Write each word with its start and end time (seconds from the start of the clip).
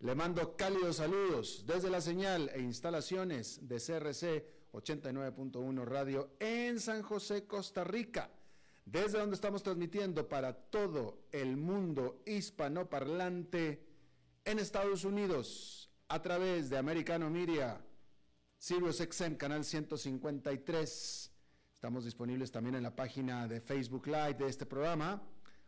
le 0.00 0.14
mando 0.14 0.56
cálidos 0.56 0.96
saludos 0.96 1.64
desde 1.66 1.90
la 1.90 2.00
señal 2.00 2.50
e 2.54 2.60
instalaciones 2.60 3.66
de 3.66 3.76
CRC 3.76 4.46
89.1 4.72 5.84
Radio 5.84 6.30
en 6.40 6.80
San 6.80 7.02
José, 7.02 7.46
Costa 7.46 7.84
Rica, 7.84 8.30
desde 8.84 9.18
donde 9.18 9.36
estamos 9.36 9.62
transmitiendo 9.62 10.28
para 10.28 10.52
todo 10.52 11.26
el 11.32 11.56
mundo 11.56 12.22
hispanoparlante 12.26 13.86
en 14.44 14.58
Estados 14.58 15.04
Unidos 15.04 15.90
a 16.08 16.20
través 16.20 16.68
de 16.70 16.76
Americano 16.76 17.30
Media, 17.30 17.80
Sirius 18.58 18.98
XM, 18.98 19.36
canal 19.36 19.64
153. 19.64 21.30
Estamos 21.72 22.04
disponibles 22.04 22.50
también 22.50 22.74
en 22.74 22.82
la 22.82 22.94
página 22.94 23.46
de 23.46 23.60
Facebook 23.60 24.06
Live 24.06 24.34
de 24.34 24.48
este 24.48 24.66
programa, 24.66 25.22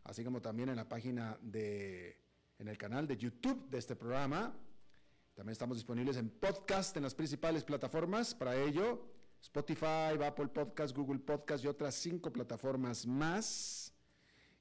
así 0.05 0.25
como 0.25 0.43
también 0.43 0.69
en 0.69 0.77
la 0.77 0.89
página 0.89 1.39
de 1.41 2.26
en 2.59 2.69
el 2.69 2.79
canal 2.79 3.07
de 3.07 3.17
YouTube 3.17 3.69
de 3.69 3.79
este 3.79 3.97
programa. 3.97 4.55
También 5.35 5.53
estamos 5.53 5.77
disponibles 5.77 6.17
en 6.17 6.31
podcast 6.31 6.97
en 6.97 7.03
las 7.03 7.15
principales 7.15 7.65
plataformas. 7.65 8.35
Para 8.35 8.57
ello, 8.57 9.07
Spotify, 9.41 10.17
Apple 10.25 10.49
Podcast, 10.49 10.97
Google 10.97 11.19
Podcast 11.19 11.65
y 11.65 11.69
otras 11.69 11.95
cinco 11.95 12.33
plataformas 12.33 13.07
más. 13.07 13.93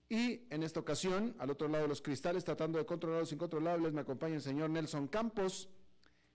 Y 0.10 0.42
en 0.50 0.64
esta 0.64 0.80
ocasión, 0.80 1.36
al 1.40 1.50
otro 1.50 1.68
lado 1.68 1.84
de 1.84 1.90
los 1.90 2.02
cristales, 2.02 2.44
tratando 2.44 2.78
de 2.78 2.86
controlar 2.86 3.22
los 3.22 3.32
incontrolables, 3.32 3.94
me 3.94 4.02
acompaña 4.02 4.36
el 4.36 4.42
señor 4.42 4.70
Nelson 4.70 5.08
Campos 5.08 5.70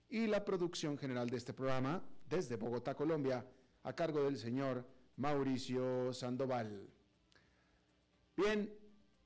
y 0.08 0.26
la 0.26 0.44
producción 0.44 0.98
general 0.98 1.28
de 1.28 1.36
este 1.36 1.52
programa 1.52 2.02
desde 2.28 2.56
Bogotá, 2.56 2.94
Colombia, 2.94 3.46
a 3.82 3.92
cargo 3.92 4.24
del 4.24 4.38
señor 4.38 4.84
Mauricio 5.16 6.12
Sandoval. 6.12 6.88
Bien, 8.36 8.74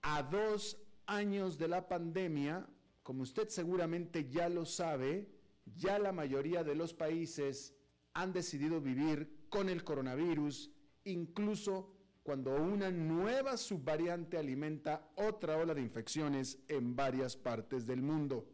a 0.03 0.23
dos 0.23 0.77
años 1.07 1.59
de 1.59 1.69
la 1.69 1.89
pandemia, 1.89 2.67
como 3.03 3.23
usted 3.23 3.49
seguramente 3.49 4.29
ya 4.29 4.49
lo 4.49 4.65
sabe, 4.65 5.29
ya 5.77 5.99
la 5.99 6.13
mayoría 6.13 6.65
de 6.65 6.75
los 6.75 6.95
países 6.95 7.75
han 8.13 8.33
decidido 8.33 8.81
vivir 8.81 9.47
con 9.49 9.69
el 9.69 9.85
coronavirus, 9.85 10.71
incluso 11.05 11.95
cuando 12.23 12.55
una 12.55 12.91
nueva 12.91 13.57
subvariante 13.57 14.39
alimenta 14.39 15.11
otra 15.17 15.59
ola 15.59 15.75
de 15.75 15.83
infecciones 15.83 16.59
en 16.69 16.97
varias 16.97 17.37
partes 17.37 17.87
del 17.87 18.01
mundo. 18.01 18.49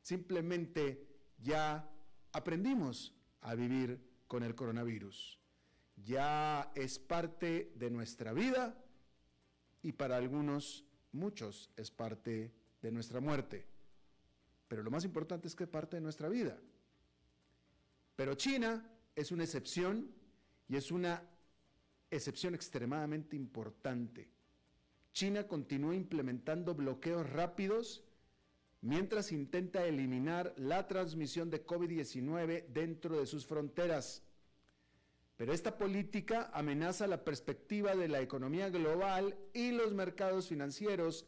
Simplemente 0.00 1.08
ya 1.38 1.90
aprendimos 2.32 3.14
a 3.40 3.54
vivir 3.54 4.00
con 4.28 4.44
el 4.44 4.54
coronavirus. 4.54 5.40
Ya 5.96 6.70
es 6.74 6.98
parte 6.98 7.72
de 7.74 7.90
nuestra 7.90 8.32
vida 8.32 8.82
y 9.82 9.92
para 9.92 10.16
algunos 10.16 10.84
muchos 11.12 11.70
es 11.76 11.90
parte 11.90 12.52
de 12.80 12.90
nuestra 12.90 13.20
muerte. 13.20 13.66
Pero 14.68 14.82
lo 14.82 14.90
más 14.90 15.04
importante 15.04 15.48
es 15.48 15.54
que 15.54 15.64
es 15.64 15.70
parte 15.70 15.96
de 15.96 16.02
nuestra 16.02 16.28
vida. 16.28 16.58
Pero 18.16 18.34
China 18.34 18.88
es 19.14 19.30
una 19.30 19.44
excepción 19.44 20.10
y 20.68 20.76
es 20.76 20.90
una 20.90 21.22
excepción 22.10 22.54
extremadamente 22.54 23.36
importante. 23.36 24.28
China 25.12 25.46
continúa 25.46 25.94
implementando 25.94 26.74
bloqueos 26.74 27.28
rápidos 27.28 28.02
mientras 28.80 29.32
intenta 29.32 29.84
eliminar 29.84 30.54
la 30.56 30.86
transmisión 30.86 31.50
de 31.50 31.64
COVID-19 31.64 32.66
dentro 32.68 33.18
de 33.18 33.26
sus 33.26 33.46
fronteras. 33.46 34.22
Pero 35.42 35.54
esta 35.54 35.76
política 35.76 36.52
amenaza 36.54 37.08
la 37.08 37.24
perspectiva 37.24 37.96
de 37.96 38.06
la 38.06 38.20
economía 38.20 38.70
global 38.70 39.36
y 39.52 39.72
los 39.72 39.92
mercados 39.92 40.46
financieros, 40.46 41.26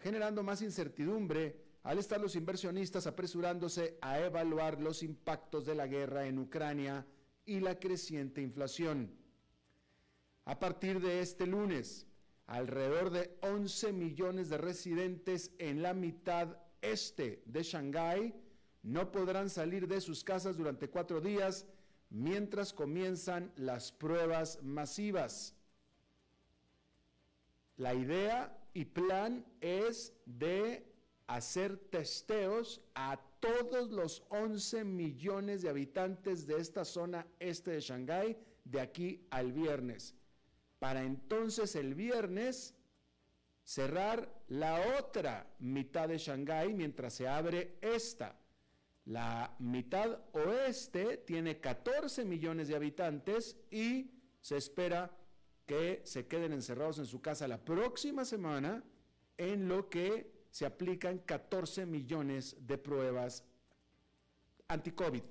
generando 0.00 0.42
más 0.42 0.60
incertidumbre 0.60 1.56
al 1.82 1.98
estar 1.98 2.20
los 2.20 2.36
inversionistas 2.36 3.06
apresurándose 3.06 3.96
a 4.02 4.20
evaluar 4.20 4.82
los 4.82 5.02
impactos 5.02 5.64
de 5.64 5.74
la 5.74 5.86
guerra 5.86 6.26
en 6.26 6.40
Ucrania 6.40 7.06
y 7.46 7.60
la 7.60 7.78
creciente 7.78 8.42
inflación. 8.42 9.16
A 10.44 10.58
partir 10.58 11.00
de 11.00 11.20
este 11.20 11.46
lunes, 11.46 12.06
alrededor 12.46 13.08
de 13.08 13.34
11 13.40 13.94
millones 13.94 14.50
de 14.50 14.58
residentes 14.58 15.52
en 15.56 15.80
la 15.80 15.94
mitad 15.94 16.58
este 16.82 17.42
de 17.46 17.62
Shanghái 17.62 18.34
no 18.82 19.10
podrán 19.10 19.48
salir 19.48 19.88
de 19.88 20.02
sus 20.02 20.22
casas 20.22 20.58
durante 20.58 20.90
cuatro 20.90 21.22
días 21.22 21.66
mientras 22.10 22.72
comienzan 22.72 23.52
las 23.56 23.92
pruebas 23.92 24.62
masivas. 24.62 25.54
La 27.76 27.94
idea 27.94 28.56
y 28.72 28.84
plan 28.84 29.44
es 29.60 30.12
de 30.26 30.86
hacer 31.26 31.76
testeos 31.76 32.80
a 32.94 33.18
todos 33.40 33.90
los 33.90 34.22
11 34.30 34.84
millones 34.84 35.62
de 35.62 35.68
habitantes 35.68 36.46
de 36.46 36.58
esta 36.58 36.84
zona 36.84 37.26
este 37.38 37.72
de 37.72 37.80
Shanghái 37.80 38.36
de 38.64 38.80
aquí 38.80 39.26
al 39.30 39.52
viernes. 39.52 40.14
Para 40.78 41.02
entonces 41.02 41.76
el 41.76 41.94
viernes 41.94 42.74
cerrar 43.62 44.42
la 44.48 44.98
otra 44.98 45.46
mitad 45.58 46.08
de 46.08 46.18
Shanghái 46.18 46.74
mientras 46.74 47.14
se 47.14 47.26
abre 47.26 47.78
esta. 47.80 48.38
La 49.06 49.54
mitad 49.58 50.18
oeste 50.32 51.18
tiene 51.18 51.60
14 51.60 52.24
millones 52.24 52.68
de 52.68 52.76
habitantes 52.76 53.56
y 53.70 54.10
se 54.40 54.56
espera 54.56 55.14
que 55.66 56.00
se 56.04 56.26
queden 56.26 56.52
encerrados 56.52 56.98
en 56.98 57.06
su 57.06 57.20
casa 57.20 57.46
la 57.46 57.62
próxima 57.62 58.24
semana 58.24 58.82
en 59.36 59.68
lo 59.68 59.90
que 59.90 60.46
se 60.50 60.64
aplican 60.64 61.18
14 61.18 61.84
millones 61.84 62.56
de 62.66 62.78
pruebas 62.78 63.44
anti-COVID. 64.68 65.22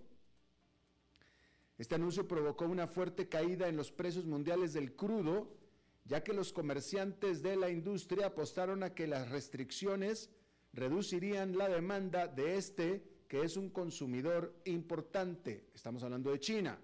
Este 1.78 1.96
anuncio 1.96 2.28
provocó 2.28 2.66
una 2.66 2.88
fuerte 2.88 3.28
caída 3.28 3.68
en 3.68 3.78
los 3.78 3.92
precios 3.92 4.26
mundiales 4.26 4.74
del 4.74 4.96
crudo, 4.96 5.58
ya 6.06 6.24
que 6.24 6.34
los 6.34 6.54
comerciantes 6.54 7.42
de 7.42 7.56
la 7.56 7.70
industria 7.70 8.28
apostaron 8.28 8.84
a 8.84 8.94
que 8.94 9.08
las 9.08 9.30
restricciones 9.30 10.30
reducirían 10.74 11.58
la 11.58 11.70
demanda 11.70 12.28
de 12.28 12.58
este 12.58 13.13
que 13.34 13.42
es 13.42 13.58
un 13.58 13.72
consumidor 13.72 14.62
importante, 14.66 15.66
estamos 15.74 16.04
hablando 16.04 16.30
de 16.30 16.40
China, 16.40 16.78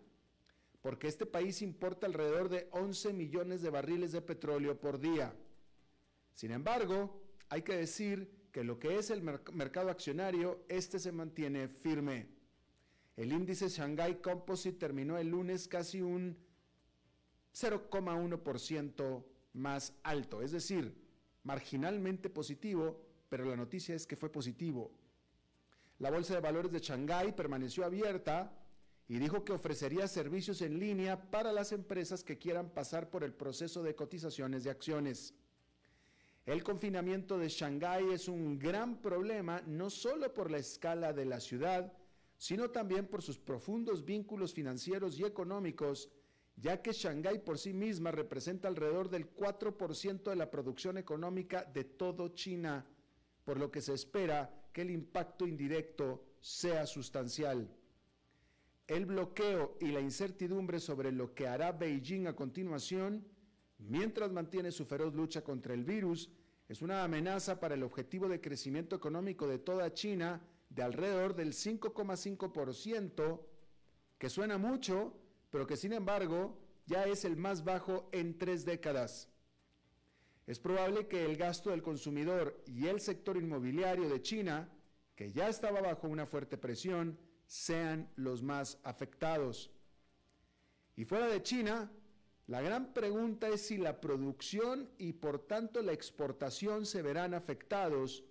porque 0.81 1.07
este 1.07 1.27
país 1.27 1.61
importa 1.61 2.07
alrededor 2.07 2.49
de 2.49 2.67
11 2.71 3.13
millones 3.13 3.61
de 3.61 3.69
barriles 3.69 4.13
de 4.13 4.23
petróleo 4.23 4.81
por 4.81 4.99
día. 4.99 5.31
Sin 6.33 6.49
embargo, 6.49 7.21
hay 7.49 7.61
que 7.61 7.75
decir 7.75 8.47
que 8.51 8.63
lo 8.63 8.79
que 8.79 8.97
es 8.97 9.11
el 9.11 9.21
mercado 9.21 9.91
accionario, 9.91 10.65
este 10.69 10.97
se 10.97 11.11
mantiene 11.11 11.67
firme. 11.67 12.29
El 13.15 13.31
índice 13.31 13.69
Shanghai 13.69 14.19
Composite 14.19 14.79
terminó 14.79 15.19
el 15.19 15.27
lunes 15.27 15.67
casi 15.67 16.01
un 16.01 16.35
0,1% 17.53 19.23
más 19.53 19.93
alto, 20.01 20.41
es 20.41 20.51
decir, 20.51 20.95
marginalmente 21.43 22.27
positivo, 22.27 23.05
pero 23.29 23.45
la 23.45 23.55
noticia 23.55 23.93
es 23.93 24.07
que 24.07 24.15
fue 24.15 24.31
positivo. 24.31 24.91
La 25.99 26.09
Bolsa 26.09 26.33
de 26.33 26.39
Valores 26.39 26.71
de 26.71 26.79
Shanghái 26.79 27.33
permaneció 27.33 27.83
abierta 27.83 28.53
y 29.09 29.19
dijo 29.19 29.43
que 29.43 29.51
ofrecería 29.51 30.07
servicios 30.07 30.61
en 30.61 30.79
línea 30.79 31.29
para 31.29 31.51
las 31.51 31.73
empresas 31.73 32.23
que 32.23 32.37
quieran 32.37 32.69
pasar 32.69 33.09
por 33.09 33.25
el 33.25 33.33
proceso 33.33 33.83
de 33.83 33.95
cotizaciones 33.95 34.63
de 34.63 34.69
acciones. 34.69 35.33
El 36.45 36.63
confinamiento 36.63 37.37
de 37.37 37.49
Shanghái 37.49 38.13
es 38.13 38.29
un 38.29 38.57
gran 38.57 39.01
problema 39.01 39.61
no 39.67 39.89
solo 39.89 40.33
por 40.33 40.49
la 40.49 40.59
escala 40.59 41.11
de 41.11 41.25
la 41.25 41.41
ciudad, 41.41 41.91
sino 42.37 42.69
también 42.69 43.05
por 43.05 43.21
sus 43.21 43.37
profundos 43.37 44.05
vínculos 44.05 44.53
financieros 44.53 45.19
y 45.19 45.25
económicos, 45.25 46.09
ya 46.55 46.81
que 46.81 46.93
Shanghái 46.93 47.39
por 47.39 47.59
sí 47.59 47.73
misma 47.73 48.11
representa 48.11 48.69
alrededor 48.69 49.09
del 49.09 49.35
4% 49.35 50.29
de 50.29 50.35
la 50.37 50.49
producción 50.49 50.97
económica 50.97 51.65
de 51.65 51.83
todo 51.83 52.29
China, 52.29 52.85
por 53.43 53.59
lo 53.59 53.69
que 53.69 53.81
se 53.81 53.93
espera 53.93 54.58
que 54.71 54.81
el 54.81 54.91
impacto 54.91 55.47
indirecto 55.47 56.23
sea 56.39 56.85
sustancial. 56.85 57.69
El 58.87 59.05
bloqueo 59.05 59.77
y 59.79 59.87
la 59.87 59.99
incertidumbre 59.99 60.79
sobre 60.79 61.11
lo 61.11 61.33
que 61.35 61.47
hará 61.47 61.71
Beijing 61.71 62.27
a 62.27 62.35
continuación, 62.35 63.25
mientras 63.77 64.31
mantiene 64.31 64.71
su 64.71 64.85
feroz 64.85 65.13
lucha 65.13 65.43
contra 65.43 65.73
el 65.73 65.83
virus, 65.83 66.29
es 66.67 66.81
una 66.81 67.03
amenaza 67.03 67.59
para 67.59 67.75
el 67.75 67.83
objetivo 67.83 68.27
de 68.27 68.41
crecimiento 68.41 68.95
económico 68.95 69.47
de 69.47 69.59
toda 69.59 69.93
China 69.93 70.41
de 70.69 70.83
alrededor 70.83 71.35
del 71.35 71.53
5,5%, 71.53 73.41
que 74.17 74.29
suena 74.29 74.57
mucho, 74.57 75.13
pero 75.49 75.65
que 75.65 75.77
sin 75.77 75.93
embargo 75.93 76.59
ya 76.85 77.05
es 77.05 77.25
el 77.25 77.37
más 77.37 77.63
bajo 77.63 78.09
en 78.11 78.37
tres 78.37 78.65
décadas. 78.65 79.29
Es 80.49 80.57
probable 80.57 81.05
que 81.05 81.23
el 81.23 81.37
gasto 81.37 81.69
del 81.69 81.83
consumidor 81.83 82.63
y 82.65 82.87
el 82.87 83.01
sector 83.01 83.37
inmobiliario 83.37 84.09
de 84.09 84.19
China, 84.23 84.67
que 85.15 85.31
ya 85.31 85.47
estaba 85.47 85.79
bajo 85.79 86.07
una 86.07 86.25
fuerte 86.25 86.57
presión, 86.57 87.19
sean 87.45 88.09
los 88.15 88.41
más 88.41 88.79
afectados. 88.83 89.69
Y 90.95 91.05
fuera 91.05 91.27
de 91.27 91.43
China, 91.43 91.91
la 92.47 92.61
gran 92.61 92.95
pregunta 92.95 93.47
es 93.47 93.61
si 93.61 93.77
la 93.77 94.01
producción 94.01 94.89
y 94.97 95.13
por 95.13 95.37
tanto 95.37 95.83
la 95.83 95.93
exportación 95.93 96.87
se 96.87 97.03
verán 97.03 97.35
afectados, 97.35 98.23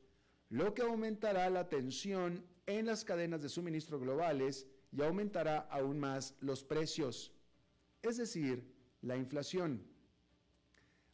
lo 0.48 0.74
que 0.74 0.82
aumentará 0.82 1.48
la 1.50 1.68
tensión 1.68 2.44
en 2.66 2.86
las 2.86 3.04
cadenas 3.04 3.42
de 3.42 3.48
suministro 3.48 4.00
globales 4.00 4.66
y 4.90 5.02
aumentará 5.02 5.68
aún 5.70 6.00
más 6.00 6.34
los 6.40 6.64
precios, 6.64 7.32
es 8.02 8.16
decir, 8.16 8.74
la 9.02 9.16
inflación. 9.16 9.86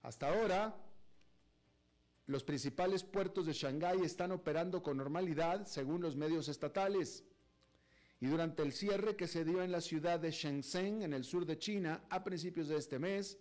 Hasta 0.00 0.32
ahora, 0.32 0.80
los 2.26 2.42
principales 2.42 3.04
puertos 3.04 3.46
de 3.46 3.52
Shanghái 3.52 4.00
están 4.02 4.32
operando 4.32 4.82
con 4.82 4.96
normalidad 4.96 5.66
según 5.66 6.00
los 6.00 6.16
medios 6.16 6.48
estatales. 6.48 7.24
Y 8.20 8.26
durante 8.26 8.62
el 8.62 8.72
cierre 8.72 9.16
que 9.16 9.26
se 9.26 9.44
dio 9.44 9.62
en 9.62 9.72
la 9.72 9.80
ciudad 9.80 10.18
de 10.18 10.30
Shenzhen, 10.30 11.02
en 11.02 11.12
el 11.12 11.24
sur 11.24 11.44
de 11.44 11.58
China, 11.58 12.04
a 12.08 12.24
principios 12.24 12.68
de 12.68 12.76
este 12.76 12.98
mes, 12.98 13.38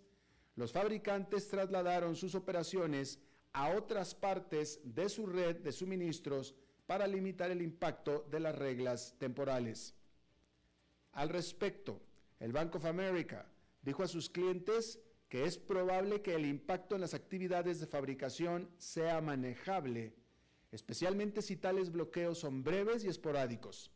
los 0.56 0.72
fabricantes 0.72 1.48
trasladaron 1.48 2.14
sus 2.14 2.34
operaciones 2.34 3.18
a 3.52 3.70
otras 3.70 4.14
partes 4.14 4.80
de 4.84 5.08
su 5.08 5.26
red 5.26 5.56
de 5.56 5.72
suministros 5.72 6.54
para 6.86 7.06
limitar 7.06 7.50
el 7.50 7.62
impacto 7.62 8.26
de 8.30 8.40
las 8.40 8.54
reglas 8.56 9.14
temporales. 9.18 9.94
Al 11.12 11.28
respecto, 11.28 12.02
el 12.40 12.52
Bank 12.52 12.74
of 12.74 12.84
America 12.84 13.50
dijo 13.80 14.02
a 14.02 14.08
sus 14.08 14.28
clientes 14.28 15.00
que 15.34 15.46
es 15.46 15.58
probable 15.58 16.22
que 16.22 16.36
el 16.36 16.46
impacto 16.46 16.94
en 16.94 17.00
las 17.00 17.12
actividades 17.12 17.80
de 17.80 17.88
fabricación 17.88 18.70
sea 18.78 19.20
manejable, 19.20 20.14
especialmente 20.70 21.42
si 21.42 21.56
tales 21.56 21.90
bloqueos 21.90 22.38
son 22.38 22.62
breves 22.62 23.02
y 23.02 23.08
esporádicos. 23.08 23.90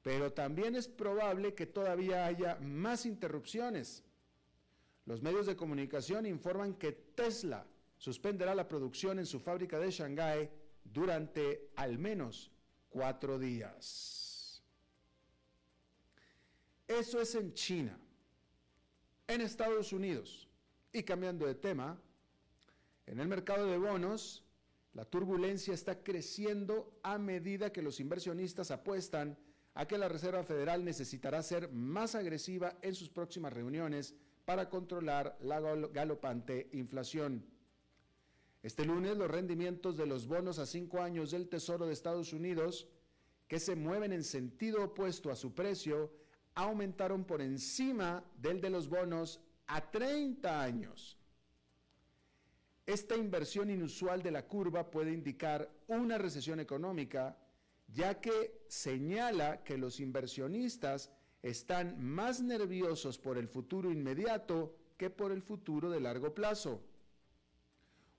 Pero 0.00 0.32
también 0.32 0.76
es 0.76 0.88
probable 0.88 1.52
que 1.52 1.66
todavía 1.66 2.24
haya 2.24 2.56
más 2.62 3.04
interrupciones. 3.04 4.02
Los 5.04 5.20
medios 5.20 5.44
de 5.44 5.56
comunicación 5.56 6.24
informan 6.24 6.72
que 6.72 6.92
Tesla 6.92 7.66
suspenderá 7.98 8.54
la 8.54 8.66
producción 8.66 9.18
en 9.18 9.26
su 9.26 9.40
fábrica 9.40 9.78
de 9.78 9.90
Shanghái 9.90 10.48
durante 10.84 11.68
al 11.76 11.98
menos 11.98 12.50
cuatro 12.88 13.38
días. 13.38 14.62
Eso 16.88 17.20
es 17.20 17.34
en 17.34 17.52
China. 17.52 17.98
En 19.26 19.40
Estados 19.40 19.92
Unidos, 19.92 20.48
y 20.92 21.02
cambiando 21.02 21.46
de 21.46 21.54
tema, 21.54 21.98
en 23.06 23.20
el 23.20 23.26
mercado 23.26 23.66
de 23.66 23.78
bonos, 23.78 24.44
la 24.92 25.06
turbulencia 25.06 25.72
está 25.72 26.02
creciendo 26.02 26.98
a 27.02 27.16
medida 27.18 27.72
que 27.72 27.82
los 27.82 28.00
inversionistas 28.00 28.70
apuestan 28.70 29.38
a 29.74 29.86
que 29.86 29.98
la 29.98 30.08
Reserva 30.08 30.44
Federal 30.44 30.84
necesitará 30.84 31.42
ser 31.42 31.70
más 31.72 32.14
agresiva 32.14 32.76
en 32.82 32.94
sus 32.94 33.08
próximas 33.08 33.52
reuniones 33.52 34.14
para 34.44 34.68
controlar 34.68 35.36
la 35.40 35.58
galopante 35.60 36.68
inflación. 36.72 37.46
Este 38.62 38.84
lunes 38.84 39.16
los 39.16 39.30
rendimientos 39.30 39.96
de 39.96 40.06
los 40.06 40.26
bonos 40.26 40.58
a 40.58 40.66
cinco 40.66 41.00
años 41.00 41.30
del 41.30 41.48
Tesoro 41.48 41.86
de 41.86 41.92
Estados 41.92 42.32
Unidos, 42.32 42.88
que 43.48 43.58
se 43.58 43.74
mueven 43.74 44.12
en 44.12 44.22
sentido 44.22 44.84
opuesto 44.84 45.30
a 45.30 45.36
su 45.36 45.54
precio, 45.54 46.12
aumentaron 46.54 47.24
por 47.24 47.40
encima 47.42 48.24
del 48.36 48.60
de 48.60 48.70
los 48.70 48.88
bonos 48.88 49.40
a 49.66 49.90
30 49.90 50.62
años. 50.62 51.18
Esta 52.86 53.16
inversión 53.16 53.70
inusual 53.70 54.22
de 54.22 54.30
la 54.30 54.46
curva 54.46 54.90
puede 54.90 55.12
indicar 55.12 55.70
una 55.86 56.18
recesión 56.18 56.60
económica, 56.60 57.38
ya 57.88 58.20
que 58.20 58.64
señala 58.68 59.64
que 59.64 59.78
los 59.78 60.00
inversionistas 60.00 61.10
están 61.42 62.02
más 62.02 62.40
nerviosos 62.42 63.18
por 63.18 63.38
el 63.38 63.48
futuro 63.48 63.90
inmediato 63.90 64.76
que 64.96 65.10
por 65.10 65.32
el 65.32 65.42
futuro 65.42 65.90
de 65.90 66.00
largo 66.00 66.34
plazo. 66.34 66.82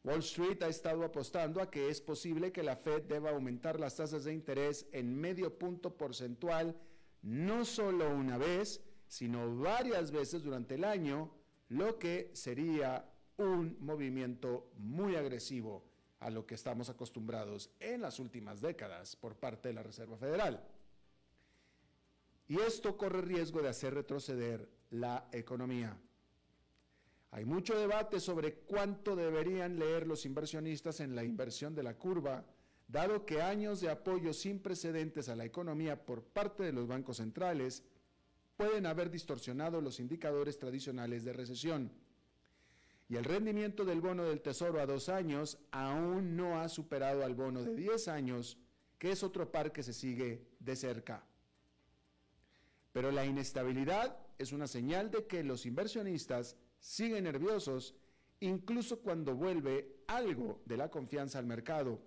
Wall 0.03 0.19
Street 0.19 0.61
ha 0.61 0.67
estado 0.67 1.03
apostando 1.03 1.61
a 1.61 1.71
que 1.71 1.89
es 1.89 1.99
posible 1.99 2.51
que 2.51 2.61
la 2.61 2.75
Fed 2.75 3.03
deba 3.03 3.31
aumentar 3.31 3.79
las 3.79 3.95
tasas 3.95 4.23
de 4.23 4.33
interés 4.33 4.87
en 4.91 5.15
medio 5.15 5.57
punto 5.57 5.97
porcentual 5.97 6.75
no 7.25 7.65
solo 7.65 8.15
una 8.15 8.37
vez, 8.37 8.81
sino 9.07 9.57
varias 9.57 10.11
veces 10.11 10.43
durante 10.43 10.75
el 10.75 10.83
año, 10.83 11.31
lo 11.69 11.97
que 11.97 12.29
sería 12.33 13.11
un 13.37 13.77
movimiento 13.79 14.71
muy 14.77 15.15
agresivo 15.15 15.83
a 16.19 16.29
lo 16.29 16.45
que 16.45 16.53
estamos 16.53 16.87
acostumbrados 16.89 17.71
en 17.79 18.01
las 18.01 18.19
últimas 18.19 18.61
décadas 18.61 19.15
por 19.15 19.35
parte 19.35 19.69
de 19.69 19.73
la 19.73 19.81
Reserva 19.81 20.17
Federal. 20.17 20.63
Y 22.47 22.59
esto 22.59 22.95
corre 22.95 23.21
riesgo 23.21 23.59
de 23.61 23.69
hacer 23.69 23.95
retroceder 23.95 24.69
la 24.91 25.27
economía. 25.31 25.97
Hay 27.31 27.43
mucho 27.43 27.77
debate 27.77 28.19
sobre 28.19 28.53
cuánto 28.53 29.15
deberían 29.15 29.79
leer 29.79 30.05
los 30.05 30.27
inversionistas 30.27 30.99
en 30.99 31.15
la 31.15 31.23
inversión 31.23 31.73
de 31.73 31.83
la 31.83 31.97
curva 31.97 32.45
dado 32.87 33.25
que 33.25 33.41
años 33.41 33.81
de 33.81 33.89
apoyo 33.89 34.33
sin 34.33 34.59
precedentes 34.59 35.29
a 35.29 35.35
la 35.35 35.45
economía 35.45 36.05
por 36.05 36.23
parte 36.23 36.63
de 36.63 36.73
los 36.73 36.87
bancos 36.87 37.17
centrales 37.17 37.83
pueden 38.57 38.85
haber 38.85 39.09
distorsionado 39.09 39.81
los 39.81 39.99
indicadores 39.99 40.57
tradicionales 40.57 41.23
de 41.23 41.33
recesión. 41.33 41.91
Y 43.07 43.17
el 43.17 43.23
rendimiento 43.23 43.85
del 43.85 44.01
bono 44.01 44.23
del 44.23 44.41
Tesoro 44.41 44.79
a 44.79 44.85
dos 44.85 45.09
años 45.09 45.59
aún 45.71 46.35
no 46.35 46.59
ha 46.59 46.69
superado 46.69 47.23
al 47.23 47.35
bono 47.35 47.63
de 47.63 47.75
10 47.75 48.07
años, 48.07 48.57
que 48.97 49.11
es 49.11 49.21
otro 49.23 49.51
par 49.51 49.71
que 49.71 49.83
se 49.83 49.93
sigue 49.93 50.47
de 50.59 50.75
cerca. 50.75 51.23
Pero 52.93 53.11
la 53.11 53.25
inestabilidad 53.25 54.17
es 54.37 54.53
una 54.53 54.67
señal 54.67 55.11
de 55.11 55.27
que 55.27 55.43
los 55.43 55.65
inversionistas 55.65 56.55
siguen 56.79 57.25
nerviosos 57.25 57.93
incluso 58.39 58.99
cuando 58.99 59.35
vuelve 59.35 60.03
algo 60.07 60.61
de 60.65 60.77
la 60.77 60.89
confianza 60.89 61.39
al 61.39 61.45
mercado 61.45 61.99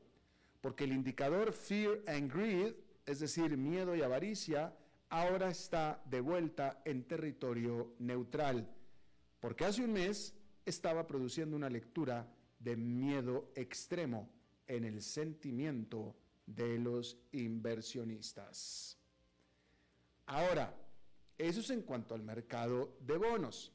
porque 0.60 0.84
el 0.84 0.92
indicador 0.92 1.52
Fear 1.52 2.00
and 2.06 2.32
Greed, 2.32 2.74
es 3.06 3.20
decir, 3.20 3.56
miedo 3.56 3.94
y 3.94 4.02
avaricia, 4.02 4.74
ahora 5.08 5.50
está 5.50 6.02
de 6.06 6.20
vuelta 6.20 6.82
en 6.84 7.04
territorio 7.04 7.94
neutral, 7.98 8.68
porque 9.40 9.64
hace 9.64 9.84
un 9.84 9.92
mes 9.92 10.34
estaba 10.66 11.06
produciendo 11.06 11.56
una 11.56 11.70
lectura 11.70 12.30
de 12.58 12.76
miedo 12.76 13.50
extremo 13.54 14.28
en 14.66 14.84
el 14.84 15.00
sentimiento 15.00 16.16
de 16.46 16.78
los 16.78 17.18
inversionistas. 17.32 18.98
Ahora, 20.26 20.74
eso 21.38 21.60
es 21.60 21.70
en 21.70 21.82
cuanto 21.82 22.14
al 22.14 22.22
mercado 22.22 22.96
de 23.00 23.16
bonos. 23.16 23.72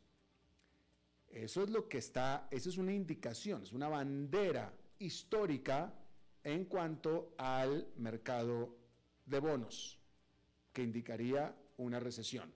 Eso 1.30 1.64
es 1.64 1.70
lo 1.70 1.88
que 1.88 1.98
está, 1.98 2.48
eso 2.52 2.70
es 2.70 2.78
una 2.78 2.94
indicación, 2.94 3.64
es 3.64 3.74
una 3.74 3.88
bandera 3.88 4.72
histórica 5.00 5.92
en 6.44 6.66
cuanto 6.66 7.34
al 7.38 7.88
mercado 7.98 8.76
de 9.26 9.40
bonos, 9.40 10.00
que 10.72 10.84
indicaría 10.84 11.56
una 11.78 12.00
recesión. 12.00 12.54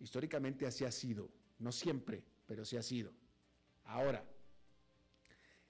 Históricamente 0.00 0.66
así 0.66 0.84
ha 0.84 0.92
sido, 0.92 1.28
no 1.58 1.72
siempre, 1.72 2.22
pero 2.46 2.64
sí 2.64 2.76
ha 2.76 2.82
sido. 2.82 3.12
Ahora, 3.84 4.24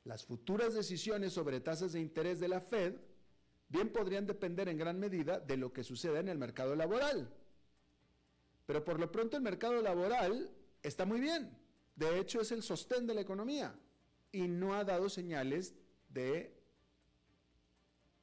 las 0.05 0.25
futuras 0.25 0.75
decisiones 0.75 1.33
sobre 1.33 1.61
tasas 1.61 1.93
de 1.93 2.01
interés 2.01 2.41
de 2.41 2.49
la 2.49 2.61
Fed 2.61 2.95
bien 3.69 3.93
podrían 3.93 4.27
depender 4.27 4.69
en 4.69 4.79
gran 4.79 4.99
medida 4.99 5.39
de 5.39 5.57
lo 5.57 5.73
que 5.73 5.85
suceda 5.85 6.21
en 6.21 6.29
el 6.29 6.39
mercado 6.39 6.75
laboral. 6.75 7.31
Pero 8.67 8.85
por 8.85 8.99
lo 8.99 9.11
pronto 9.11 9.37
el 9.37 9.43
mercado 9.43 9.81
laboral 9.83 10.51
está 10.83 11.05
muy 11.05 11.21
bien. 11.21 11.57
De 11.95 12.19
hecho, 12.19 12.41
es 12.41 12.53
el 12.53 12.63
sostén 12.63 13.07
de 13.07 13.15
la 13.15 13.21
economía 13.21 13.75
y 14.31 14.47
no 14.47 14.75
ha 14.75 14.85
dado 14.85 15.09
señales 15.09 15.75
de 16.09 16.55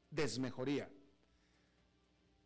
desmejoría. 0.09 0.89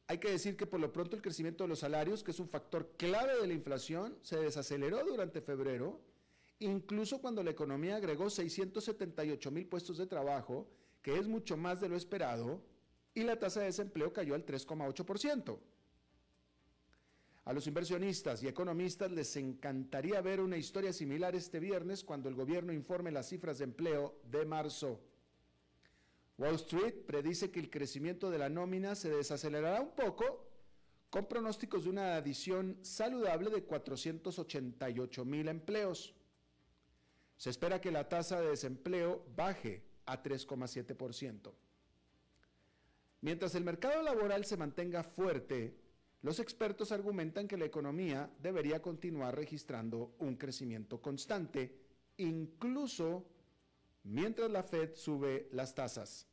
hay 0.08 0.18
que 0.18 0.32
decir 0.32 0.58
que 0.58 0.66
por 0.66 0.80
lo 0.80 0.92
pronto 0.92 1.16
el 1.16 1.22
crecimiento 1.22 1.64
de 1.64 1.68
los 1.68 1.80
salarios, 1.80 2.24
que 2.24 2.32
es 2.32 2.40
un 2.40 2.50
factor 2.50 2.96
clave 2.98 3.40
de 3.40 3.46
la 3.46 3.54
inflación, 3.54 4.18
se 4.24 4.38
desaceleró 4.38 5.06
durante 5.06 5.40
febrero, 5.40 6.02
incluso 6.58 7.22
cuando 7.22 7.44
la 7.44 7.52
economía 7.52 7.98
agregó 7.98 8.30
678 8.30 9.52
mil 9.52 9.68
puestos 9.68 9.98
de 9.98 10.08
trabajo, 10.08 10.68
que 11.04 11.16
es 11.18 11.28
mucho 11.28 11.58
más 11.58 11.80
de 11.80 11.90
lo 11.90 11.96
esperado, 11.96 12.64
y 13.14 13.24
la 13.24 13.38
tasa 13.38 13.60
de 13.60 13.68
desempleo 13.68 14.12
cayó 14.12 14.34
al 14.34 14.46
3,8%. 14.46 15.60
A 17.46 17.54
los 17.54 17.66
inversionistas 17.68 18.44
y 18.44 18.48
economistas 18.48 19.12
les 19.12 19.36
encantaría 19.36 20.22
ver 20.22 20.40
una 20.40 20.58
historia 20.58 20.94
similar 20.94 21.36
este 21.36 21.60
viernes 21.60 22.04
cuando 22.04 22.30
el 22.30 22.36
gobierno 22.36 22.74
informe 22.74 23.12
las 23.12 23.30
cifras 23.30 23.58
de 23.58 23.64
empleo 23.64 24.20
de 24.30 24.46
marzo. 24.46 25.00
Wall 26.40 26.56
Street 26.56 27.06
predice 27.06 27.52
que 27.52 27.60
el 27.60 27.70
crecimiento 27.70 28.32
de 28.32 28.38
la 28.38 28.48
nómina 28.48 28.96
se 28.96 29.10
desacelerará 29.10 29.82
un 29.82 29.92
poco, 29.92 30.48
con 31.10 31.28
pronósticos 31.28 31.84
de 31.84 31.90
una 31.90 32.16
adición 32.16 32.80
saludable 32.82 33.50
de 33.50 33.66
488 33.66 35.26
mil 35.26 35.50
empleos. 35.50 36.16
Se 37.36 37.50
espera 37.50 37.82
que 37.82 37.92
la 37.92 38.08
tasa 38.08 38.40
de 38.40 38.52
desempleo 38.52 39.26
baje 39.36 39.84
a 40.06 40.24
3,7%. 40.24 41.52
Mientras 43.20 43.54
el 43.56 43.66
mercado 43.66 44.02
laboral 44.02 44.46
se 44.46 44.56
mantenga 44.56 45.04
fuerte, 45.04 45.76
los 46.22 46.40
expertos 46.40 46.94
argumentan 46.94 47.50
que 47.50 47.58
la 47.58 47.66
economía 47.66 48.32
debería 48.42 48.82
continuar 48.82 49.36
registrando 49.36 50.16
un 50.20 50.38
crecimiento 50.38 51.02
constante, 51.02 51.76
incluso 52.16 53.26
mientras 54.04 54.50
la 54.50 54.64
Fed 54.64 54.96
sube 54.96 55.50
las 55.52 55.76
tasas. 55.76 56.29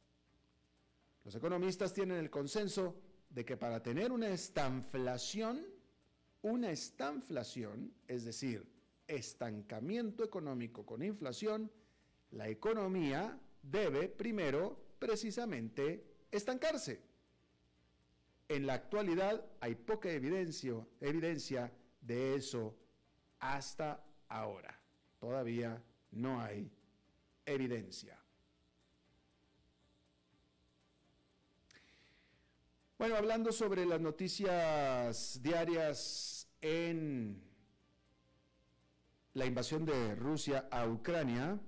Los 1.26 1.35
economistas 1.35 1.92
tienen 1.92 2.18
el 2.18 2.30
consenso 2.30 2.95
de 3.30 3.45
que 3.45 3.56
para 3.56 3.83
tener 3.83 4.12
una 4.12 4.28
estanflación, 4.28 5.66
una 6.42 6.71
estanflación, 6.71 7.92
es 8.06 8.25
decir, 8.25 8.64
estancamiento 9.09 10.23
económico 10.23 10.87
con 10.87 11.02
inflación, 11.02 11.68
la 12.30 12.49
economía 12.49 13.40
debe 13.61 14.09
primero 14.09 14.78
precisamente 15.00 16.06
estancarse. 16.30 17.02
En 18.49 18.64
la 18.64 18.75
actualidad 18.75 19.45
hay 19.59 19.75
poca 19.75 20.09
evidencia, 20.12 20.87
evidencia 21.00 21.73
de 22.02 22.37
eso 22.37 22.73
hasta 23.40 24.00
ahora. 24.28 24.80
Todavía 25.18 25.83
no 26.12 26.40
hay 26.40 26.71
evidencia. 27.45 28.16
Bueno, 32.99 33.17
hablando 33.17 33.53
sobre 33.53 33.85
las 33.85 34.00
noticias 34.00 35.38
diarias 35.43 36.49
en 36.62 37.43
la 39.35 39.45
invasión 39.45 39.85
de 39.85 40.15
Rusia 40.15 40.67
a 40.71 40.88
Ucrania, 40.88 41.61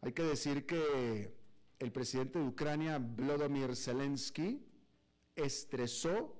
hay 0.00 0.12
que 0.12 0.22
decir 0.22 0.64
que 0.64 1.34
el 1.80 1.90
presidente 1.90 2.38
de 2.38 2.44
Ucrania, 2.44 3.00
Volodymyr 3.00 3.74
Zelensky, 3.74 4.64
estresó 5.34 6.36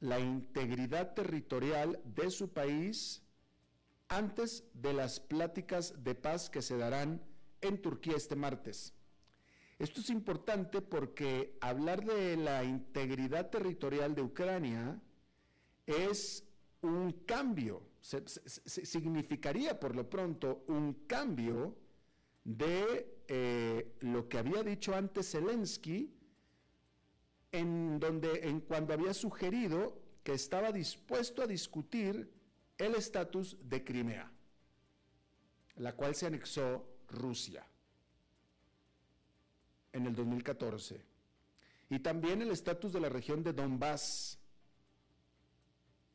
la 0.00 0.20
integridad 0.20 1.14
territorial 1.14 2.02
de 2.04 2.30
su 2.30 2.52
país 2.52 3.22
antes 4.08 4.64
de 4.74 4.92
las 4.92 5.20
pláticas 5.20 6.04
de 6.04 6.14
paz 6.14 6.50
que 6.50 6.60
se 6.60 6.76
darán 6.76 7.22
en 7.62 7.80
Turquía 7.80 8.14
este 8.14 8.36
martes. 8.36 8.92
Esto 9.82 10.00
es 10.00 10.10
importante 10.10 10.80
porque 10.80 11.58
hablar 11.60 12.04
de 12.04 12.36
la 12.36 12.62
integridad 12.62 13.50
territorial 13.50 14.14
de 14.14 14.22
Ucrania 14.22 15.02
es 15.84 16.44
un 16.82 17.10
cambio, 17.26 17.82
significaría 18.00 19.80
por 19.80 19.96
lo 19.96 20.08
pronto 20.08 20.62
un 20.68 20.92
cambio 21.08 21.76
de 22.44 23.24
eh, 23.26 23.96
lo 24.02 24.28
que 24.28 24.38
había 24.38 24.62
dicho 24.62 24.94
antes 24.94 25.32
Zelensky, 25.32 26.14
en 27.50 27.98
donde 27.98 28.48
en 28.48 28.60
cuando 28.60 28.94
había 28.94 29.12
sugerido 29.12 30.00
que 30.22 30.34
estaba 30.34 30.70
dispuesto 30.70 31.42
a 31.42 31.48
discutir 31.48 32.32
el 32.78 32.94
estatus 32.94 33.56
de 33.64 33.82
Crimea, 33.82 34.30
la 35.74 35.96
cual 35.96 36.14
se 36.14 36.26
anexó 36.26 36.86
Rusia 37.08 37.66
en 39.92 40.06
el 40.06 40.14
2014. 40.14 41.00
Y 41.90 41.98
también 41.98 42.42
el 42.42 42.50
estatus 42.50 42.92
de 42.92 43.00
la 43.00 43.08
región 43.08 43.42
de 43.42 43.52
Donbass, 43.52 44.38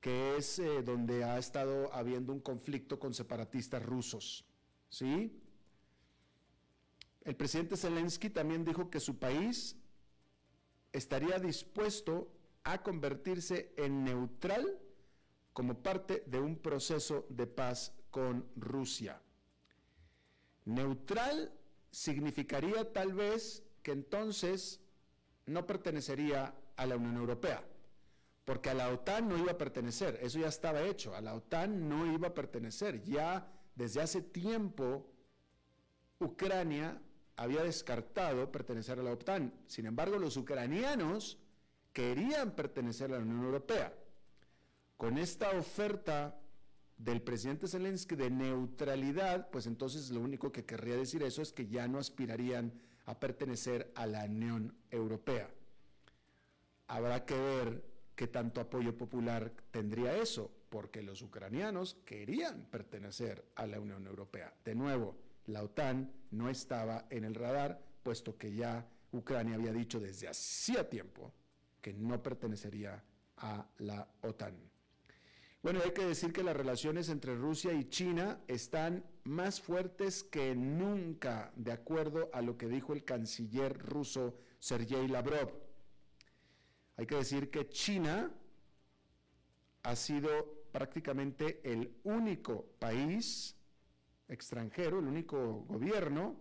que 0.02 0.38
es 0.38 0.60
eh, 0.60 0.82
donde 0.82 1.24
ha 1.24 1.38
estado 1.38 1.94
habiendo 1.94 2.34
un 2.34 2.40
conflicto 2.40 3.00
con 3.00 3.14
separatistas 3.14 3.84
rusos. 3.84 4.46
¿Sí? 4.90 5.40
El 7.24 7.36
presidente 7.36 7.76
Zelensky 7.76 8.30
también 8.30 8.64
dijo 8.64 8.90
que 8.90 9.00
su 9.00 9.18
país 9.18 9.76
estaría 10.94 11.40
dispuesto 11.40 12.32
a 12.64 12.82
convertirse 12.82 13.74
en 13.78 14.04
neutral 14.04 14.80
como 15.54 15.82
parte 15.82 16.24
de 16.26 16.40
un 16.40 16.56
proceso 16.56 17.26
de 17.30 17.48
paz 17.48 17.94
con 18.12 18.48
Rusia. 18.56 19.22
Neutral 20.66 21.52
significaría 21.92 22.92
tal 22.94 23.14
vez 23.14 23.64
que 23.88 23.94
entonces 23.94 24.82
no 25.46 25.66
pertenecería 25.66 26.54
a 26.76 26.86
la 26.86 26.98
Unión 26.98 27.16
Europea, 27.16 27.64
porque 28.44 28.70
a 28.70 28.74
la 28.74 28.90
OTAN 28.90 29.30
no 29.30 29.38
iba 29.38 29.54
a 29.54 29.58
pertenecer, 29.58 30.20
eso 30.22 30.40
ya 30.40 30.50
estaba 30.50 30.82
hecho, 30.82 31.16
a 31.16 31.22
la 31.22 31.34
OTAN 31.34 31.88
no 31.88 32.06
iba 32.12 32.28
a 32.28 32.34
pertenecer, 32.34 33.02
ya 33.02 33.50
desde 33.76 34.02
hace 34.02 34.22
tiempo 34.22 35.10
Ucrania 36.20 37.02
había 37.38 37.64
descartado 37.64 38.52
pertenecer 38.52 39.00
a 39.00 39.04
la 39.04 39.14
OTAN, 39.14 39.54
sin 39.68 39.86
embargo 39.86 40.20
los 40.20 40.36
ucranianos 40.36 41.38
querían 41.94 42.58
pertenecer 42.58 43.14
a 43.14 43.20
la 43.20 43.24
Unión 43.24 43.46
Europea. 43.46 43.94
Con 44.98 45.18
esta 45.18 45.52
oferta 45.52 46.38
del 46.98 47.22
presidente 47.22 47.70
Zelensky 47.70 48.18
de 48.18 48.32
neutralidad, 48.32 49.50
pues 49.50 49.66
entonces 49.66 50.10
lo 50.10 50.20
único 50.20 50.52
que 50.52 50.66
querría 50.66 50.98
decir 50.98 51.24
eso 51.24 51.42
es 51.42 51.54
que 51.54 51.68
ya 51.68 51.88
no 51.88 52.00
aspirarían 52.00 52.74
a 53.08 53.20
pertenecer 53.20 53.92
a 53.96 54.06
la 54.06 54.26
Unión 54.26 54.76
Europea. 54.92 55.50
Habrá 56.88 57.26
que 57.26 57.36
ver 57.36 57.84
qué 58.16 58.28
tanto 58.28 58.62
apoyo 58.62 58.96
popular 58.96 59.52
tendría 59.72 60.16
eso, 60.18 60.52
porque 60.70 61.02
los 61.02 61.22
ucranianos 61.22 61.96
querían 62.06 62.66
pertenecer 62.66 63.46
a 63.56 63.66
la 63.66 63.80
Unión 63.80 64.06
Europea. 64.06 64.54
De 64.64 64.76
nuevo, 64.76 65.18
la 65.46 65.64
OTAN 65.64 66.12
no 66.32 66.50
estaba 66.50 67.08
en 67.10 67.24
el 67.24 67.36
radar, 67.36 67.82
puesto 68.04 68.38
que 68.38 68.54
ya 68.54 68.86
Ucrania 69.14 69.56
había 69.56 69.72
dicho 69.72 70.00
desde 70.00 70.28
hacía 70.28 70.90
tiempo 70.90 71.34
que 71.82 71.94
no 71.94 72.22
pertenecería 72.22 73.02
a 73.38 73.66
la 73.78 74.06
OTAN. 74.22 74.56
Bueno, 75.62 75.82
hay 75.84 75.92
que 75.92 76.06
decir 76.06 76.32
que 76.32 76.44
las 76.44 76.56
relaciones 76.56 77.10
entre 77.10 77.36
Rusia 77.36 77.74
y 77.74 77.90
China 77.90 78.40
están 78.48 79.04
más 79.24 79.60
fuertes 79.60 80.24
que 80.24 80.56
nunca, 80.56 81.52
de 81.56 81.72
acuerdo 81.72 82.30
a 82.32 82.42
lo 82.42 82.58
que 82.58 82.68
dijo 82.68 82.94
el 82.94 83.04
canciller 83.04 83.78
ruso 83.78 84.38
Sergei 84.60 85.08
Lavrov. 85.08 85.52
Hay 86.96 87.06
que 87.06 87.16
decir 87.16 87.50
que 87.50 87.70
China 87.70 88.32
ha 89.84 89.96
sido 89.96 90.68
prácticamente 90.72 91.60
el 91.64 91.98
único 92.04 92.66
país 92.80 93.56
extranjero, 94.28 95.00
el 95.00 95.08
único 95.08 95.66
gobierno 95.68 96.36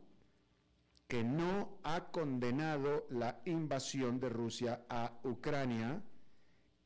que 1.09 1.23
no 1.23 1.79
ha 1.85 2.11
condenado 2.11 3.07
la 3.11 3.41
invasión 3.45 4.19
de 4.19 4.29
Rusia 4.29 4.85
a 4.89 5.21
Ucrania 5.23 6.03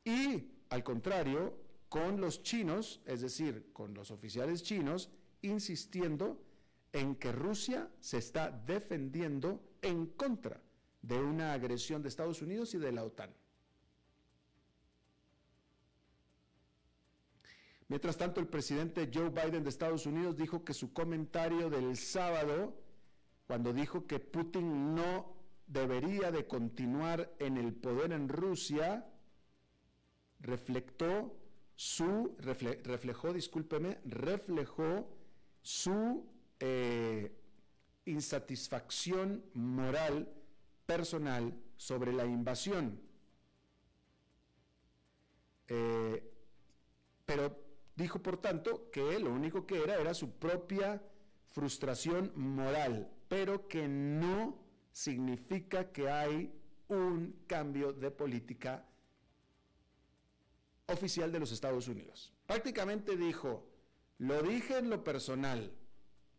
y, 0.05 0.53
al 0.69 0.85
contrario, 0.85 1.70
con 1.91 2.21
los 2.21 2.45
chinos, 2.45 3.03
es 3.05 3.21
decir, 3.21 3.73
con 3.73 3.93
los 3.95 4.13
oficiales 4.13 4.63
chinos, 4.63 5.11
insistiendo 5.43 6.41
en 6.93 7.17
que 7.17 7.33
Rusia 7.33 7.91
se 7.99 8.19
está 8.19 8.49
defendiendo 8.49 9.61
en 9.83 10.07
contra 10.07 10.63
de 11.03 11.19
una 11.19 11.53
agresión 11.53 12.01
de 12.01 12.09
Estados 12.09 12.43
Unidos 12.43 12.75
y 12.75 12.79
de 12.79 12.93
la 12.93 13.03
OTAN. 13.03 13.35
Mientras 17.89 18.17
tanto, 18.17 18.39
el 18.39 18.47
presidente 18.47 19.11
Joe 19.13 19.31
Biden 19.31 19.65
de 19.65 19.71
Estados 19.71 20.07
Unidos 20.07 20.37
dijo 20.37 20.65
que 20.65 20.75
su 20.75 20.93
comentario 20.93 21.69
del 21.71 21.97
sábado, 21.97 22.81
cuando 23.49 23.73
dijo 23.73 24.07
que 24.07 24.21
Putin 24.21 24.95
no 24.95 25.35
debería 25.67 26.31
de 26.31 26.47
continuar 26.47 27.35
en 27.41 27.57
el 27.57 27.75
poder 27.75 28.13
en 28.13 28.29
Rusia, 28.29 29.13
reflectó 30.39 31.40
su, 31.81 32.37
reflejó, 32.41 33.33
discúlpeme, 33.33 34.01
reflejó 34.05 35.09
su 35.63 36.27
eh, 36.59 37.35
insatisfacción 38.05 39.43
moral 39.55 40.31
personal 40.85 41.59
sobre 41.79 42.13
la 42.13 42.27
invasión. 42.27 43.01
Eh, 45.69 46.23
pero 47.25 47.57
dijo, 47.97 48.23
por 48.23 48.37
tanto, 48.43 48.91
que 48.91 49.19
lo 49.19 49.33
único 49.33 49.67
que 49.67 49.83
era 49.83 49.99
era 49.99 50.13
su 50.13 50.33
propia 50.33 51.03
frustración 51.49 52.31
moral, 52.37 53.11
pero 53.27 53.69
que 53.69 53.89
no 53.89 54.59
significa 54.93 55.91
que 55.91 56.11
hay 56.11 56.53
un 56.89 57.43
cambio 57.47 57.95
de 57.95 58.11
política 58.11 58.85
oficial 60.93 61.33
de 61.33 61.41
los 61.41 61.53
Estados 61.53 61.89
Unidos. 61.89 62.33
Prácticamente 62.47 63.17
dijo, 63.17 63.67
lo 64.19 64.43
dije 64.43 64.79
en 64.79 64.91
lo 64.91 65.03
personal, 65.03 65.73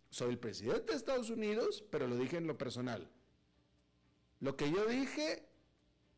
soy 0.09 0.31
el 0.31 0.39
presidente 0.39 0.91
de 0.91 0.97
Estados 0.97 1.29
Unidos, 1.29 1.83
pero 1.89 2.07
lo 2.07 2.17
dije 2.17 2.37
en 2.37 2.47
lo 2.47 2.57
personal. 2.57 3.09
Lo 4.39 4.57
que 4.57 4.71
yo 4.71 4.85
dije, 4.85 5.47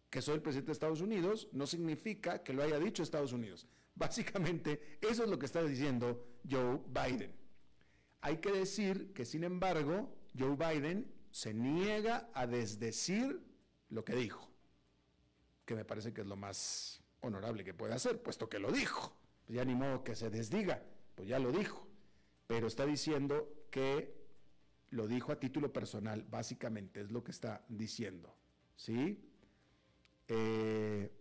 que 0.09 0.21
soy 0.21 0.35
el 0.35 0.41
presidente 0.41 0.67
de 0.67 0.73
Estados 0.73 1.01
Unidos, 1.01 1.49
no 1.51 1.67
significa 1.67 2.43
que 2.43 2.53
lo 2.53 2.63
haya 2.63 2.79
dicho 2.79 3.03
Estados 3.03 3.33
Unidos. 3.33 3.67
Básicamente, 3.95 4.97
eso 5.01 5.23
es 5.23 5.29
lo 5.29 5.37
que 5.37 5.45
está 5.45 5.61
diciendo 5.63 6.25
Joe 6.49 6.79
Biden. 6.87 7.35
Hay 8.21 8.37
que 8.37 8.51
decir 8.51 9.13
que, 9.13 9.25
sin 9.25 9.43
embargo, 9.43 10.15
Joe 10.37 10.55
Biden 10.55 11.13
se 11.29 11.53
niega 11.53 12.29
a 12.33 12.47
desdecir 12.47 13.41
lo 13.89 14.03
que 14.03 14.15
dijo, 14.15 14.49
que 15.65 15.75
me 15.75 15.85
parece 15.85 16.13
que 16.13 16.21
es 16.21 16.27
lo 16.27 16.35
más 16.35 17.02
honorable 17.23 17.63
que 17.63 17.73
puede 17.73 17.93
hacer, 17.93 18.21
puesto 18.21 18.47
que 18.47 18.59
lo 18.59 18.71
dijo. 18.71 19.15
ya 19.47 19.65
ni 19.65 19.75
modo 19.75 20.03
que 20.03 20.15
se 20.15 20.29
desdiga, 20.29 20.83
pues 21.15 21.27
ya 21.27 21.39
lo 21.39 21.51
dijo. 21.51 21.87
Pero 22.47 22.67
está 22.67 22.85
diciendo 22.85 23.65
que 23.71 24.13
lo 24.91 25.07
dijo 25.07 25.31
a 25.31 25.39
título 25.39 25.73
personal, 25.73 26.23
básicamente, 26.29 27.01
es 27.01 27.11
lo 27.11 27.23
que 27.23 27.31
está 27.31 27.65
diciendo. 27.67 28.35
¿Sí? 28.75 29.19
Eh, 30.27 31.11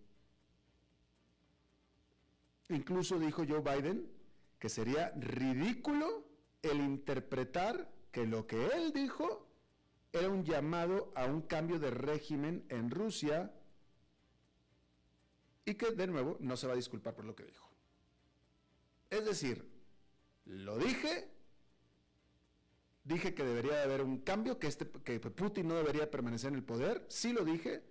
incluso 2.68 3.18
dijo 3.18 3.44
Joe 3.47 3.61
Biden 3.61 4.09
que 4.59 4.68
sería 4.68 5.11
ridículo 5.16 6.25
el 6.62 6.80
interpretar 6.80 7.90
que 8.12 8.26
lo 8.26 8.47
que 8.47 8.66
él 8.68 8.92
dijo 8.92 9.49
era 10.12 10.28
un 10.28 10.44
llamado 10.44 11.12
a 11.16 11.25
un 11.26 11.42
cambio 11.42 11.78
de 11.78 11.90
régimen 11.90 12.64
en 12.68 12.90
Rusia 12.90 13.52
y 15.64 15.75
que 15.75 15.90
de 15.92 16.07
nuevo 16.07 16.37
no 16.40 16.57
se 16.57 16.66
va 16.66 16.73
a 16.73 16.76
disculpar 16.76 17.14
por 17.14 17.25
lo 17.25 17.35
que 17.35 17.45
dijo. 17.45 17.69
Es 19.11 19.25
decir, 19.25 19.69
lo 20.47 20.78
dije, 20.78 21.28
dije 23.04 23.35
que 23.35 23.45
debería 23.45 23.75
de 23.75 23.83
haber 23.83 24.02
un 24.02 24.19
cambio, 24.19 24.59
que, 24.59 24.66
este, 24.66 24.88
que 24.88 25.21
Putin 25.21 25.69
no 25.69 25.75
debería 25.75 26.11
permanecer 26.11 26.49
en 26.49 26.57
el 26.57 26.64
poder, 26.64 27.04
sí 27.09 27.33
lo 27.33 27.45
dije, 27.45 27.83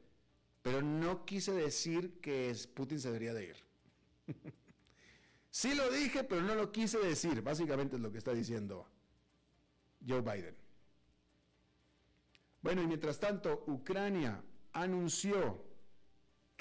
pero 0.61 0.81
no 0.81 1.25
quise 1.25 1.53
decir 1.53 2.19
que 2.19 2.55
Putin 2.73 2.99
se 2.99 3.09
debería 3.09 3.33
de 3.33 3.45
ir. 3.45 3.55
sí 5.49 5.73
lo 5.75 5.89
dije, 5.89 6.23
pero 6.23 6.41
no 6.41 6.55
lo 6.55 6.71
quise 6.71 6.99
decir, 6.99 7.41
básicamente 7.41 7.95
es 7.95 8.01
lo 8.01 8.11
que 8.11 8.17
está 8.17 8.33
diciendo 8.33 8.87
Joe 10.05 10.21
Biden. 10.21 10.55
Bueno, 12.61 12.83
y 12.83 12.87
mientras 12.87 13.19
tanto, 13.19 13.63
Ucrania 13.67 14.43
anunció 14.73 15.70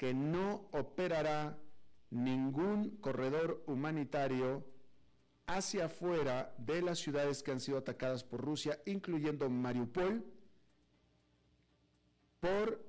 que 0.01 0.15
no 0.15 0.67
operará 0.71 1.61
ningún 2.09 2.97
corredor 3.01 3.63
humanitario 3.67 4.65
hacia 5.45 5.85
afuera 5.85 6.55
de 6.57 6.81
las 6.81 6.97
ciudades 6.97 7.43
que 7.43 7.51
han 7.51 7.59
sido 7.59 7.77
atacadas 7.77 8.23
por 8.23 8.41
Rusia, 8.41 8.81
incluyendo 8.87 9.47
Mariupol, 9.47 10.25
por 12.39 12.83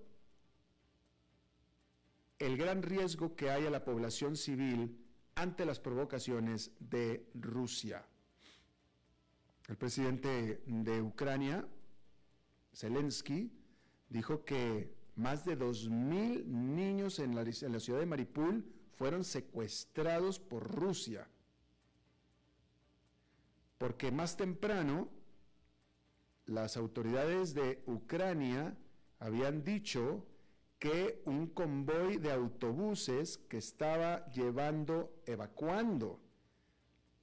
el 2.38 2.56
gran 2.56 2.82
riesgo 2.82 3.36
que 3.36 3.50
hay 3.50 3.66
a 3.66 3.70
la 3.70 3.84
población 3.84 4.34
civil 4.34 4.98
ante 5.34 5.66
las 5.66 5.80
provocaciones 5.80 6.70
de 6.80 7.28
Rusia. 7.34 8.06
El 9.68 9.76
presidente 9.76 10.62
de 10.64 11.02
Ucrania, 11.02 11.68
Zelensky, 12.72 13.52
dijo 14.08 14.46
que 14.46 15.01
más 15.16 15.44
de 15.44 15.58
2.000 15.58 16.44
niños 16.46 17.18
en 17.18 17.34
la, 17.34 17.42
en 17.42 17.72
la 17.72 17.80
ciudad 17.80 18.00
de 18.00 18.06
Maripul 18.06 18.64
fueron 18.94 19.24
secuestrados 19.24 20.38
por 20.38 20.70
Rusia. 20.74 21.28
Porque 23.78 24.10
más 24.10 24.36
temprano 24.36 25.08
las 26.46 26.76
autoridades 26.76 27.54
de 27.54 27.82
Ucrania 27.86 28.76
habían 29.18 29.64
dicho 29.64 30.26
que 30.78 31.22
un 31.26 31.46
convoy 31.46 32.16
de 32.16 32.32
autobuses 32.32 33.38
que 33.38 33.58
estaba 33.58 34.28
llevando, 34.30 35.22
evacuando 35.26 36.20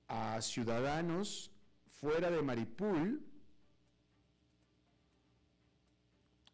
a 0.08 0.42
ciudadanos 0.42 1.52
fuera 1.88 2.32
de 2.32 2.42
Maripul, 2.42 3.22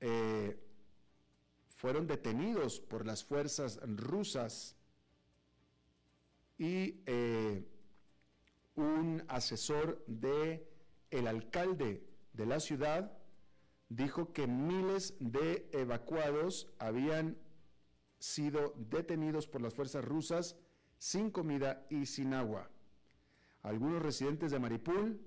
eh, 0.02 0.65
fueron 1.76 2.08
detenidos 2.08 2.80
por 2.80 3.06
las 3.06 3.24
fuerzas 3.24 3.80
rusas 3.84 4.76
y 6.58 7.02
eh, 7.06 7.68
un 8.76 9.24
asesor 9.28 10.04
de 10.08 10.68
el 11.12 11.28
alcalde 11.28 12.04
de 12.34 12.46
la 12.46 12.60
ciudad 12.60 13.18
dijo 13.90 14.34
que 14.34 14.48
miles 14.48 15.16
de 15.20 15.70
evacuados 15.72 16.74
habían 16.80 17.38
sido 18.20 18.74
detenidos 18.78 19.48
por 19.48 19.62
las 19.62 19.74
fuerzas 19.74 20.04
rusas 20.04 20.56
sin 20.98 21.30
comida 21.30 21.86
y 21.90 22.06
sin 22.06 22.34
agua. 22.34 22.70
Algunos 23.62 24.02
residentes 24.02 24.52
de 24.52 24.60
Maripul 24.60 25.22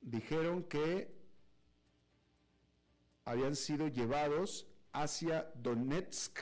dijeron 0.00 0.64
que 0.64 1.14
habían 3.24 3.54
sido 3.54 3.88
llevados 3.88 4.66
hacia 4.92 5.50
Donetsk, 5.54 6.40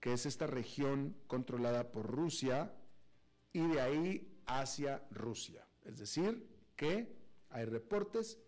que 0.00 0.12
es 0.12 0.26
esta 0.26 0.46
región 0.46 1.16
controlada 1.26 1.90
por 1.90 2.06
Rusia, 2.06 2.72
y 3.52 3.66
de 3.66 3.80
ahí 3.80 4.42
hacia 4.46 5.06
Rusia. 5.10 5.66
Es 5.84 5.98
decir, 5.98 6.46
que 6.76 7.16
hay 7.50 7.64
reportes 7.64 8.38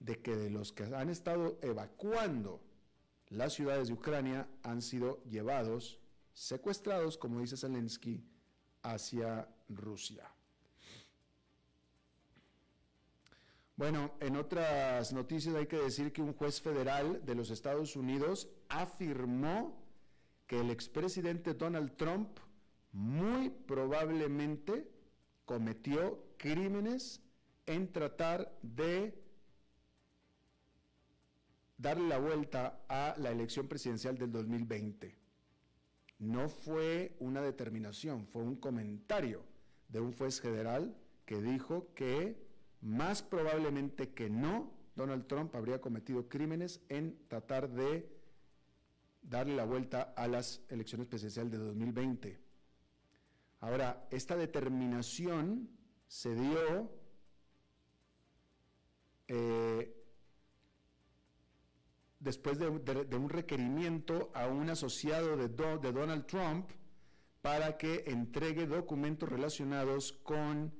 de 0.00 0.20
que 0.20 0.36
de 0.36 0.50
los 0.50 0.72
que 0.72 0.84
han 0.84 1.10
estado 1.10 1.58
evacuando 1.62 2.60
las 3.28 3.54
ciudades 3.54 3.88
de 3.88 3.94
Ucrania 3.94 4.48
han 4.62 4.82
sido 4.82 5.22
llevados, 5.24 5.98
secuestrados, 6.32 7.18
como 7.18 7.40
dice 7.40 7.56
Zelensky, 7.56 8.24
hacia 8.82 9.48
Rusia. 9.68 10.30
Bueno, 13.76 14.12
en 14.20 14.36
otras 14.36 15.12
noticias 15.12 15.54
hay 15.56 15.66
que 15.66 15.78
decir 15.78 16.12
que 16.12 16.22
un 16.22 16.32
juez 16.32 16.60
federal 16.60 17.24
de 17.24 17.34
los 17.34 17.50
Estados 17.50 17.96
Unidos 17.96 18.48
afirmó 18.80 19.80
que 20.46 20.60
el 20.60 20.70
expresidente 20.70 21.54
Donald 21.54 21.96
Trump 21.96 22.38
muy 22.92 23.50
probablemente 23.50 24.90
cometió 25.44 26.22
crímenes 26.36 27.20
en 27.66 27.90
tratar 27.92 28.56
de 28.62 29.20
darle 31.78 32.08
la 32.08 32.18
vuelta 32.18 32.84
a 32.88 33.14
la 33.18 33.30
elección 33.30 33.68
presidencial 33.68 34.16
del 34.16 34.32
2020. 34.32 35.16
No 36.18 36.48
fue 36.48 37.16
una 37.18 37.42
determinación, 37.42 38.26
fue 38.26 38.42
un 38.42 38.56
comentario 38.56 39.42
de 39.88 40.00
un 40.00 40.12
juez 40.12 40.40
federal 40.40 40.96
que 41.26 41.40
dijo 41.40 41.92
que 41.94 42.44
más 42.80 43.22
probablemente 43.22 44.10
que 44.10 44.30
no, 44.30 44.72
Donald 44.94 45.26
Trump 45.26 45.54
habría 45.56 45.80
cometido 45.80 46.28
crímenes 46.28 46.80
en 46.88 47.18
tratar 47.28 47.70
de 47.70 48.14
darle 49.24 49.56
la 49.56 49.64
vuelta 49.64 50.14
a 50.16 50.28
las 50.28 50.62
elecciones 50.68 51.06
presidenciales 51.06 51.52
de 51.52 51.58
2020. 51.58 52.40
Ahora, 53.60 54.06
esta 54.10 54.36
determinación 54.36 55.70
se 56.06 56.34
dio 56.34 56.90
eh, 59.26 60.04
después 62.20 62.58
de, 62.58 62.68
un 62.68 63.28
requerimiento 63.28 64.30
a 64.34 64.46
un 64.46 64.68
asociado 64.68 65.36
de, 65.36 65.48
de 65.48 65.92
Donald 65.92 66.26
Trump 66.26 66.70
para 67.40 67.76
que 67.76 68.04
entregue 68.06 68.66
documentos 68.66 69.28
relacionados 69.28 70.12
con 70.12 70.72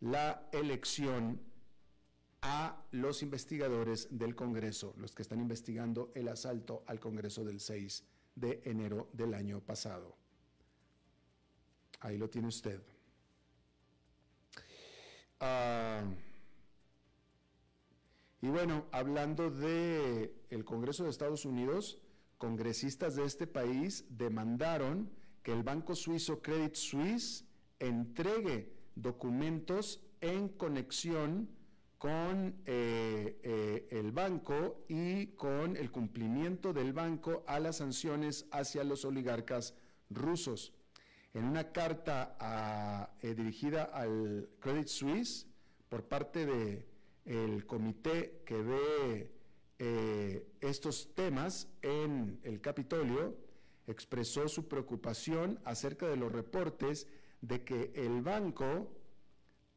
la 0.00 0.48
elección 0.52 1.40
a 2.42 2.84
los 2.90 3.22
investigadores 3.22 4.08
del 4.10 4.34
Congreso, 4.34 4.94
los 4.98 5.14
que 5.14 5.22
están 5.22 5.40
investigando 5.40 6.10
el 6.14 6.28
asalto 6.28 6.82
al 6.86 7.00
Congreso 7.00 7.44
del 7.44 7.60
6 7.60 8.04
de 8.34 8.60
enero 8.64 9.08
del 9.12 9.34
año 9.34 9.60
pasado. 9.60 10.16
Ahí 12.00 12.18
lo 12.18 12.28
tiene 12.28 12.48
usted. 12.48 12.82
Ah, 15.38 16.04
y 18.40 18.48
bueno, 18.48 18.86
hablando 18.90 19.50
de 19.50 20.34
el 20.50 20.64
Congreso 20.64 21.04
de 21.04 21.10
Estados 21.10 21.44
Unidos, 21.44 22.00
congresistas 22.38 23.14
de 23.14 23.24
este 23.24 23.46
país 23.46 24.04
demandaron 24.08 25.10
que 25.44 25.52
el 25.52 25.62
banco 25.62 25.94
suizo 25.94 26.42
Credit 26.42 26.74
Suisse 26.74 27.44
entregue 27.78 28.72
documentos 28.96 30.00
en 30.20 30.48
conexión 30.48 31.48
con 32.02 32.56
eh, 32.66 33.38
eh, 33.44 33.86
el 33.92 34.10
banco 34.10 34.84
y 34.88 35.28
con 35.36 35.76
el 35.76 35.92
cumplimiento 35.92 36.72
del 36.72 36.92
banco 36.92 37.44
a 37.46 37.60
las 37.60 37.76
sanciones 37.76 38.44
hacia 38.50 38.82
los 38.82 39.04
oligarcas 39.04 39.72
rusos. 40.10 40.72
En 41.32 41.44
una 41.44 41.70
carta 41.70 43.14
eh, 43.22 43.36
dirigida 43.36 43.84
al 43.84 44.48
Credit 44.58 44.88
Suisse 44.88 45.46
por 45.88 46.02
parte 46.02 46.44
del 47.24 47.66
comité 47.66 48.42
que 48.46 48.56
ve 48.56 49.30
estos 50.60 51.14
temas 51.14 51.68
en 51.82 52.40
el 52.42 52.60
Capitolio, 52.60 53.36
expresó 53.86 54.48
su 54.48 54.66
preocupación 54.66 55.60
acerca 55.64 56.08
de 56.08 56.16
los 56.16 56.32
reportes 56.32 57.06
de 57.42 57.62
que 57.62 57.92
el 57.94 58.22
banco 58.22 58.90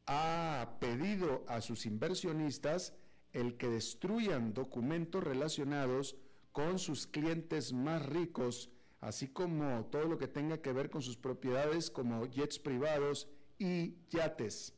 ha 0.06 0.76
pedido 0.80 1.44
a 1.48 1.60
sus 1.60 1.86
inversionistas 1.86 2.94
el 3.32 3.56
que 3.56 3.68
destruyan 3.68 4.54
documentos 4.54 5.22
relacionados 5.22 6.16
con 6.52 6.78
sus 6.78 7.06
clientes 7.06 7.72
más 7.72 8.04
ricos, 8.06 8.70
así 9.00 9.28
como 9.28 9.84
todo 9.86 10.04
lo 10.04 10.18
que 10.18 10.28
tenga 10.28 10.62
que 10.62 10.72
ver 10.72 10.88
con 10.88 11.02
sus 11.02 11.16
propiedades 11.16 11.90
como 11.90 12.24
jets 12.26 12.58
privados 12.58 13.28
y 13.58 13.96
yates. 14.08 14.72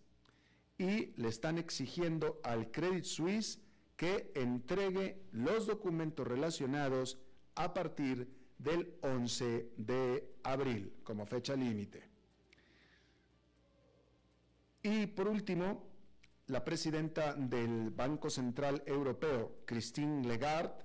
Y 0.77 1.13
le 1.21 1.29
están 1.29 1.59
exigiendo 1.59 2.41
al 2.43 2.71
Credit 2.71 3.05
Suisse 3.05 3.61
que 3.97 4.33
entregue 4.35 5.23
los 5.33 5.67
documentos 5.67 6.27
relacionados 6.27 7.19
a 7.55 7.75
partir 7.75 8.29
del 8.59 8.95
11 9.03 9.73
de 9.77 10.29
abril 10.43 10.95
como 11.05 11.27
fecha 11.27 11.55
límite. 11.55 12.09
Y 14.83 15.07
por 15.07 15.29
último, 15.29 15.85
la 16.47 16.65
presidenta 16.65 17.35
del 17.35 17.91
Banco 17.91 18.31
Central 18.31 18.83
Europeo, 18.87 19.63
Christine 19.65 20.27
Lagarde, 20.27 20.85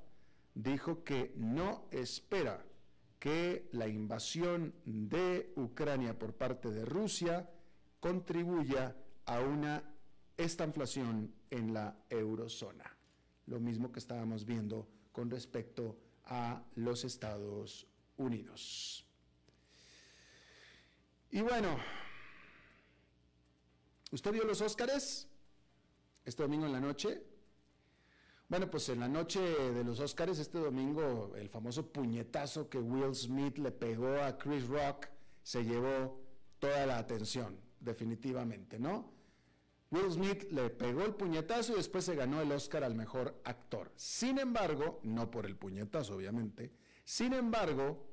dijo 0.55 1.03
que 1.03 1.33
no 1.37 1.87
espera 1.91 2.63
que 3.19 3.69
la 3.71 3.87
invasión 3.87 4.73
de 4.83 5.53
Ucrania 5.55 6.17
por 6.17 6.33
parte 6.33 6.69
de 6.69 6.83
Rusia 6.83 7.49
contribuya 7.99 8.95
a 9.25 9.39
una 9.39 9.81
estanflación 10.35 11.33
en 11.49 11.73
la 11.73 11.95
eurozona. 12.09 12.83
Lo 13.45 13.59
mismo 13.59 13.91
que 13.91 13.99
estábamos 13.99 14.45
viendo 14.45 14.87
con 15.11 15.29
respecto 15.29 15.97
a 16.25 16.61
los 16.75 17.05
Estados 17.05 17.87
Unidos. 18.17 19.05
Y 21.31 21.41
bueno, 21.41 21.77
¿Usted 24.13 24.31
vio 24.31 24.43
los 24.43 24.61
Óscares? 24.61 25.27
Este 26.23 26.43
domingo 26.43 26.67
en 26.67 26.71
la 26.71 26.79
noche. 26.79 27.19
Bueno, 28.47 28.69
pues 28.69 28.87
en 28.89 28.99
la 28.99 29.07
noche 29.07 29.39
de 29.39 29.83
los 29.83 29.99
Óscares, 29.99 30.37
este 30.37 30.59
domingo, 30.59 31.33
el 31.35 31.49
famoso 31.49 31.91
puñetazo 31.91 32.69
que 32.69 32.77
Will 32.77 33.15
Smith 33.15 33.57
le 33.57 33.71
pegó 33.71 34.21
a 34.21 34.37
Chris 34.37 34.67
Rock 34.67 35.07
se 35.41 35.63
llevó 35.63 36.21
toda 36.59 36.85
la 36.85 36.99
atención, 36.99 37.59
definitivamente, 37.79 38.77
¿no? 38.77 39.11
Will 39.89 40.11
Smith 40.11 40.43
le 40.51 40.69
pegó 40.69 41.05
el 41.05 41.15
puñetazo 41.15 41.73
y 41.73 41.77
después 41.77 42.05
se 42.05 42.13
ganó 42.13 42.39
el 42.39 42.51
Oscar 42.51 42.83
al 42.83 42.93
mejor 42.93 43.41
actor. 43.45 43.91
Sin 43.95 44.37
embargo, 44.37 44.99
no 45.01 45.31
por 45.31 45.47
el 45.47 45.55
puñetazo, 45.55 46.17
obviamente, 46.17 46.71
sin 47.03 47.33
embargo, 47.33 48.05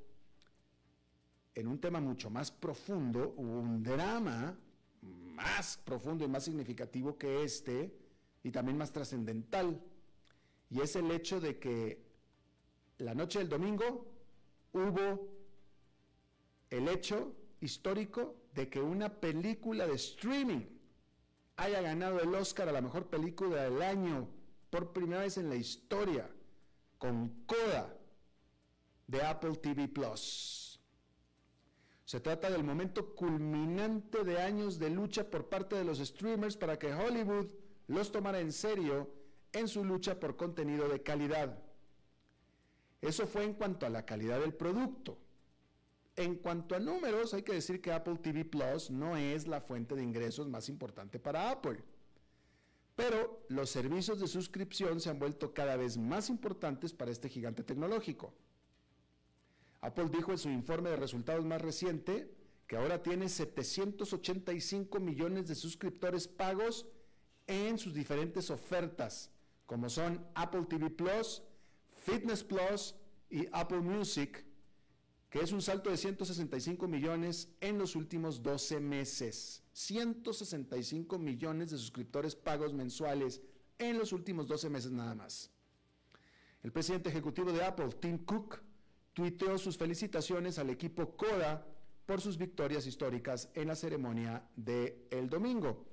en 1.54 1.68
un 1.68 1.78
tema 1.78 2.00
mucho 2.00 2.30
más 2.30 2.50
profundo, 2.50 3.34
hubo 3.36 3.60
un 3.60 3.82
drama 3.82 4.56
más 5.40 5.78
profundo 5.78 6.24
y 6.24 6.28
más 6.28 6.44
significativo 6.44 7.16
que 7.16 7.42
este, 7.44 7.94
y 8.42 8.50
también 8.50 8.76
más 8.76 8.92
trascendental, 8.92 9.80
y 10.68 10.80
es 10.80 10.96
el 10.96 11.10
hecho 11.10 11.40
de 11.40 11.58
que 11.58 12.02
la 12.98 13.14
noche 13.14 13.38
del 13.38 13.48
domingo 13.48 14.06
hubo 14.72 15.28
el 16.68 16.88
hecho 16.88 17.34
histórico 17.60 18.36
de 18.54 18.68
que 18.68 18.80
una 18.80 19.08
película 19.08 19.86
de 19.86 19.94
streaming 19.94 20.66
haya 21.56 21.80
ganado 21.80 22.20
el 22.20 22.34
Oscar 22.34 22.68
a 22.68 22.72
la 22.72 22.80
mejor 22.80 23.08
película 23.08 23.64
del 23.64 23.82
año 23.82 24.28
por 24.70 24.92
primera 24.92 25.22
vez 25.22 25.36
en 25.36 25.48
la 25.48 25.56
historia, 25.56 26.30
con 26.98 27.44
Coda 27.46 27.96
de 29.06 29.22
Apple 29.22 29.56
TV 29.56 29.88
Plus. 29.88 30.69
Se 32.10 32.18
trata 32.18 32.50
del 32.50 32.64
momento 32.64 33.14
culminante 33.14 34.24
de 34.24 34.42
años 34.42 34.80
de 34.80 34.90
lucha 34.90 35.30
por 35.30 35.48
parte 35.48 35.76
de 35.76 35.84
los 35.84 36.00
streamers 36.00 36.56
para 36.56 36.76
que 36.76 36.92
Hollywood 36.92 37.46
los 37.86 38.10
tomara 38.10 38.40
en 38.40 38.50
serio 38.50 39.08
en 39.52 39.68
su 39.68 39.84
lucha 39.84 40.18
por 40.18 40.34
contenido 40.34 40.88
de 40.88 41.04
calidad. 41.04 41.56
Eso 43.00 43.28
fue 43.28 43.44
en 43.44 43.54
cuanto 43.54 43.86
a 43.86 43.90
la 43.90 44.04
calidad 44.04 44.40
del 44.40 44.54
producto. 44.54 45.18
En 46.16 46.34
cuanto 46.34 46.74
a 46.74 46.80
números, 46.80 47.32
hay 47.32 47.42
que 47.44 47.52
decir 47.52 47.80
que 47.80 47.92
Apple 47.92 48.16
TV 48.16 48.44
Plus 48.44 48.90
no 48.90 49.16
es 49.16 49.46
la 49.46 49.60
fuente 49.60 49.94
de 49.94 50.02
ingresos 50.02 50.48
más 50.48 50.68
importante 50.68 51.20
para 51.20 51.52
Apple. 51.52 51.80
Pero 52.96 53.44
los 53.46 53.70
servicios 53.70 54.18
de 54.18 54.26
suscripción 54.26 54.98
se 54.98 55.10
han 55.10 55.20
vuelto 55.20 55.54
cada 55.54 55.76
vez 55.76 55.96
más 55.96 56.28
importantes 56.28 56.92
para 56.92 57.12
este 57.12 57.28
gigante 57.28 57.62
tecnológico. 57.62 58.34
Apple 59.80 60.10
dijo 60.10 60.32
en 60.32 60.38
su 60.38 60.50
informe 60.50 60.90
de 60.90 60.96
resultados 60.96 61.44
más 61.44 61.60
reciente 61.60 62.34
que 62.66 62.76
ahora 62.76 63.02
tiene 63.02 63.28
785 63.28 65.00
millones 65.00 65.48
de 65.48 65.54
suscriptores 65.54 66.28
pagos 66.28 66.86
en 67.46 67.78
sus 67.78 67.92
diferentes 67.92 68.50
ofertas, 68.50 69.32
como 69.66 69.88
son 69.88 70.24
Apple 70.34 70.66
TV 70.68 70.88
Plus, 70.90 71.42
Fitness 71.96 72.44
Plus 72.44 72.94
y 73.28 73.48
Apple 73.52 73.80
Music, 73.80 74.44
que 75.30 75.40
es 75.40 75.50
un 75.50 75.62
salto 75.62 75.90
de 75.90 75.96
165 75.96 76.86
millones 76.86 77.48
en 77.60 77.78
los 77.78 77.96
últimos 77.96 78.42
12 78.42 78.78
meses. 78.80 79.64
165 79.72 81.18
millones 81.18 81.70
de 81.70 81.78
suscriptores 81.78 82.36
pagos 82.36 82.72
mensuales 82.72 83.40
en 83.78 83.98
los 83.98 84.12
últimos 84.12 84.46
12 84.46 84.70
meses 84.70 84.92
nada 84.92 85.14
más. 85.14 85.50
El 86.62 86.70
presidente 86.70 87.08
ejecutivo 87.08 87.50
de 87.50 87.64
Apple, 87.64 87.88
Tim 88.00 88.18
Cook, 88.24 88.60
tuiteó 89.14 89.58
sus 89.58 89.76
felicitaciones 89.76 90.58
al 90.58 90.70
equipo 90.70 91.16
Coda 91.16 91.66
por 92.06 92.20
sus 92.20 92.38
victorias 92.38 92.86
históricas 92.86 93.50
en 93.54 93.68
la 93.68 93.76
ceremonia 93.76 94.44
del 94.56 94.96
el 95.10 95.28
domingo. 95.28 95.86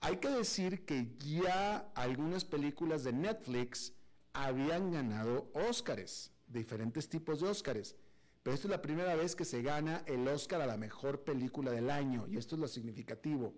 Hay 0.00 0.18
que 0.18 0.28
decir 0.28 0.84
que 0.84 1.16
ya 1.18 1.90
algunas 1.94 2.44
películas 2.44 3.02
de 3.02 3.12
Netflix 3.12 3.92
habían 4.32 4.92
ganado 4.92 5.50
Óscares, 5.54 6.32
diferentes 6.46 7.08
tipos 7.08 7.40
de 7.40 7.48
Óscares. 7.48 7.96
Pero 8.42 8.54
esta 8.54 8.68
es 8.68 8.70
la 8.70 8.82
primera 8.82 9.16
vez 9.16 9.34
que 9.34 9.44
se 9.44 9.62
gana 9.62 10.04
el 10.06 10.28
Óscar 10.28 10.60
a 10.60 10.66
la 10.66 10.76
mejor 10.76 11.24
película 11.24 11.72
del 11.72 11.90
año, 11.90 12.26
y 12.28 12.36
esto 12.36 12.54
es 12.54 12.60
lo 12.60 12.68
significativo. 12.68 13.54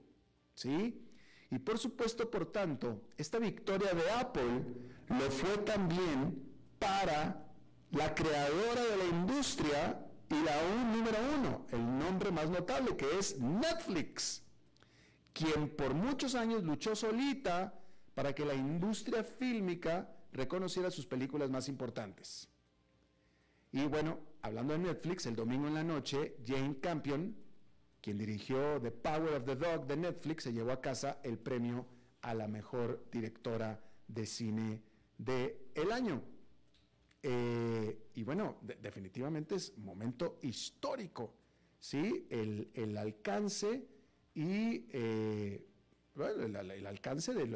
¿Sí? 0.54 1.04
Y 1.50 1.58
por 1.58 1.78
supuesto, 1.78 2.30
por 2.30 2.50
tanto, 2.50 3.02
esta 3.16 3.38
victoria 3.38 3.92
de 3.92 4.10
Apple 4.12 4.64
lo 5.08 5.30
fue 5.30 5.58
también 5.58 6.42
para 6.78 7.47
la 7.92 8.14
creadora 8.14 8.82
de 8.82 8.96
la 8.96 9.04
industria 9.04 10.06
y 10.30 10.42
la 10.42 10.52
un, 10.74 10.92
número 10.92 11.16
uno, 11.38 11.66
el 11.72 11.98
nombre 11.98 12.30
más 12.30 12.50
notable 12.50 12.96
que 12.96 13.18
es 13.18 13.38
Netflix, 13.38 14.42
quien 15.32 15.74
por 15.74 15.94
muchos 15.94 16.34
años 16.34 16.64
luchó 16.64 16.94
solita 16.94 17.74
para 18.14 18.34
que 18.34 18.44
la 18.44 18.54
industria 18.54 19.24
fílmica 19.24 20.12
reconociera 20.32 20.90
sus 20.90 21.06
películas 21.06 21.50
más 21.50 21.68
importantes. 21.68 22.48
Y 23.72 23.84
bueno, 23.84 24.18
hablando 24.42 24.74
de 24.74 24.80
Netflix, 24.80 25.26
el 25.26 25.36
domingo 25.36 25.68
en 25.68 25.74
la 25.74 25.84
noche, 25.84 26.36
Jane 26.46 26.78
Campion, 26.80 27.36
quien 28.00 28.18
dirigió 28.18 28.80
The 28.80 28.90
Power 28.90 29.34
of 29.34 29.44
the 29.44 29.56
Dog 29.56 29.86
de 29.86 29.96
Netflix, 29.96 30.44
se 30.44 30.52
llevó 30.52 30.72
a 30.72 30.80
casa 30.80 31.20
el 31.22 31.38
premio 31.38 31.86
a 32.22 32.34
la 32.34 32.48
mejor 32.48 33.04
directora 33.10 33.80
de 34.06 34.26
cine 34.26 34.82
del 35.16 35.56
el 35.74 35.92
año. 35.92 36.22
Eh, 37.22 38.10
y 38.14 38.22
bueno, 38.22 38.58
definitivamente 38.62 39.56
es 39.56 39.76
momento 39.78 40.38
histórico, 40.42 41.34
¿sí? 41.78 42.26
El, 42.30 42.96
alcance 42.96 43.86
y 44.34 44.86
eh, 44.90 45.66
el, 46.16 46.86
alcance 46.86 47.34
de, 47.34 47.46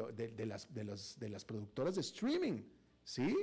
las, 0.45 0.73
de, 0.73 0.85
de 1.17 1.29
las 1.29 1.45
productoras 1.45 1.95
de 1.95 2.01
streaming, 2.01 2.63
¿sí? 3.03 3.35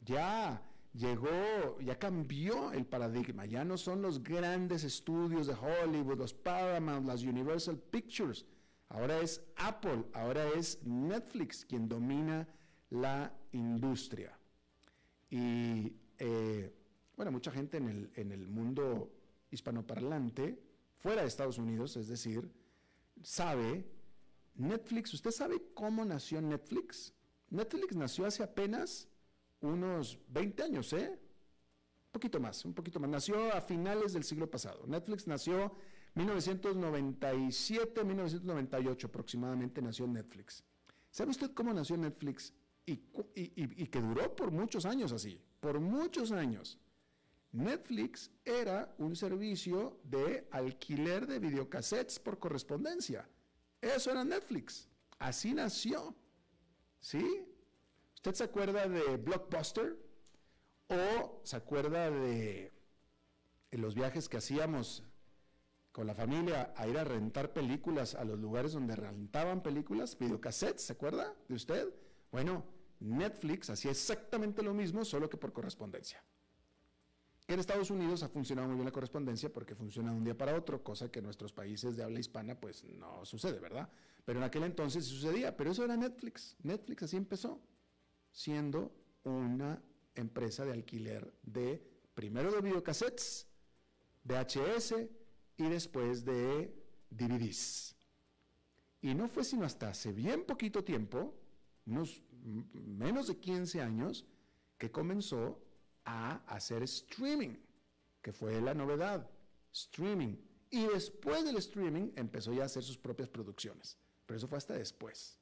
Ya 0.00 0.62
llegó, 0.92 1.80
ya 1.80 1.98
cambió 1.98 2.72
el 2.72 2.86
paradigma, 2.86 3.46
ya 3.46 3.64
no 3.64 3.76
son 3.76 4.02
los 4.02 4.22
grandes 4.22 4.84
estudios 4.84 5.46
de 5.46 5.54
Hollywood, 5.54 6.18
los 6.18 6.34
Paramount, 6.34 7.06
las 7.06 7.22
Universal 7.22 7.78
Pictures, 7.78 8.44
ahora 8.88 9.20
es 9.20 9.42
Apple, 9.56 10.04
ahora 10.12 10.46
es 10.50 10.82
Netflix 10.84 11.64
quien 11.64 11.88
domina 11.88 12.48
la 12.90 13.32
industria. 13.52 14.37
Y 15.30 15.92
eh, 16.18 16.72
bueno, 17.16 17.32
mucha 17.32 17.50
gente 17.50 17.76
en 17.76 17.88
el, 17.88 18.10
en 18.14 18.32
el 18.32 18.48
mundo 18.48 19.12
hispanoparlante, 19.50 20.62
fuera 20.96 21.22
de 21.22 21.28
Estados 21.28 21.58
Unidos, 21.58 21.96
es 21.96 22.08
decir, 22.08 22.50
sabe, 23.22 23.84
Netflix, 24.54 25.14
¿usted 25.14 25.30
sabe 25.30 25.62
cómo 25.74 26.04
nació 26.04 26.40
Netflix? 26.40 27.12
Netflix 27.50 27.96
nació 27.96 28.26
hace 28.26 28.42
apenas 28.42 29.08
unos 29.60 30.18
20 30.28 30.62
años, 30.62 30.92
¿eh? 30.92 31.10
Un 31.10 32.12
poquito 32.12 32.40
más, 32.40 32.64
un 32.64 32.74
poquito 32.74 33.00
más. 33.00 33.10
Nació 33.10 33.52
a 33.52 33.60
finales 33.60 34.12
del 34.12 34.24
siglo 34.24 34.50
pasado. 34.50 34.86
Netflix 34.86 35.26
nació 35.26 35.74
1997, 36.14 38.04
1998 38.04 39.06
aproximadamente 39.06 39.82
nació 39.82 40.06
Netflix. 40.06 40.64
¿Sabe 41.10 41.30
usted 41.30 41.52
cómo 41.52 41.72
nació 41.72 41.96
Netflix? 41.96 42.52
Y, 42.88 43.02
y, 43.34 43.86
que 43.88 44.00
duró 44.00 44.34
por 44.34 44.50
muchos 44.50 44.86
años 44.86 45.12
así, 45.12 45.38
por 45.60 45.78
muchos 45.78 46.32
años. 46.32 46.78
Netflix 47.52 48.30
era 48.44 48.94
un 48.98 49.14
servicio 49.14 50.00
de 50.04 50.48
alquiler 50.50 51.26
de 51.26 51.38
videocassettes 51.38 52.18
por 52.18 52.38
correspondencia. 52.38 53.28
Eso 53.80 54.10
era 54.10 54.24
Netflix. 54.24 54.88
Así 55.18 55.52
nació. 55.52 56.14
¿Sí? 57.00 57.44
¿Usted 58.14 58.34
se 58.34 58.44
acuerda 58.44 58.88
de 58.88 59.16
Blockbuster? 59.18 59.98
¿O 60.88 61.40
se 61.44 61.56
acuerda 61.56 62.10
de 62.10 62.72
los 63.72 63.94
viajes 63.94 64.28
que 64.28 64.38
hacíamos 64.38 65.02
con 65.92 66.06
la 66.06 66.14
familia 66.14 66.72
a 66.76 66.86
ir 66.86 66.96
a 66.96 67.04
rentar 67.04 67.52
películas 67.52 68.14
a 68.14 68.24
los 68.24 68.38
lugares 68.38 68.72
donde 68.72 68.94
rentaban 68.94 69.62
películas, 69.62 70.16
videocassettes, 70.16 70.84
¿se 70.84 70.92
acuerda 70.92 71.34
de 71.48 71.54
usted? 71.56 71.92
Bueno, 72.30 72.64
Netflix 73.00 73.70
hacía 73.70 73.90
exactamente 73.90 74.62
lo 74.62 74.74
mismo, 74.74 75.04
solo 75.04 75.28
que 75.28 75.36
por 75.36 75.52
correspondencia. 75.52 76.22
En 77.48 77.58
Estados 77.60 77.90
Unidos 77.90 78.22
ha 78.22 78.28
funcionado 78.28 78.68
muy 78.68 78.76
bien 78.76 78.84
la 78.84 78.92
correspondencia 78.92 79.50
porque 79.50 79.74
funciona 79.74 80.10
de 80.10 80.18
un 80.18 80.24
día 80.24 80.36
para 80.36 80.54
otro, 80.54 80.84
cosa 80.84 81.10
que 81.10 81.20
en 81.20 81.24
nuestros 81.24 81.50
países 81.50 81.96
de 81.96 82.02
habla 82.02 82.20
hispana 82.20 82.60
pues 82.60 82.84
no 82.84 83.24
sucede, 83.24 83.58
¿verdad? 83.58 83.88
Pero 84.26 84.38
en 84.38 84.44
aquel 84.44 84.64
entonces 84.64 85.06
sucedía, 85.06 85.56
pero 85.56 85.70
eso 85.70 85.82
era 85.82 85.96
Netflix. 85.96 86.56
Netflix 86.62 87.04
así 87.04 87.16
empezó, 87.16 87.58
siendo 88.30 88.92
una 89.24 89.82
empresa 90.14 90.66
de 90.66 90.72
alquiler 90.72 91.32
de, 91.42 91.82
primero 92.14 92.52
de 92.52 92.60
videocassettes, 92.60 93.46
VHS 94.24 94.94
y 95.56 95.68
después 95.68 96.26
de 96.26 96.74
DVDs. 97.08 97.96
Y 99.00 99.14
no 99.14 99.28
fue 99.28 99.44
sino 99.44 99.64
hasta 99.64 99.88
hace 99.88 100.12
bien 100.12 100.44
poquito 100.44 100.84
tiempo, 100.84 101.34
unos 101.86 102.22
menos 102.44 103.26
de 103.28 103.36
15 103.36 103.80
años, 103.80 104.26
que 104.76 104.90
comenzó 104.90 105.60
a 106.04 106.36
hacer 106.46 106.82
streaming, 106.84 107.56
que 108.22 108.32
fue 108.32 108.60
la 108.60 108.74
novedad, 108.74 109.28
streaming. 109.72 110.36
Y 110.70 110.86
después 110.86 111.44
del 111.44 111.56
streaming 111.56 112.12
empezó 112.16 112.52
ya 112.52 112.62
a 112.62 112.66
hacer 112.66 112.82
sus 112.82 112.98
propias 112.98 113.28
producciones, 113.28 113.96
pero 114.26 114.36
eso 114.36 114.48
fue 114.48 114.58
hasta 114.58 114.74
después. 114.74 115.38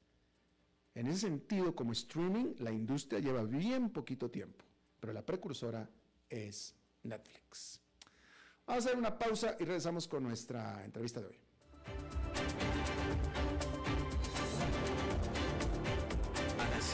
En 0.95 1.07
ese 1.07 1.19
sentido, 1.19 1.75
como 1.75 1.91
streaming, 1.91 2.55
la 2.59 2.71
industria 2.71 3.19
lleva 3.19 3.43
bien 3.43 3.91
poquito 3.91 4.31
tiempo, 4.31 4.65
pero 4.99 5.13
la 5.13 5.25
precursora 5.25 5.89
es 6.29 6.73
Netflix. 7.03 7.79
Vamos 8.65 8.85
a 8.85 8.87
hacer 8.89 8.99
una 8.99 9.17
pausa 9.17 9.55
y 9.59 9.63
regresamos 9.63 10.07
con 10.07 10.23
nuestra 10.23 10.83
entrevista 10.83 11.21
de 11.21 11.27
hoy. 11.27 11.37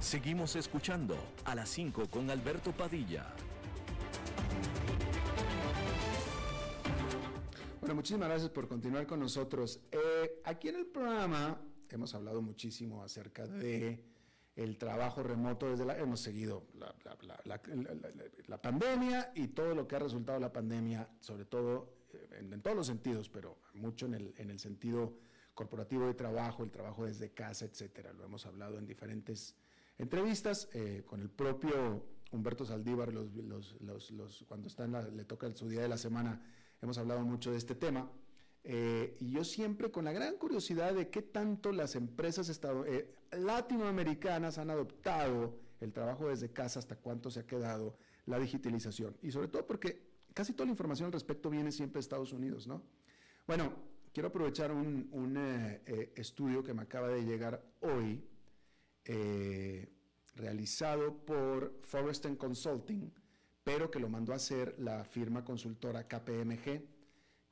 Seguimos 0.00 0.56
escuchando 0.56 1.16
a 1.44 1.54
las 1.54 1.70
5 1.70 2.08
con 2.10 2.28
Alberto 2.28 2.72
Padilla. 2.72 3.32
Bueno, 7.80 7.94
muchísimas 7.94 8.28
gracias 8.28 8.50
por 8.50 8.68
continuar 8.68 9.06
con 9.06 9.20
nosotros. 9.20 9.80
Eh, 9.90 10.40
aquí 10.44 10.68
en 10.68 10.76
el 10.76 10.86
programa 10.86 11.58
hemos 11.88 12.14
hablado 12.14 12.42
muchísimo 12.42 13.02
acerca 13.02 13.46
de 13.46 14.04
el 14.54 14.76
trabajo 14.76 15.22
remoto 15.22 15.70
desde 15.70 15.84
la... 15.84 15.98
Hemos 15.98 16.20
seguido 16.20 16.66
la, 16.74 16.94
la, 18.46 18.60
pandemia 18.60 19.32
y 19.34 19.48
todo 19.48 19.74
lo 19.74 19.88
que 19.88 19.96
ha 19.96 19.98
resultado 19.98 20.38
la 20.38 20.52
pandemia, 20.52 21.08
sobre 21.20 21.44
todo 21.44 22.01
eh, 22.14 22.38
en, 22.38 22.62
todos 22.62 22.76
los 22.76 22.86
sentidos, 22.86 23.28
pero 23.28 23.58
mucho 23.74 24.06
en 24.06 24.14
el, 24.14 24.34
en 24.36 24.50
el, 24.50 24.58
sentido 24.58 25.18
corporativo 25.54 26.06
de 26.06 26.14
trabajo, 26.14 26.64
el 26.64 26.70
trabajo 26.70 27.04
desde 27.04 27.30
casa, 27.32 27.64
etcétera. 27.64 28.12
Lo 28.12 28.24
hemos 28.24 28.46
hablado 28.46 28.78
en 28.78 28.86
diferentes 28.86 29.54
entrevistas 29.98 30.68
eh, 30.72 31.02
con 31.06 31.20
el 31.20 31.30
propio 31.30 32.04
Humberto 32.32 32.64
Saldívar, 32.64 33.12
los, 33.12 33.32
los, 33.34 34.10
los, 34.10 34.44
cuando 34.48 34.68
está 34.68 34.86
le 34.86 35.24
toca 35.24 35.54
su 35.54 35.68
día 35.68 35.82
de 35.82 35.88
la 35.88 35.98
semana, 35.98 36.40
hemos 36.80 36.96
hablado 36.98 37.20
mucho 37.20 37.50
de 37.50 37.58
este 37.58 37.74
tema. 37.74 38.10
Eh, 38.64 39.16
y 39.18 39.32
yo 39.32 39.44
siempre 39.44 39.90
con 39.90 40.04
la 40.04 40.12
gran 40.12 40.36
curiosidad 40.36 40.94
de 40.94 41.10
qué 41.10 41.20
tanto 41.20 41.72
las 41.72 41.96
empresas 41.96 42.48
eh, 42.86 43.14
latinoamericanas 43.32 44.58
han 44.58 44.70
adoptado 44.70 45.58
el 45.80 45.92
trabajo 45.92 46.28
desde 46.28 46.52
casa, 46.52 46.78
hasta 46.78 46.96
cuánto 46.96 47.30
se 47.30 47.40
ha 47.40 47.46
quedado 47.46 47.96
la 48.26 48.38
digitalización. 48.38 49.16
Y 49.20 49.32
sobre 49.32 49.48
todo 49.48 49.66
porque 49.66 50.11
casi 50.34 50.52
toda 50.52 50.66
la 50.66 50.72
información 50.72 51.06
al 51.06 51.12
respecto 51.12 51.50
viene 51.50 51.72
siempre 51.72 51.94
de 51.94 52.00
Estados 52.00 52.32
Unidos, 52.32 52.66
¿no? 52.66 52.82
Bueno, 53.46 53.72
quiero 54.12 54.28
aprovechar 54.28 54.72
un, 54.72 55.08
un 55.12 55.36
eh, 55.36 56.12
estudio 56.16 56.62
que 56.62 56.74
me 56.74 56.82
acaba 56.82 57.08
de 57.08 57.24
llegar 57.24 57.62
hoy 57.80 58.24
realizado 60.34 61.16
por 61.24 61.80
Forrest 61.82 62.26
Consulting, 62.36 63.12
pero 63.64 63.90
que 63.90 64.00
lo 64.00 64.08
mandó 64.08 64.32
a 64.32 64.36
hacer 64.36 64.74
la 64.78 65.04
firma 65.04 65.44
consultora 65.44 66.06
KPMG, 66.06 66.82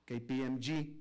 KPMG. 0.05 1.01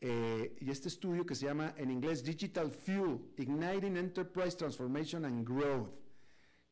Eh, 0.00 0.56
y 0.60 0.70
este 0.70 0.88
estudio 0.88 1.24
que 1.24 1.34
se 1.34 1.46
llama 1.46 1.74
en 1.78 1.90
inglés 1.90 2.22
Digital 2.22 2.70
Fuel, 2.70 3.20
Igniting 3.38 3.96
Enterprise 3.96 4.56
Transformation 4.56 5.24
and 5.24 5.48
Growth, 5.48 5.88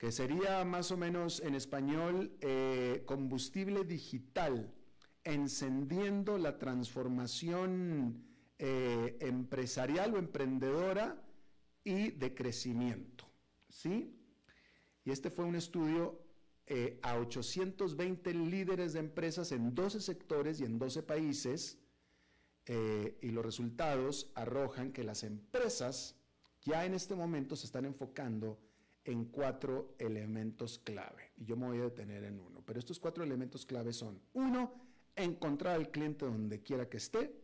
que 0.03 0.11
sería 0.11 0.65
más 0.65 0.91
o 0.91 0.97
menos 0.97 1.39
en 1.39 1.55
español 1.55 2.37
eh, 2.41 3.05
combustible 3.07 3.85
digital, 3.85 4.75
encendiendo 5.23 6.39
la 6.39 6.59
transformación 6.59 8.25
eh, 8.59 9.17
empresarial 9.21 10.15
o 10.15 10.19
emprendedora 10.19 11.23
y 11.85 12.11
de 12.11 12.35
crecimiento. 12.35 13.31
¿Sí? 13.69 14.13
Y 15.05 15.13
este 15.13 15.31
fue 15.31 15.45
un 15.45 15.55
estudio 15.55 16.21
eh, 16.67 16.99
a 17.05 17.17
820 17.19 18.35
líderes 18.35 18.95
de 18.95 18.99
empresas 18.99 19.53
en 19.53 19.73
12 19.73 20.01
sectores 20.01 20.61
y 20.61 20.65
en 20.65 20.81
12 20.81 21.05
países, 21.05 21.79
y 22.67 23.29
los 23.31 23.45
resultados 23.45 24.33
arrojan 24.35 24.93
que 24.93 25.05
las 25.05 25.23
empresas 25.23 26.17
ya 26.61 26.85
en 26.87 26.95
este 26.95 27.15
momento 27.15 27.55
se 27.55 27.67
están 27.67 27.85
enfocando 27.85 28.59
en 29.05 29.27
cuatro 29.27 29.95
elementos 29.99 30.79
clave. 30.79 31.33
Y 31.37 31.45
yo 31.45 31.57
me 31.57 31.67
voy 31.67 31.79
a 31.79 31.85
detener 31.85 32.25
en 32.25 32.39
uno. 32.39 32.63
Pero 32.65 32.79
estos 32.79 32.99
cuatro 32.99 33.25
elementos 33.25 33.67
clave 33.67 33.93
son, 33.93 34.21
uno, 34.35 34.73
encontrar 35.17 35.75
al 35.75 35.91
cliente 35.91 36.25
donde 36.25 36.63
quiera 36.63 36.89
que 36.89 36.99
esté. 36.99 37.41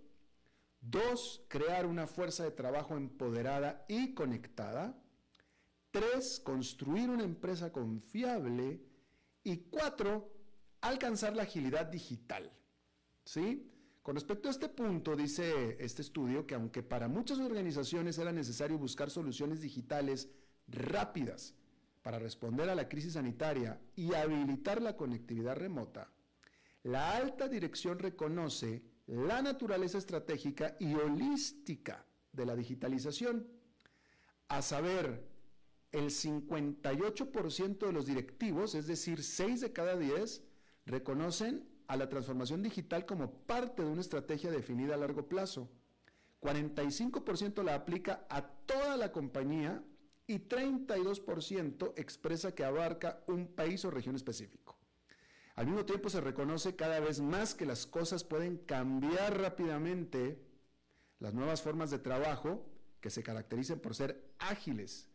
Dos, 0.80 1.44
crear 1.48 1.86
una 1.86 2.06
fuerza 2.06 2.44
de 2.44 2.52
trabajo 2.52 2.96
empoderada 2.96 3.84
y 3.88 4.14
conectada. 4.14 4.96
Tres, 5.90 6.40
construir 6.40 7.10
una 7.10 7.24
empresa 7.24 7.72
confiable. 7.72 8.80
Y 9.42 9.56
cuatro, 9.70 10.32
alcanzar 10.80 11.34
la 11.34 11.42
agilidad 11.42 11.86
digital. 11.86 12.52
¿Sí? 13.24 13.70
Con 14.02 14.14
respecto 14.14 14.48
a 14.48 14.52
este 14.52 14.68
punto, 14.68 15.16
dice 15.16 15.76
este 15.80 16.00
estudio 16.00 16.46
que 16.46 16.54
aunque 16.54 16.82
para 16.82 17.08
muchas 17.08 17.38
organizaciones 17.40 18.16
era 18.16 18.32
necesario 18.32 18.78
buscar 18.78 19.10
soluciones 19.10 19.60
digitales 19.60 20.30
rápidas 20.68 21.54
para 22.02 22.18
responder 22.18 22.68
a 22.70 22.74
la 22.74 22.88
crisis 22.88 23.14
sanitaria 23.14 23.80
y 23.96 24.14
habilitar 24.14 24.80
la 24.80 24.96
conectividad 24.96 25.56
remota, 25.56 26.10
la 26.84 27.16
alta 27.16 27.48
dirección 27.48 27.98
reconoce 27.98 28.82
la 29.06 29.42
naturaleza 29.42 29.98
estratégica 29.98 30.76
y 30.78 30.94
holística 30.94 32.04
de 32.32 32.46
la 32.46 32.54
digitalización, 32.54 33.48
a 34.48 34.62
saber, 34.62 35.28
el 35.92 36.10
58% 36.10 37.86
de 37.86 37.92
los 37.92 38.06
directivos, 38.06 38.74
es 38.74 38.86
decir, 38.86 39.22
6 39.22 39.60
de 39.62 39.72
cada 39.72 39.96
10, 39.96 40.42
reconocen 40.84 41.66
a 41.86 41.96
la 41.96 42.08
transformación 42.08 42.62
digital 42.62 43.06
como 43.06 43.32
parte 43.32 43.82
de 43.82 43.90
una 43.90 44.02
estrategia 44.02 44.50
definida 44.50 44.94
a 44.94 44.98
largo 44.98 45.28
plazo. 45.28 45.70
45% 46.40 47.62
la 47.62 47.74
aplica 47.74 48.26
a 48.28 48.42
toda 48.42 48.96
la 48.96 49.10
compañía 49.10 49.82
y 50.28 50.38
32% 50.40 51.94
expresa 51.96 52.54
que 52.54 52.62
abarca 52.62 53.24
un 53.26 53.48
país 53.48 53.84
o 53.84 53.90
región 53.90 54.14
específico. 54.14 54.78
Al 55.56 55.66
mismo 55.66 55.84
tiempo 55.86 56.10
se 56.10 56.20
reconoce 56.20 56.76
cada 56.76 57.00
vez 57.00 57.20
más 57.20 57.54
que 57.54 57.66
las 57.66 57.86
cosas 57.86 58.22
pueden 58.22 58.58
cambiar 58.58 59.40
rápidamente, 59.40 60.38
las 61.18 61.34
nuevas 61.34 61.62
formas 61.62 61.90
de 61.90 61.98
trabajo 61.98 62.64
que 63.00 63.10
se 63.10 63.22
caracterizan 63.22 63.80
por 63.80 63.94
ser 63.94 64.34
ágiles 64.38 65.08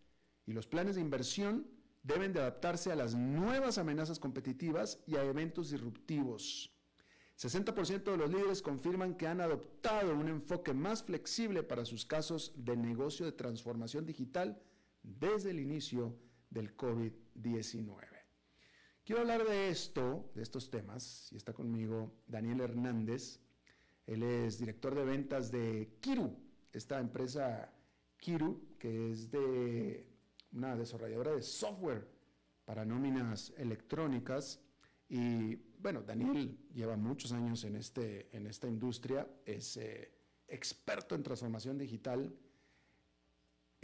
y 0.46 0.54
los 0.54 0.68
planes 0.68 0.96
de 0.96 1.02
inversión 1.02 1.68
deben 2.02 2.34
de 2.34 2.42
adaptarse 2.42 2.92
a 2.92 2.96
las 2.96 3.14
nuevas 3.16 3.78
amenazas 3.78 4.20
competitivas 4.20 5.00
y 5.06 5.16
a 5.16 5.24
eventos 5.24 5.70
disruptivos. 5.70 6.76
60% 7.40 8.04
de 8.04 8.18
los 8.18 8.30
líderes 8.30 8.62
confirman 8.62 9.16
que 9.16 9.28
han 9.28 9.42
adoptado 9.42 10.14
un 10.14 10.28
enfoque 10.28 10.74
más 10.74 11.04
flexible 11.04 11.64
para 11.64 11.86
sus 11.86 12.04
casos 12.04 12.52
de 12.58 12.76
negocio 12.76 13.26
de 13.26 13.32
transformación 13.32 14.06
digital 14.06 14.62
desde 15.04 15.52
el 15.52 15.60
inicio 15.60 16.18
del 16.50 16.76
COVID-19. 16.76 18.14
Quiero 19.04 19.22
hablar 19.22 19.46
de 19.46 19.70
esto, 19.70 20.32
de 20.34 20.44
estos 20.44 20.70
temas, 20.70 21.30
y 21.32 21.36
está 21.36 21.52
conmigo 21.54 22.24
Daniel 22.26 22.62
Hernández. 22.62 23.42
Él 24.08 24.24
es 24.24 24.58
director 24.60 24.96
de 24.96 25.04
ventas 25.04 25.52
de 25.52 25.98
Kiru, 26.00 26.34
esta 26.72 27.00
empresa 27.00 27.74
Kiru, 28.18 28.78
que 28.80 29.12
es 29.12 29.30
de 29.30 30.08
una 30.54 30.76
desarrolladora 30.78 31.34
de 31.34 31.42
software 31.42 32.08
para 32.64 32.86
nóminas 32.86 33.54
electrónicas. 33.58 34.62
Y 35.10 35.56
bueno, 35.80 36.02
Daniel 36.02 36.58
lleva 36.74 36.96
muchos 36.96 37.34
años 37.34 37.66
en, 37.66 37.76
este, 37.76 38.36
en 38.36 38.48
esta 38.48 38.68
industria, 38.68 39.28
es 39.46 39.76
eh, 39.78 40.14
experto 40.48 41.16
en 41.16 41.24
transformación 41.24 41.78
digital 41.78 42.34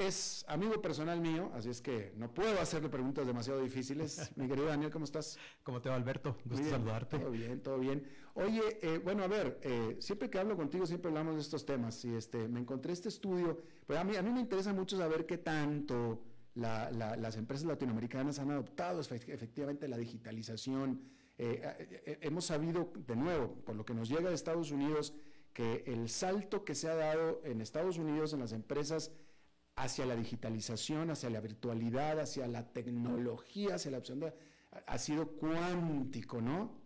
es 0.08 0.46
amigo 0.48 0.82
personal 0.82 1.20
mío, 1.20 1.52
así 1.54 1.70
es 1.70 1.82
que 1.82 2.14
no 2.16 2.34
puedo 2.34 2.60
hacerle 2.60 2.90
preguntas 2.90 3.28
demasiado 3.28 3.62
difíciles. 3.62 4.32
Mi 4.36 4.48
querido 4.48 4.68
Daniel, 4.68 4.92
¿cómo 4.92 5.06
estás? 5.06 5.38
¿Cómo 5.64 5.82
te 5.82 5.90
va, 5.90 5.96
Alberto? 5.96 6.38
Gusto 6.46 6.70
saludarte. 6.70 7.20
Todo 7.20 7.32
bien, 7.32 7.62
todo 7.62 7.80
bien. 7.80 8.08
Oye, 8.36 8.62
eh, 8.82 9.00
bueno, 9.04 9.24
a 9.24 9.28
ver, 9.28 9.60
eh, 9.64 9.98
siempre 10.00 10.30
que 10.30 10.40
hablo 10.40 10.56
contigo, 10.56 10.86
siempre 10.86 11.10
hablamos 11.10 11.36
de 11.36 11.42
estos 11.42 11.66
temas. 11.66 12.04
Y 12.06 12.16
este, 12.16 12.48
me 12.48 12.60
encontré 12.60 12.94
este 12.94 13.10
estudio, 13.10 13.62
pues 13.86 14.00
a 14.00 14.04
mí, 14.04 14.16
a 14.16 14.22
mí 14.22 14.32
me 14.32 14.40
interesa 14.40 14.74
mucho 14.74 14.98
saber 14.98 15.26
qué 15.26 15.38
tanto 15.38 16.24
las 16.56 17.38
empresas 17.38 17.66
latinoamericanas 17.66 18.40
han 18.40 18.52
adoptado 18.52 19.00
efectivamente 19.02 19.88
la 19.88 19.98
digitalización. 19.98 21.02
Eh, 21.38 22.18
hemos 22.22 22.46
sabido, 22.46 22.92
de 23.08 23.16
nuevo, 23.16 23.54
por 23.66 23.76
lo 23.76 23.86
que 23.86 23.94
nos 23.94 24.10
llega 24.10 24.30
de 24.30 24.36
Estados 24.36 24.72
Unidos, 24.72 25.14
que 25.54 25.84
el 25.88 26.10
salto 26.10 26.64
que 26.64 26.76
se 26.76 26.90
ha 26.90 26.96
dado 26.96 27.42
en 27.44 27.62
Estados 27.62 27.98
Unidos 27.98 28.34
en 28.34 28.40
las 28.40 28.52
empresas 28.52 29.12
hacia 29.80 30.06
la 30.06 30.16
digitalización, 30.16 31.10
hacia 31.10 31.30
la 31.30 31.40
virtualidad, 31.40 32.20
hacia 32.20 32.48
la 32.48 32.72
tecnología, 32.72 33.76
hacia 33.76 33.92
la 33.92 34.00
opción 34.00 34.20
de, 34.20 34.34
ha 34.86 34.98
sido 34.98 35.28
cuántico, 35.28 36.42
¿no? 36.42 36.80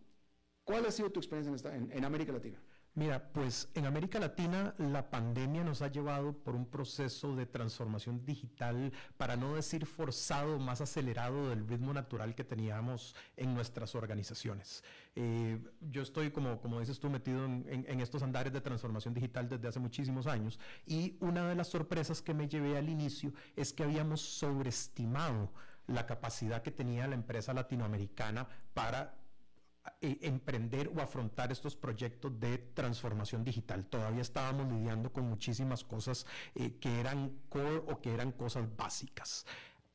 ¿Cuál 0.64 0.86
ha 0.86 0.92
sido 0.92 1.12
tu 1.12 1.20
experiencia 1.20 1.76
en 1.76 2.06
América 2.06 2.32
Latina? 2.32 2.62
Mira, 2.96 3.32
pues 3.34 3.70
en 3.74 3.88
América 3.88 4.20
Latina 4.20 4.76
la 4.78 5.10
pandemia 5.10 5.64
nos 5.64 5.82
ha 5.82 5.88
llevado 5.88 6.34
por 6.34 6.56
un 6.56 6.68
proceso 6.68 7.36
de 7.36 7.48
transformación 7.48 8.24
digital, 8.24 8.94
para 9.18 9.36
no 9.36 9.56
decir 9.56 9.88
forzado, 9.88 10.60
más 10.60 10.80
acelerado 10.80 11.50
del 11.50 11.68
ritmo 11.68 11.92
natural 11.92 12.36
que 12.36 12.44
teníamos 12.44 13.16
en 13.36 13.56
nuestras 13.56 13.96
organizaciones. 13.96 14.84
Eh, 15.16 15.60
yo 15.82 16.04
estoy, 16.04 16.30
como, 16.30 16.62
como 16.62 16.80
dices 16.80 17.00
tú, 17.00 17.10
metido 17.10 17.46
en, 17.46 17.66
en, 17.68 18.00
estos 18.00 18.22
andares 18.22 18.54
de 18.54 18.62
transformación 18.62 19.16
digital 19.16 19.50
desde 19.50 19.68
hace 19.68 19.80
muchísimos 19.80 20.28
años 20.28 20.60
y 20.86 21.18
una 21.20 21.50
de 21.50 21.56
las 21.56 21.70
sorpresas 21.70 22.22
que 22.22 22.36
me 22.36 22.48
llevé 22.48 22.78
al 22.78 22.90
inicio 22.90 23.34
es 23.56 23.74
que 23.74 23.84
habíamos 23.84 24.22
sobreestimado 24.22 25.52
la 25.88 26.06
capacidad 26.06 26.62
que 26.62 26.72
tenía 26.72 27.08
la 27.08 27.16
empresa 27.16 27.54
latinoamericana 27.54 28.48
para 28.76 29.23
e, 30.04 30.20
emprender 30.28 30.92
o 30.94 31.00
afrontar 31.00 31.50
estos 31.54 31.78
proyectos 31.78 32.38
de 32.38 32.58
transformación 32.76 33.42
digital. 33.44 33.86
Todavía 33.86 34.22
estábamos 34.22 34.68
lidiando 34.68 35.14
con 35.14 35.30
muchísimas 35.30 35.86
cosas 35.86 36.26
eh, 36.56 36.76
que 36.78 37.00
eran 37.00 37.40
core 37.48 37.82
o 37.88 38.02
que 38.02 38.14
eran 38.14 38.34
cosas 38.34 38.68
básicas. 38.76 39.46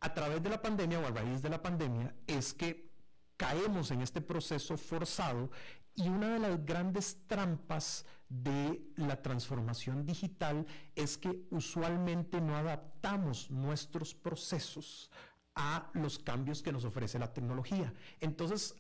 A 0.01 0.15
través 0.15 0.43
de 0.43 0.49
la 0.49 0.63
pandemia 0.63 0.99
o 0.99 1.07
a 1.07 1.11
raíz 1.11 1.43
de 1.43 1.51
la 1.51 1.61
pandemia 1.61 2.15
es 2.27 2.55
que 2.55 2.91
caemos 3.37 3.91
en 3.91 4.01
este 4.01 4.23
proceso 4.23 4.79
forzado 4.79 5.51
y 5.95 6.09
una 6.09 6.33
de 6.33 6.39
las 6.39 6.65
grandes 6.65 7.19
trampas 7.27 8.07
de 8.31 8.81
la 8.97 9.21
transformación 9.21 10.07
digital 10.07 10.67
es 10.95 11.19
que 11.19 11.47
usualmente 11.51 12.41
no 12.41 12.57
adaptamos 12.57 13.51
nuestros 13.51 14.15
procesos 14.15 15.11
a 15.55 15.91
los 15.93 16.19
cambios 16.19 16.63
que 16.63 16.73
nos 16.73 16.85
ofrece 16.85 17.19
la 17.19 17.35
tecnología. 17.35 17.93
Entonces, 18.21 18.77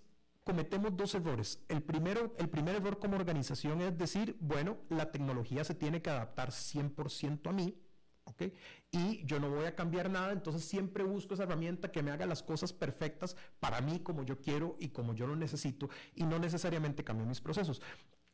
cometemos 0.48 0.96
dos 0.96 1.14
errores. 1.14 1.60
El, 1.68 1.82
primero, 1.82 2.34
el 2.38 2.48
primer 2.48 2.76
error 2.76 2.98
como 2.98 3.16
organización 3.16 3.82
es 3.82 3.98
decir, 3.98 4.34
bueno, 4.40 4.78
la 4.88 5.10
tecnología 5.10 5.62
se 5.62 5.74
tiene 5.74 6.00
que 6.00 6.08
adaptar 6.08 6.52
100% 6.52 7.50
a 7.50 7.52
mí, 7.52 7.78
¿ok? 8.24 8.44
Y 8.90 9.26
yo 9.26 9.40
no 9.40 9.50
voy 9.50 9.66
a 9.66 9.76
cambiar 9.76 10.08
nada, 10.08 10.32
entonces 10.32 10.64
siempre 10.64 11.04
busco 11.04 11.34
esa 11.34 11.42
herramienta 11.42 11.92
que 11.92 12.02
me 12.02 12.12
haga 12.12 12.24
las 12.24 12.42
cosas 12.42 12.72
perfectas 12.72 13.36
para 13.60 13.82
mí 13.82 14.00
como 14.00 14.22
yo 14.22 14.40
quiero 14.40 14.76
y 14.80 14.88
como 14.88 15.14
yo 15.14 15.26
lo 15.26 15.36
necesito 15.36 15.90
y 16.14 16.24
no 16.24 16.38
necesariamente 16.38 17.04
cambio 17.04 17.26
mis 17.26 17.42
procesos. 17.42 17.82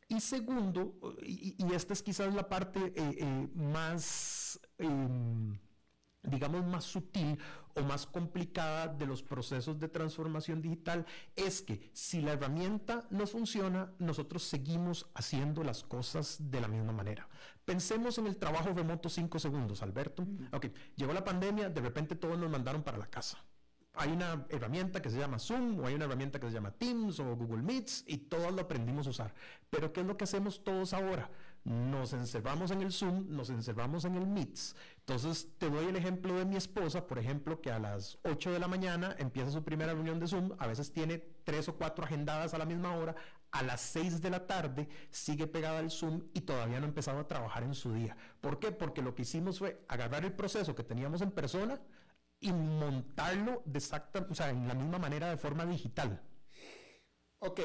Y 0.07 0.21
segundo, 0.21 0.97
y, 1.21 1.57
esta 1.73 1.91
es 1.91 2.01
quizás 2.01 2.33
la 2.33 2.47
parte 2.47 2.93
eh, 2.95 3.17
eh, 3.19 3.49
más... 3.55 4.57
Em, 4.77 5.59
digamos, 6.27 6.65
más 6.65 6.83
sutil 6.83 7.37
o 7.75 7.81
más 7.81 8.05
complicada 8.05 8.87
de 8.87 9.05
los 9.05 9.21
procesos 9.21 9.79
de 9.79 9.89
transformación 9.89 10.61
digital 10.61 11.05
es 11.35 11.61
que 11.61 11.89
si 11.93 12.21
la 12.21 12.33
herramienta 12.33 13.05
no 13.09 13.27
funciona, 13.27 13.91
nosotros 13.99 14.43
seguimos 14.43 15.07
haciendo 15.13 15.63
las 15.63 15.83
cosas 15.83 16.37
de 16.39 16.61
la 16.61 16.67
misma 16.67 16.93
manera. 16.93 17.27
Pensemos 17.65 18.17
en 18.17 18.27
el 18.27 18.37
trabajo 18.37 18.71
remoto 18.73 19.09
cinco 19.09 19.39
segundos, 19.39 19.81
Alberto. 19.81 20.25
Ok, 20.51 20.67
llegó 20.95 21.13
la 21.13 21.23
pandemia, 21.23 21.69
de 21.69 21.81
repente 21.81 22.15
todos 22.15 22.37
nos 22.37 22.49
mandaron 22.49 22.83
para 22.83 22.97
la 22.97 23.07
casa. 23.07 23.37
hay 23.97 24.11
una 24.11 24.45
herramienta 24.49 25.01
que 25.01 25.09
se 25.09 25.17
llama 25.17 25.39
Zoom 25.39 25.79
o 25.79 25.87
hay 25.87 25.95
una 25.95 26.05
herramienta 26.05 26.39
que 26.39 26.47
se 26.47 26.53
llama 26.53 26.71
Teams 26.71 27.19
o 27.19 27.35
Google 27.35 27.63
Meets 27.63 28.03
y 28.07 28.17
todos 28.17 28.53
lo 28.53 28.61
aprendimos 28.61 29.07
a 29.07 29.09
usar. 29.09 29.33
Pero 29.69 29.93
¿qué 29.93 30.01
es 30.01 30.07
lo 30.07 30.17
que 30.17 30.25
hacemos 30.25 30.63
todos 30.63 30.93
ahora? 30.93 31.29
Nos 31.63 32.13
encerramos 32.13 32.71
en 32.71 32.81
el 32.81 32.91
Zoom, 32.91 33.25
nos 33.29 33.49
encerramos 33.49 34.05
en 34.05 34.15
el 34.15 34.27
Meets. 34.27 34.75
Entonces 35.07 35.49
te 35.59 35.69
doy 35.69 35.85
el 35.85 35.95
ejemplo 35.95 36.33
de 36.35 36.45
mi 36.45 36.55
esposa, 36.55 37.05
por 37.05 37.19
ejemplo, 37.19 37.61
que 37.61 37.71
a 37.71 37.77
las 37.77 38.17
8 38.23 38.51
de 38.51 38.59
la 38.59 38.67
mañana 38.67 39.15
empieza 39.19 39.51
su 39.51 39.63
primera 39.63 39.93
reunión 39.93 40.19
de 40.19 40.27
Zoom, 40.27 40.53
a 40.57 40.65
veces 40.65 40.91
tiene 40.91 41.19
tres 41.43 41.69
o 41.69 41.77
cuatro 41.77 42.03
agendadas 42.05 42.55
a 42.55 42.57
la 42.57 42.65
misma 42.65 42.95
hora, 42.95 43.15
a 43.51 43.61
las 43.61 43.81
6 43.81 44.21
de 44.21 44.29
la 44.31 44.47
tarde 44.47 44.89
sigue 45.11 45.45
pegada 45.45 45.77
al 45.77 45.91
Zoom 45.91 46.23
y 46.33 46.41
todavía 46.41 46.79
no 46.79 46.85
ha 46.85 46.89
empezado 46.89 47.19
a 47.19 47.27
trabajar 47.27 47.63
en 47.63 47.75
su 47.75 47.93
día. 47.93 48.17
¿Por 48.41 48.59
qué? 48.59 48.71
Porque 48.71 49.03
lo 49.03 49.13
que 49.13 49.21
hicimos 49.21 49.59
fue 49.59 49.85
agarrar 49.87 50.25
el 50.25 50.33
proceso 50.33 50.75
que 50.75 50.83
teníamos 50.83 51.21
en 51.21 51.29
persona, 51.31 51.79
y 52.39 52.51
montarlo 52.51 53.63
de 53.65 53.79
exacta, 53.79 54.27
o 54.29 54.35
sea, 54.35 54.49
en 54.49 54.67
la 54.67 54.75
misma 54.75 54.99
manera 54.99 55.29
de 55.29 55.37
forma 55.37 55.65
digital. 55.65 56.21
Ok, 57.39 57.59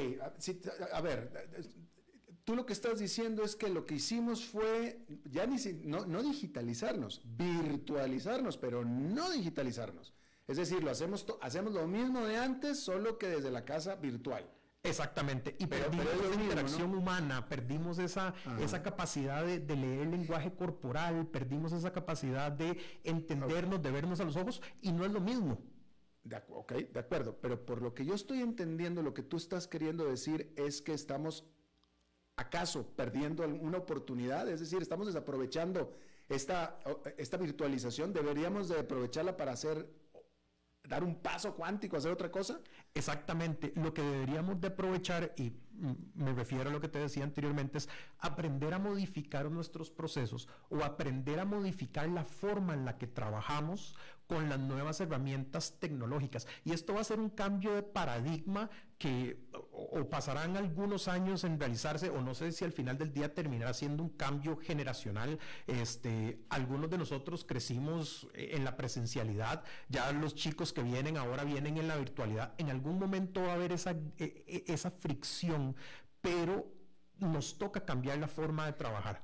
a, 0.92 1.00
ver, 1.00 1.30
tú 2.50 2.56
lo 2.56 2.66
que 2.66 2.72
estás 2.72 2.98
diciendo 2.98 3.44
es 3.44 3.54
que 3.54 3.68
lo 3.68 3.86
que 3.86 3.94
hicimos 3.94 4.44
fue 4.44 5.06
ya 5.30 5.46
ni 5.46 5.56
no, 5.84 6.04
no 6.04 6.20
digitalizarnos, 6.20 7.22
virtualizarnos, 7.24 8.56
pero 8.58 8.84
no 8.84 9.30
digitalizarnos. 9.30 10.12
Es 10.48 10.56
decir, 10.56 10.82
lo 10.82 10.90
hacemos, 10.90 11.24
hacemos 11.42 11.72
lo 11.72 11.86
mismo 11.86 12.24
de 12.24 12.38
antes, 12.38 12.80
solo 12.80 13.18
que 13.18 13.28
desde 13.28 13.52
la 13.52 13.64
casa 13.64 13.94
virtual. 13.94 14.50
Exactamente, 14.82 15.54
y 15.60 15.66
perdimos 15.68 16.04
esa 16.06 16.42
interacción 16.42 16.92
humana, 16.92 17.48
perdimos 17.48 18.00
esa, 18.00 18.34
esa 18.60 18.82
capacidad 18.82 19.46
de, 19.46 19.76
leer 19.76 20.00
el 20.00 20.10
lenguaje 20.10 20.52
corporal, 20.52 21.28
perdimos 21.28 21.72
esa 21.72 21.92
capacidad 21.92 22.50
de 22.50 22.80
entendernos, 23.04 23.80
de 23.80 23.92
vernos 23.92 24.18
a 24.18 24.24
los 24.24 24.34
ojos, 24.34 24.60
y 24.82 24.90
no 24.90 25.04
es 25.04 25.12
lo 25.12 25.20
mismo. 25.20 25.62
De, 26.24 26.42
ok, 26.48 26.72
de 26.72 26.98
acuerdo, 26.98 27.38
pero 27.40 27.64
por 27.64 27.80
lo 27.80 27.94
que 27.94 28.04
yo 28.04 28.14
estoy 28.14 28.40
entendiendo, 28.40 29.02
lo 29.02 29.14
que 29.14 29.22
tú 29.22 29.36
estás 29.36 29.68
queriendo 29.68 30.04
decir 30.04 30.52
es 30.56 30.82
que 30.82 30.94
estamos, 30.94 31.44
acaso, 32.40 32.86
perdiendo 32.96 33.46
una 33.46 33.78
oportunidad, 33.78 34.48
es 34.48 34.60
decir, 34.60 34.80
estamos 34.80 35.06
desaprovechando 35.06 35.92
esta, 36.28 36.78
esta 37.18 37.36
virtualización, 37.36 38.12
deberíamos 38.12 38.68
de 38.68 38.80
aprovecharla 38.80 39.36
para 39.36 39.52
hacer 39.52 39.86
dar 40.88 41.04
un 41.04 41.16
paso 41.16 41.54
cuántico, 41.54 41.96
hacer 41.96 42.10
otra 42.10 42.30
cosa? 42.30 42.60
Exactamente. 42.94 43.72
Lo 43.76 43.94
que 43.94 44.02
deberíamos 44.02 44.60
de 44.60 44.68
aprovechar, 44.68 45.32
y 45.36 45.52
me 46.14 46.32
refiero 46.32 46.70
a 46.70 46.72
lo 46.72 46.80
que 46.80 46.88
te 46.88 46.98
decía 46.98 47.24
anteriormente, 47.24 47.78
es 47.78 47.88
aprender 48.18 48.74
a 48.74 48.78
modificar 48.78 49.50
nuestros 49.50 49.90
procesos 49.90 50.48
o 50.68 50.82
aprender 50.84 51.38
a 51.38 51.44
modificar 51.44 52.08
la 52.08 52.24
forma 52.24 52.74
en 52.74 52.84
la 52.84 52.98
que 52.98 53.06
trabajamos 53.06 53.94
con 54.30 54.48
las 54.48 54.60
nuevas 54.60 55.00
herramientas 55.00 55.80
tecnológicas. 55.80 56.46
Y 56.64 56.72
esto 56.72 56.94
va 56.94 57.00
a 57.00 57.04
ser 57.04 57.18
un 57.18 57.30
cambio 57.30 57.74
de 57.74 57.82
paradigma 57.82 58.70
que 58.96 59.48
o, 59.72 60.08
pasarán 60.08 60.56
algunos 60.56 61.08
años 61.08 61.42
en 61.42 61.58
realizarse, 61.58 62.10
o 62.10 62.20
no 62.20 62.34
sé 62.34 62.52
si 62.52 62.64
al 62.64 62.70
final 62.70 62.96
del 62.96 63.12
día 63.12 63.34
terminará 63.34 63.74
siendo 63.74 64.04
un 64.04 64.10
cambio 64.10 64.56
generacional. 64.56 65.40
Este, 65.66 66.44
algunos 66.48 66.90
de 66.90 66.98
nosotros 66.98 67.44
crecimos 67.44 68.28
en 68.34 68.62
la 68.62 68.76
presencialidad, 68.76 69.64
ya 69.88 70.12
los 70.12 70.36
chicos 70.36 70.72
que 70.72 70.84
vienen 70.84 71.16
ahora 71.16 71.42
vienen 71.42 71.76
en 71.78 71.88
la 71.88 71.96
virtualidad. 71.96 72.52
En 72.58 72.70
algún 72.80 72.98
momento 72.98 73.42
va 73.42 73.52
a 73.52 73.54
haber 73.54 73.72
esa, 73.72 73.92
e, 74.18 74.44
e, 74.46 74.64
esa 74.66 74.90
fricción, 74.90 75.76
pero 76.20 76.66
nos 77.18 77.58
toca 77.58 77.84
cambiar 77.84 78.18
la 78.18 78.26
forma 78.26 78.66
de 78.66 78.72
trabajar. 78.72 79.22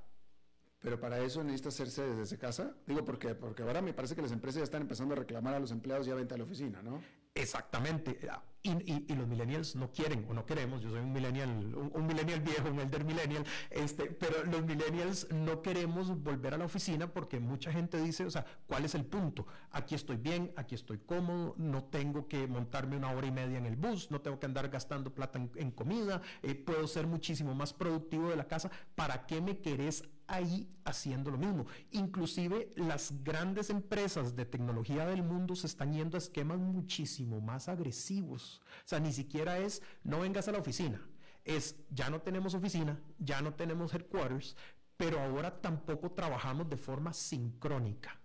Pero 0.81 1.01
para 1.01 1.19
eso 1.21 1.43
necesita 1.43 1.71
hacerse 1.71 2.07
desde 2.15 2.37
casa. 2.39 2.75
Digo, 2.87 3.05
porque, 3.05 3.35
porque 3.35 3.63
ahora 3.63 3.81
me 3.81 3.95
parece 3.95 4.15
que 4.15 4.23
las 4.23 4.31
empresas 4.31 4.59
ya 4.59 4.65
están 4.65 4.83
empezando 4.83 5.15
a 5.15 5.17
reclamar 5.17 5.55
a 5.55 5.59
los 5.59 5.71
empleados 5.71 6.07
ya 6.07 6.15
venta 6.15 6.35
a 6.35 6.39
la 6.39 6.45
oficina, 6.45 6.83
¿no? 6.83 7.03
Exactamente. 7.35 8.21
Y, 8.67 9.15
los 9.15 9.29
millennials 9.29 9.77
no 9.77 9.93
quieren 9.93 10.27
o 10.29 10.35
no 10.35 10.45
queremos. 10.45 10.83
Yo 10.83 10.91
soy 10.91 11.01
un 11.01 11.13
millennial, 11.13 11.49
un, 11.75 12.07
millennial 12.07 12.41
viejo, 12.41 12.69
un 12.69 12.81
elder 12.81 13.05
millennial. 13.05 13.45
Este, 13.71 14.07
pero 14.07 14.45
los 14.45 14.65
millennials 14.65 15.29
no 15.31 15.63
queremos 15.63 16.09
volver 16.23 16.55
a 16.55 16.59
la 16.59 16.65
oficina 16.65 17.07
porque 17.07 17.39
mucha 17.39 17.73
gente 17.73 18.01
dice, 18.01 18.25
o 18.25 18.31
sea, 18.31 18.45
¿cuál 18.67 18.85
es 18.85 18.95
el 18.95 19.05
punto? 19.05 19.47
Aquí 19.71 19.95
estoy 19.95 20.17
bien, 20.17 20.53
aquí 20.57 20.75
estoy 20.75 20.99
cómodo, 20.99 21.55
no 21.59 21.85
tengo 21.85 22.27
que 22.27 22.47
montarme 22.47 22.97
una 22.97 23.13
hora 23.13 23.27
y 23.27 23.33
media 23.33 23.59
en 23.59 23.67
el 23.67 23.77
bus, 23.77 24.11
no 24.11 24.21
tengo 24.21 24.39
que 24.41 24.47
andar 24.47 24.69
gastando 24.69 25.15
plata 25.15 25.41
en, 25.55 25.71
comida, 25.71 26.21
eh, 26.43 26.55
puedo 26.55 26.87
ser 26.87 27.07
muchísimo 27.07 27.55
más 27.55 27.73
productivo 27.73 28.31
de 28.31 28.37
la 28.37 28.49
casa. 28.49 28.71
¿Para 28.95 29.27
qué 29.27 29.41
me 29.41 29.59
querés 29.59 30.05
ahí 30.29 30.69
haciendo 30.85 31.31
lo 31.31 31.39
mismo. 31.39 31.67
Inclusive 31.91 32.73
las 32.77 33.23
grandes 33.23 33.71
empresas 33.71 34.37
de 34.37 34.45
tecnología 34.45 35.07
del 35.07 35.23
mundo 35.23 35.55
se 35.57 35.67
están 35.67 35.93
yendo 35.93 36.17
a 36.17 36.19
esquemas 36.19 36.59
muchísimo 36.59 37.41
más 37.41 37.69
agresivos. 37.69 38.61
O 38.85 38.89
sea, 38.89 39.01
ni 39.01 39.13
siquiera 39.13 39.59
es 39.59 39.83
no 40.05 40.21
vengas 40.21 40.49
a 40.49 40.53
la 40.53 40.59
oficina. 40.59 41.01
Es 41.45 41.77
ya 41.91 42.11
no 42.11 42.21
tenemos 42.21 42.55
oficina, 42.55 42.99
ya 43.19 43.41
no 43.41 43.55
tenemos 43.55 43.95
headquarters, 43.95 44.57
pero 44.97 45.21
ahora 45.21 45.61
tampoco 45.61 46.11
trabajamos 46.11 46.69
de 46.69 46.77
forma 46.77 47.13
sincrónica. 47.13 48.21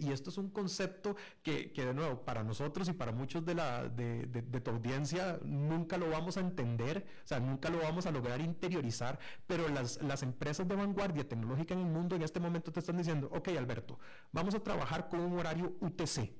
Y 0.00 0.12
esto 0.12 0.30
es 0.30 0.38
un 0.38 0.48
concepto 0.48 1.14
que, 1.42 1.70
de 1.74 1.92
nuevo, 1.92 2.22
para 2.24 2.42
nosotros 2.42 2.88
y 2.88 2.94
para 2.94 3.12
muchos 3.12 3.44
de, 3.44 3.54
la, 3.54 3.86
de, 3.86 4.60
tu 4.62 4.70
audiencia 4.70 5.38
nunca 5.42 5.98
lo 5.98 6.08
vamos 6.08 6.38
a 6.38 6.40
entender, 6.40 7.06
o 7.22 7.26
sea, 7.26 7.38
nunca 7.38 7.68
lo 7.68 7.78
vamos 7.78 8.06
a 8.06 8.10
lograr 8.10 8.40
interiorizar, 8.40 9.18
pero 9.46 9.68
las, 9.68 10.00
las 10.02 10.22
empresas 10.22 10.66
de 10.66 10.74
vanguardia 10.74 11.28
tecnológica 11.28 11.74
en 11.74 11.80
el 11.80 11.86
mundo 11.86 12.16
en 12.16 12.22
este 12.22 12.40
momento 12.40 12.72
te 12.72 12.80
están 12.80 12.96
diciendo, 12.96 13.28
ok, 13.30 13.48
Alberto, 13.58 13.98
vamos 14.32 14.54
a 14.54 14.60
trabajar 14.60 15.08
con 15.08 15.20
un 15.20 15.38
horario 15.38 15.76
UTC. 15.80 16.32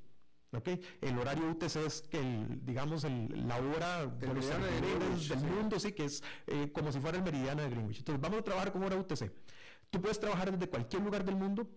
¿Okay? 0.51 0.81
El 1.03 1.19
horario 1.19 1.51
UTC 1.51 1.77
es 1.77 2.01
que, 2.01 2.19
el, 2.19 2.65
digamos, 2.65 3.05
el, 3.05 3.47
la 3.47 3.57
hora 3.57 4.07
de 4.07 4.27
los 4.33 5.29
del 5.29 5.41
mundo, 5.41 5.79
sí, 5.79 5.93
que 5.93 6.07
es 6.07 6.23
eh, 6.47 6.73
como 6.73 6.91
si 6.91 7.01
fuera 7.01 7.19
el 7.19 7.23
meridiano 7.23 7.63
de 7.63 7.69
Greenwich. 7.69 7.99
Entonces, 7.99 8.23
vamos 8.23 8.39
a 8.41 8.43
trabajar 8.45 8.73
con 8.73 8.83
hora 8.83 8.97
UTC. 8.97 9.31
Tú 9.91 10.01
puedes 10.01 10.19
trabajar 10.19 10.51
desde 10.51 10.71
cualquier 10.71 11.03
lugar 11.03 11.23
del 11.23 11.37
mundo, 11.37 11.69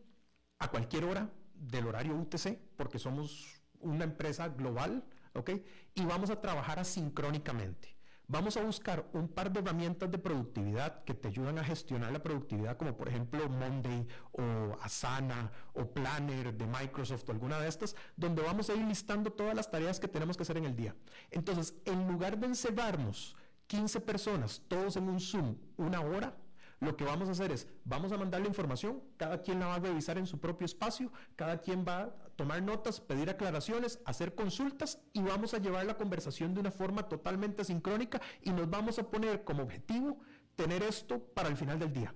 a 0.60 0.70
cualquier 0.70 1.04
hora, 1.04 1.30
del 1.62 1.88
horario 1.88 2.16
UTC, 2.16 2.58
porque 2.76 3.00
somos 3.00 3.62
una 3.80 4.04
empresa 4.04 4.50
global, 4.50 5.04
¿ok? 5.34 5.52
Y 5.96 6.06
vamos 6.06 6.30
a 6.30 6.42
trabajar 6.42 6.80
asincrónicamente. 6.80 7.96
Vamos 8.28 8.56
a 8.56 8.64
buscar 8.64 9.10
un 9.12 9.28
par 9.28 9.52
de 9.52 9.60
herramientas 9.60 10.10
de 10.10 10.18
productividad 10.18 11.04
que 11.04 11.14
te 11.14 11.28
ayudan 11.28 11.58
a 11.60 11.66
gestionar 11.66 12.14
la 12.14 12.24
productividad, 12.24 12.78
como 12.78 12.96
por 12.96 13.10
ejemplo 13.10 13.50
Monday 13.50 14.08
o 14.32 14.78
Asana 14.82 15.52
o 15.74 15.86
Planner 15.86 16.54
de 16.54 16.66
Microsoft 16.66 17.28
o 17.28 17.34
alguna 17.34 17.60
de 17.60 17.68
estas, 17.68 17.94
donde 18.16 18.42
vamos 18.42 18.70
a 18.70 18.74
ir 18.74 18.86
listando 18.86 19.34
todas 19.34 19.54
las 19.54 19.70
tareas 19.70 20.00
que 20.00 20.08
tenemos 20.08 20.38
que 20.38 20.44
hacer 20.44 20.56
en 20.56 20.66
el 20.66 20.76
día. 20.78 20.96
Entonces, 21.30 21.76
en 21.84 22.08
lugar 22.08 22.38
de 22.38 22.48
encerrarnos 22.48 23.36
15 23.68 24.00
personas, 24.00 24.62
todos 24.70 24.96
en 24.96 25.10
un 25.10 25.20
Zoom, 25.20 25.58
una 25.76 26.00
hora, 26.00 26.34
lo 26.82 26.98
que 26.98 27.06
vamos 27.06 27.30
a 27.30 27.32
hacer 27.32 27.52
es, 27.52 27.68
vamos 27.86 28.12
a 28.12 28.18
mandar 28.18 28.42
la 28.42 28.48
información, 28.48 29.02
cada 29.16 29.42
quien 29.44 29.60
la 29.60 29.68
va 29.68 29.76
a 29.76 29.80
revisar 29.80 30.18
en 30.18 30.26
su 30.26 30.40
propio 30.40 30.66
espacio, 30.66 31.12
cada 31.36 31.60
quien 31.60 31.86
va 31.88 32.02
a 32.02 32.10
tomar 32.36 32.62
notas, 32.64 33.00
pedir 33.00 33.30
aclaraciones, 33.30 34.00
hacer 34.04 34.34
consultas 34.34 35.00
y 35.14 35.22
vamos 35.22 35.54
a 35.54 35.60
llevar 35.60 35.86
la 35.86 35.96
conversación 35.96 36.56
de 36.56 36.60
una 36.60 36.72
forma 36.72 37.08
totalmente 37.08 37.64
sincrónica 37.64 38.20
y 38.42 38.50
nos 38.50 38.68
vamos 38.68 38.98
a 38.98 39.04
poner 39.04 39.44
como 39.44 39.62
objetivo 39.62 40.20
tener 40.56 40.82
esto 40.82 41.20
para 41.20 41.50
el 41.50 41.56
final 41.56 41.78
del 41.78 41.94
día. 41.94 42.16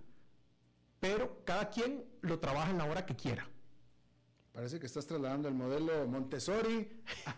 Pero 1.00 1.44
cada 1.46 1.70
quien 1.70 2.04
lo 2.22 2.40
trabaja 2.40 2.72
en 2.72 2.80
la 2.80 2.86
hora 2.86 3.06
que 3.06 3.16
quiera. 3.16 3.48
Parece 4.56 4.80
que 4.80 4.86
estás 4.86 5.06
trasladando 5.06 5.50
el 5.50 5.54
modelo 5.54 6.08
Montessori 6.08 6.88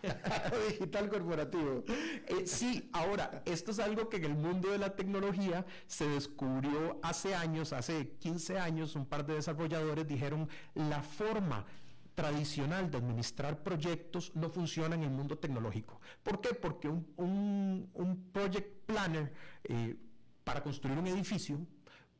a 0.04 0.50
digital 0.70 1.08
corporativo. 1.08 1.82
Eh, 1.88 2.46
sí, 2.46 2.88
ahora, 2.92 3.42
esto 3.44 3.72
es 3.72 3.80
algo 3.80 4.08
que 4.08 4.18
en 4.18 4.26
el 4.26 4.34
mundo 4.36 4.70
de 4.70 4.78
la 4.78 4.94
tecnología 4.94 5.66
se 5.88 6.08
descubrió 6.08 7.00
hace 7.02 7.34
años, 7.34 7.72
hace 7.72 8.10
15 8.20 8.60
años, 8.60 8.94
un 8.94 9.04
par 9.04 9.26
de 9.26 9.34
desarrolladores 9.34 10.06
dijeron 10.06 10.48
la 10.76 11.02
forma 11.02 11.66
tradicional 12.14 12.88
de 12.88 12.98
administrar 12.98 13.64
proyectos 13.64 14.30
no 14.36 14.48
funciona 14.50 14.94
en 14.94 15.02
el 15.02 15.10
mundo 15.10 15.38
tecnológico. 15.38 16.00
¿Por 16.22 16.40
qué? 16.40 16.54
Porque 16.54 16.88
un, 16.88 18.30
project 18.32 18.86
planner 18.86 19.32
eh, 19.64 19.96
para 20.44 20.62
construir 20.62 20.96
un 20.96 21.08
edificio 21.08 21.58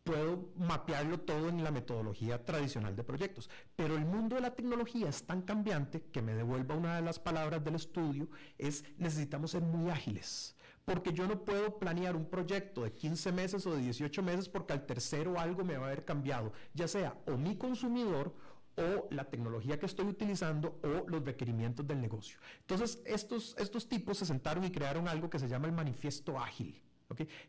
puedo 0.08 0.48
mapearlo 0.56 1.20
todo 1.20 1.50
en 1.50 1.62
la 1.62 1.70
metodología 1.70 2.42
tradicional 2.42 2.96
de 2.96 3.04
proyectos. 3.04 3.50
Pero 3.76 3.94
el 3.94 4.06
mundo 4.06 4.36
de 4.36 4.40
la 4.40 4.54
tecnología 4.54 5.10
es 5.10 5.24
tan 5.24 5.42
cambiante 5.42 6.00
que 6.00 6.22
me 6.22 6.32
devuelva 6.32 6.74
una 6.76 6.96
de 6.96 7.02
las 7.02 7.18
palabras 7.18 7.62
del 7.62 7.74
estudio, 7.74 8.26
es 8.56 8.84
necesitamos 8.96 9.50
ser 9.50 9.60
muy 9.60 9.90
ágiles. 9.90 10.56
Porque 10.86 11.12
yo 11.12 11.28
no 11.28 11.44
puedo 11.44 11.78
planear 11.78 12.16
un 12.16 12.24
proyecto 12.24 12.84
de 12.84 12.92
15 12.92 13.32
meses 13.32 13.66
o 13.66 13.74
de 13.74 13.82
18 13.82 14.22
meses 14.22 14.48
porque 14.48 14.72
al 14.72 14.86
tercero 14.86 15.38
algo 15.38 15.62
me 15.62 15.76
va 15.76 15.84
a 15.84 15.86
haber 15.88 16.06
cambiado, 16.06 16.54
ya 16.72 16.88
sea 16.88 17.14
o 17.26 17.36
mi 17.36 17.58
consumidor 17.58 18.34
o 18.78 19.08
la 19.10 19.24
tecnología 19.24 19.78
que 19.78 19.84
estoy 19.84 20.06
utilizando 20.06 20.80
o 20.84 21.06
los 21.06 21.22
requerimientos 21.22 21.86
del 21.86 22.00
negocio. 22.00 22.38
Entonces, 22.60 23.02
estos, 23.04 23.54
estos 23.58 23.86
tipos 23.86 24.16
se 24.16 24.24
sentaron 24.24 24.64
y 24.64 24.70
crearon 24.70 25.06
algo 25.06 25.28
que 25.28 25.38
se 25.38 25.48
llama 25.48 25.66
el 25.66 25.74
manifiesto 25.74 26.38
ágil. 26.38 26.80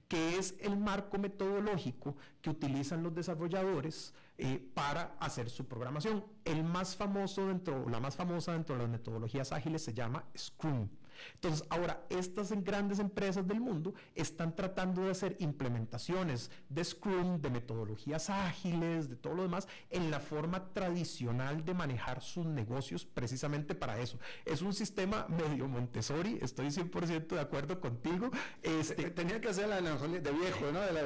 Que 0.07 0.37
es 0.37 0.55
el 0.61 0.77
marco 0.77 1.17
metodológico 1.17 2.15
que 2.41 2.49
utilizan 2.49 3.03
los 3.03 3.13
desarrolladores 3.13 4.13
eh, 4.37 4.63
para 4.73 5.15
hacer 5.19 5.49
su 5.49 5.65
programación. 5.65 6.23
El 6.45 6.63
más 6.63 6.95
famoso 6.95 7.47
dentro, 7.47 7.87
la 7.89 7.99
más 7.99 8.15
famosa 8.15 8.53
dentro 8.53 8.75
de 8.75 8.83
las 8.83 8.89
metodologías 8.89 9.51
ágiles 9.51 9.83
se 9.83 9.93
llama 9.93 10.23
Scrum. 10.37 10.87
Entonces, 11.35 11.65
ahora, 11.69 12.05
estas 12.09 12.51
grandes 12.63 12.99
empresas 12.99 13.47
del 13.47 13.59
mundo 13.59 13.93
están 14.15 14.55
tratando 14.55 15.03
de 15.03 15.11
hacer 15.11 15.35
implementaciones 15.39 16.51
de 16.69 16.83
Scrum, 16.83 17.41
de 17.41 17.49
metodologías 17.49 18.29
ágiles, 18.29 19.09
de 19.09 19.15
todo 19.15 19.35
lo 19.35 19.43
demás, 19.43 19.67
en 19.89 20.11
la 20.11 20.19
forma 20.19 20.73
tradicional 20.73 21.63
de 21.63 21.73
manejar 21.73 22.21
sus 22.21 22.45
negocios 22.45 23.05
precisamente 23.05 23.75
para 23.75 23.99
eso. 23.99 24.19
Es 24.45 24.61
un 24.61 24.73
sistema 24.73 25.27
medio 25.27 25.67
Montessori, 25.67 26.39
estoy 26.41 26.67
100% 26.67 27.27
de 27.27 27.39
acuerdo 27.39 27.79
contigo. 27.79 28.29
Este, 28.61 29.09
Tenía 29.11 29.41
que 29.41 29.49
hacer 29.49 29.67
la 29.67 29.81
de 29.81 30.31
viejo, 30.31 30.71
¿no? 30.71 30.81
De 30.81 30.93
la, 30.93 31.01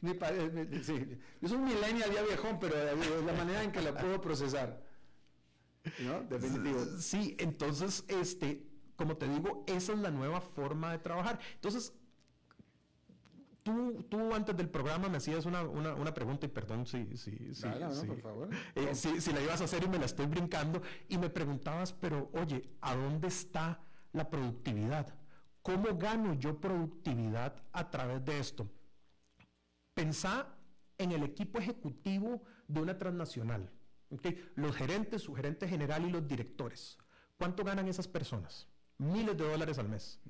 sí. 0.82 1.18
Yo 1.40 1.48
soy 1.48 1.58
un 1.58 1.64
millennial 1.64 2.12
ya 2.12 2.22
viejón, 2.22 2.58
pero 2.58 2.74
es 2.76 3.24
la 3.24 3.32
manera 3.32 3.62
en 3.62 3.72
que 3.72 3.82
la 3.82 3.94
puedo 3.96 4.20
procesar. 4.20 4.82
¿No? 6.00 6.22
Definitivo. 6.22 6.84
Sí, 6.98 7.36
entonces, 7.38 8.04
este, 8.08 8.69
como 9.00 9.16
te 9.16 9.26
digo, 9.26 9.64
esa 9.66 9.94
es 9.94 9.98
la 9.98 10.10
nueva 10.10 10.42
forma 10.42 10.92
de 10.92 10.98
trabajar. 10.98 11.40
Entonces, 11.54 11.94
Tú, 13.62 14.06
tú, 14.08 14.34
antes 14.34 14.56
del 14.56 14.70
programa 14.70 15.10
me 15.10 15.18
hacías 15.18 15.44
una, 15.44 15.62
una, 15.62 16.14
pregunta 16.14 16.46
y 16.46 16.48
perdón 16.48 16.86
si, 16.86 17.14
si, 17.18 17.54
si, 17.54 17.66
por 18.06 18.20
favor. 18.22 18.48
Eh, 18.74 18.94
si, 18.94 19.20
si, 19.20 19.34
la 19.34 19.42
ibas 19.42 19.60
a 19.60 19.64
hacer 19.64 19.84
y 19.84 19.88
me 19.88 19.98
la 19.98 20.06
estoy 20.06 20.24
brincando 20.24 20.80
y 21.10 21.18
me 21.18 21.28
preguntabas, 21.28 21.92
pero 21.92 22.30
oye, 22.32 22.70
¿a 22.80 22.96
dónde 22.96 23.28
está 23.28 23.82
la 24.12 24.30
productividad? 24.30 25.14
¿Cómo 25.60 25.94
gano 25.98 26.32
yo 26.32 26.58
productividad 26.58 27.62
a 27.72 27.90
través 27.90 28.24
de 28.24 28.38
esto? 28.38 28.66
Pensá 29.92 30.56
en 30.96 31.12
el 31.12 31.22
equipo 31.22 31.58
ejecutivo 31.58 32.42
de 32.66 32.80
una 32.80 32.96
transnacional. 32.96 33.70
Los 34.54 34.74
gerentes, 34.74 35.20
su 35.20 35.34
gerente 35.34 35.68
general 35.68 36.06
y 36.06 36.10
los 36.10 36.26
directores. 36.26 36.96
¿Cuánto 37.36 37.62
ganan 37.62 37.88
esas 37.88 38.08
personas? 38.08 38.70
Miles 39.00 39.36
de 39.36 39.48
dólares 39.48 39.78
al 39.78 39.88
mes. 39.88 40.20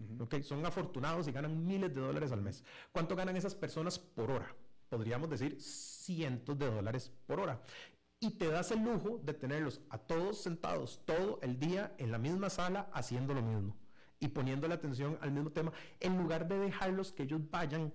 Son 0.42 0.64
afortunados 0.64 1.26
y 1.26 1.32
ganan 1.32 1.66
miles 1.66 1.92
de 1.92 2.00
dólares 2.00 2.30
al 2.30 2.40
mes. 2.40 2.64
¿Cuánto 2.92 3.16
ganan 3.16 3.36
esas 3.36 3.54
personas 3.54 3.98
por 3.98 4.30
hora? 4.30 4.54
Podríamos 4.88 5.28
decir 5.28 5.60
cientos 5.60 6.56
de 6.56 6.70
dólares 6.70 7.12
por 7.26 7.40
hora. 7.40 7.60
Y 8.20 8.30
te 8.38 8.48
das 8.48 8.70
el 8.70 8.84
lujo 8.84 9.20
de 9.24 9.34
tenerlos 9.34 9.80
a 9.90 9.98
todos 9.98 10.40
sentados 10.40 11.02
todo 11.04 11.40
el 11.42 11.58
día 11.58 11.94
en 11.98 12.12
la 12.12 12.18
misma 12.18 12.48
sala 12.48 12.88
haciendo 12.92 13.34
lo 13.34 13.42
mismo 13.42 13.76
y 14.20 14.28
poniendo 14.28 14.68
la 14.68 14.76
atención 14.76 15.18
al 15.20 15.32
mismo 15.32 15.50
tema, 15.50 15.72
en 15.98 16.16
lugar 16.16 16.46
de 16.46 16.58
dejarlos 16.58 17.10
que 17.10 17.24
ellos 17.24 17.40
vayan 17.50 17.92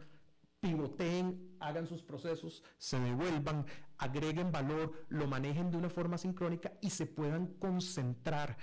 pivoteen, 0.60 1.56
hagan 1.60 1.88
sus 1.88 2.02
procesos, 2.02 2.64
se 2.78 3.00
devuelvan, 3.00 3.66
agreguen 3.98 4.52
valor, 4.52 5.06
lo 5.10 5.28
manejen 5.28 5.70
de 5.70 5.78
una 5.78 5.90
forma 5.90 6.18
sincrónica 6.18 6.74
y 6.82 6.90
se 6.90 7.06
puedan 7.06 7.48
concentrar 7.60 8.58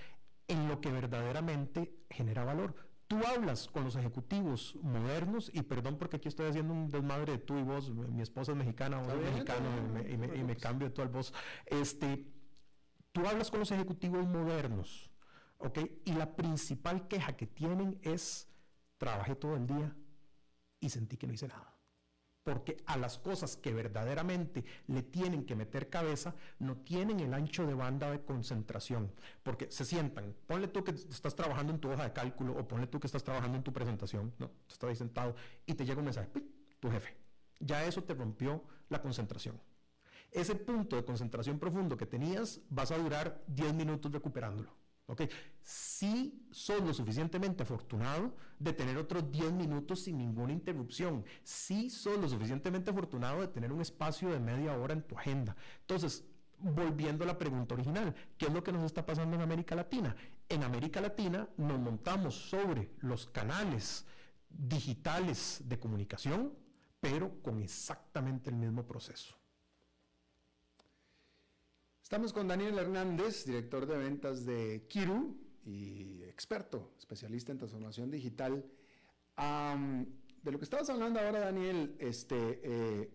en 0.49 0.69
lo 0.69 0.81
que 0.81 0.91
verdaderamente 0.91 2.05
genera 2.11 2.45
valor. 2.45 2.75
Tú 3.07 3.19
hablas 3.27 3.69
con 3.69 3.85
los 3.85 3.97
ejecutivos 3.97 4.77
modernos, 4.83 5.51
y 5.53 5.63
perdón 5.63 5.99
porque 5.99 6.17
aquí 6.17 6.29
estoy 6.29 6.49
haciendo 6.49 6.73
un 6.73 6.89
desmadre 6.89 7.33
de 7.33 7.39
tú 7.39 7.59
y 7.59 7.63
vos, 7.63 7.91
mi 7.91 8.23
esposa 8.23 8.53
es 8.53 8.59
mexicana, 8.59 8.99
vos 8.99 9.15
es 9.15 9.33
mexicano, 9.33 9.69
y 10.09 10.17
me, 10.17 10.37
y 10.37 10.43
me, 10.43 10.57
cambio 10.57 10.89
de 10.89 10.95
todo 10.95 11.05
el 11.05 11.13
voz. 11.13 11.35
Este, 11.67 12.27
tú 13.13 13.27
hablas 13.27 13.51
con 13.51 13.61
los 13.61 13.71
ejecutivos 13.71 14.27
modernos, 14.27 15.11
¿ok? 15.59 15.79
Y 16.05 16.13
la 16.13 16.35
principal 16.35 17.07
queja 17.07 17.37
que 17.37 17.47
tienen 17.47 17.99
es, 18.03 18.49
trabajé 18.97 19.35
todo 19.35 19.57
el 19.57 19.67
día 19.67 19.95
y 20.81 20.89
sentí 20.89 21.17
que 21.17 21.27
no 21.27 21.35
hice 21.35 21.49
nada 21.49 21.72
porque 22.45 22.83
a 22.87 22.97
las 22.97 23.19
cosas 23.19 23.57
que 23.57 23.73
verdaderamente 23.73 24.65
le 24.89 25.03
tienen 25.03 25.45
que 25.45 25.55
meter 25.55 25.89
cabeza 25.89 26.35
no 26.59 26.77
tienen 26.77 27.21
el 27.21 27.35
ancho 27.35 27.67
de 27.67 27.75
banda 27.75 28.11
de 28.11 28.23
concentración, 28.23 29.13
porque 29.43 29.71
se 29.71 29.85
sientan, 29.85 30.35
ponle 30.47 30.69
tú 30.69 30.83
que 30.83 30.91
estás 30.91 31.35
trabajando 31.35 31.73
en 31.73 31.81
tu 31.81 31.91
hoja 31.91 32.05
de 32.05 32.13
cálculo 32.13 32.53
o 32.55 32.67
ponle 32.67 32.87
tú 32.87 32.99
que 32.99 33.07
estás 33.07 33.23
trabajando 33.23 33.57
en 33.57 33.63
tu 33.63 33.73
presentación, 33.73 34.33
no, 34.39 34.51
estás 34.69 34.91
ahí 34.91 34.97
sentado 34.97 35.35
y 35.67 35.75
te 35.75 35.85
llega 35.85 35.99
un 35.99 36.07
mensaje, 36.07 36.31
tu 36.81 36.91
jefe, 36.91 37.17
ya 37.61 37.85
eso 37.85 38.03
te 38.03 38.15
rompió 38.15 38.63
la 38.89 39.01
concentración. 39.01 39.61
Ese 40.33 40.55
punto 40.55 40.97
de 40.97 41.05
concentración 41.05 41.59
profundo 41.59 41.97
que 41.97 42.07
tenías 42.07 42.61
vas 42.71 42.91
a 42.91 42.99
durar 42.99 43.45
10 43.49 43.75
minutos 43.75 44.11
recuperándolo. 44.11 44.82
¿Ok? 45.07 45.23
Si 45.61 46.47
sos 46.51 46.81
lo 46.83 46.95
suficientemente 46.95 47.63
afortunado 47.63 48.35
de 48.59 48.73
tener 48.73 48.97
otros 48.97 49.31
10 49.31 49.53
minutos 49.53 50.03
sin 50.03 50.19
ninguna 50.19 50.53
interrupción. 50.53 51.25
Si 51.43 51.91
sos 51.91 52.19
lo 52.19 52.29
suficientemente 52.29 52.91
afortunado 52.91 53.41
de 53.41 53.49
tener 53.49 53.73
un 53.73 53.81
espacio 53.81 54.31
de 54.31 54.41
media 54.41 54.77
hora 54.77 54.95
en 54.95 55.03
tu 55.03 55.19
agenda. 55.19 55.57
Entonces, 55.81 56.25
volviendo 56.59 57.25
a 57.25 57.27
la 57.27 57.39
pregunta 57.39 57.75
original, 57.75 58.15
¿qué 58.39 58.47
es 58.47 58.53
lo 58.53 58.63
que 58.63 58.73
nos 58.73 58.85
está 58.85 59.05
pasando 59.05 59.37
en 59.37 59.43
América 59.43 59.75
Latina? 59.75 60.15
En 60.49 60.63
América 60.63 61.01
Latina 61.01 61.49
nos 61.57 61.79
montamos 61.79 62.35
sobre 62.35 62.93
los 63.01 63.27
canales 63.27 64.07
digitales 64.49 65.63
de 65.65 65.79
comunicación, 65.79 66.53
pero 67.01 67.43
con 67.43 67.61
exactamente 67.61 68.51
el 68.51 68.57
mismo 68.57 68.87
proceso. 68.87 69.42
Estamos 72.13 72.35
con 72.35 72.47
Daniel 72.47 72.79
Hernández, 72.79 73.47
director 73.47 73.87
de 73.87 73.97
ventas 73.97 74.45
de 74.45 74.85
Kiru 74.87 75.35
y 75.65 76.23
experto, 76.25 76.93
especialista 76.99 77.53
en 77.53 77.57
transformación 77.57 78.11
digital. 78.11 78.67
de 80.43 80.53
lo 80.53 80.59
que 80.59 80.65
estabas 80.65 80.91
hablando 80.91 81.19
ahora, 81.21 81.41
Daniel, 81.41 81.97
este, 81.99 82.61
eh, 82.63 83.11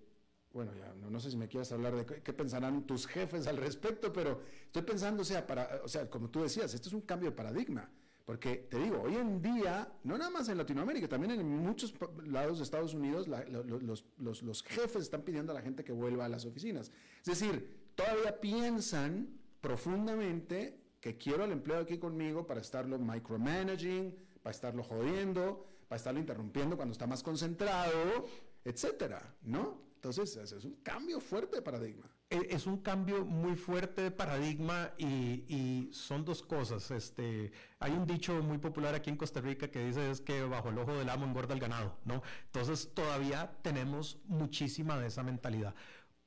bueno, 0.51 0.71
ya 0.73 0.95
no, 0.95 1.19
sé 1.19 1.29
si 1.29 1.37
me 1.37 1.47
quieras 1.47 1.71
hablar 1.71 1.95
de 1.95 2.23
qué, 2.23 2.33
pensarán 2.33 2.87
tus 2.87 3.05
jefes 3.05 3.45
al 3.45 3.57
respecto, 3.57 4.11
pero 4.11 4.41
estoy 4.65 4.81
pensando, 4.81 5.21
o 5.21 5.25
sea, 5.25 5.45
para, 5.45 5.79
o 5.83 5.87
sea, 5.87 6.09
como 6.09 6.31
tú 6.31 6.41
decías, 6.41 6.73
esto 6.73 6.89
es 6.89 6.93
un 6.93 7.01
cambio 7.01 7.29
de 7.29 7.35
paradigma. 7.35 7.87
Porque 8.25 8.67
te 8.67 8.79
digo, 8.79 9.03
hoy 9.03 9.15
en 9.15 9.43
día, 9.43 9.93
no 10.05 10.17
nada 10.17 10.31
más 10.31 10.49
en 10.49 10.57
Latinoamérica, 10.57 11.07
también 11.07 11.39
en 11.39 11.47
muchos 11.47 11.93
lados 12.25 12.57
de 12.57 12.63
Estados 12.63 12.95
Unidos, 12.95 13.27
los, 13.27 14.03
los, 14.17 14.41
los, 14.41 14.63
jefes 14.63 15.03
están 15.03 15.21
pidiendo 15.21 15.51
a 15.51 15.55
la 15.55 15.61
gente 15.61 15.83
que 15.83 15.91
vuelva 15.91 16.25
a 16.25 16.29
las 16.29 16.45
oficinas. 16.45 16.91
Es 17.19 17.39
decir, 17.39 17.76
todavía 17.97 18.39
piensan 18.39 19.27
profundamente 19.59 20.79
que 21.01 21.17
quiero 21.17 21.43
al 21.43 21.51
empleado 21.51 21.83
aquí 21.83 21.97
conmigo 21.97 22.45
para 22.47 22.61
estarlo 22.61 22.97
micromanaging, 22.99 24.15
para 24.41 24.51
estarlo 24.51 24.83
jodiendo, 24.83 25.65
para 25.89 25.97
estarlo 25.97 26.19
interrumpiendo 26.19 26.77
cuando 26.77 26.91
está 26.93 27.07
más 27.07 27.23
concentrado, 27.23 28.27
etcétera, 28.63 29.35
¿no? 29.41 29.81
Entonces, 29.95 30.37
es 30.37 30.63
un 30.63 30.75
cambio 30.83 31.19
fuerte 31.19 31.57
de 31.57 31.61
paradigma. 31.63 32.07
E, 32.29 32.47
es 32.51 32.67
un 32.67 32.77
cambio 32.77 33.25
muy 33.25 33.55
fuerte 33.55 34.03
de 34.03 34.11
paradigma 34.11 34.91
y, 34.97 35.89
son 35.91 36.23
dos 36.23 36.43
cosas. 36.43 36.91
Este, 36.91 37.51
hay 37.79 37.93
un 37.93 38.05
dicho 38.05 38.43
muy 38.43 38.57
popular 38.57 38.93
aquí 38.93 39.09
en 39.09 39.17
Costa 39.17 39.41
Rica 39.41 39.69
que 39.69 39.85
dice 39.85 40.11
es 40.11 40.21
que 40.21 40.43
bajo 40.43 40.69
el 40.69 40.77
ojo 40.77 40.93
del 40.93 41.09
amo 41.09 41.25
engorda 41.25 41.53
el 41.53 41.59
ganado, 41.59 41.97
¿no? 42.05 42.21
Entonces, 42.45 42.93
todavía 42.93 43.57
tenemos 43.63 44.19
muchísima 44.25 44.99
de 44.99 45.07
esa 45.07 45.23
mentalidad. 45.23 45.73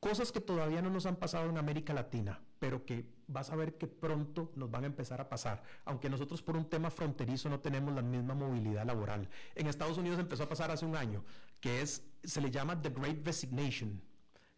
Cosas 0.00 0.32
que 0.32 0.40
todavía 0.40 0.80
no 0.80 0.88
nos 0.88 1.04
han 1.04 1.16
pasado 1.16 1.50
en 1.50 1.58
América 1.58 1.92
Latina, 1.92 2.40
pero 2.58 2.86
que 2.86 3.04
vas 3.26 3.50
a 3.50 3.56
ver 3.56 3.76
que 3.76 3.86
pronto 3.86 4.50
nos 4.56 4.70
van 4.70 4.84
a 4.84 4.86
empezar 4.86 5.20
a 5.20 5.28
pasar, 5.28 5.62
aunque 5.84 6.08
nosotros 6.08 6.40
por 6.40 6.56
un 6.56 6.64
tema 6.70 6.90
fronterizo 6.90 7.50
no 7.50 7.60
tenemos 7.60 7.94
la 7.94 8.00
misma 8.00 8.34
movilidad 8.34 8.86
laboral. 8.86 9.28
En 9.54 9.66
Estados 9.66 9.98
Unidos 9.98 10.18
empezó 10.18 10.44
a 10.44 10.48
pasar 10.48 10.70
hace 10.70 10.86
un 10.86 10.96
año, 10.96 11.22
que 11.60 11.82
es, 11.82 12.02
se 12.24 12.40
le 12.40 12.50
llama 12.50 12.80
The 12.80 12.88
Great 12.88 13.26
Resignation, 13.26 14.00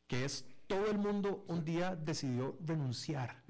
que 0.07 0.24
es 0.24 0.47
todo 0.68 0.86
el 0.86 0.99
mundo 0.99 1.45
un 1.49 1.64
día 1.64 1.97
decidió 1.97 2.57
renunciar. 2.64 3.43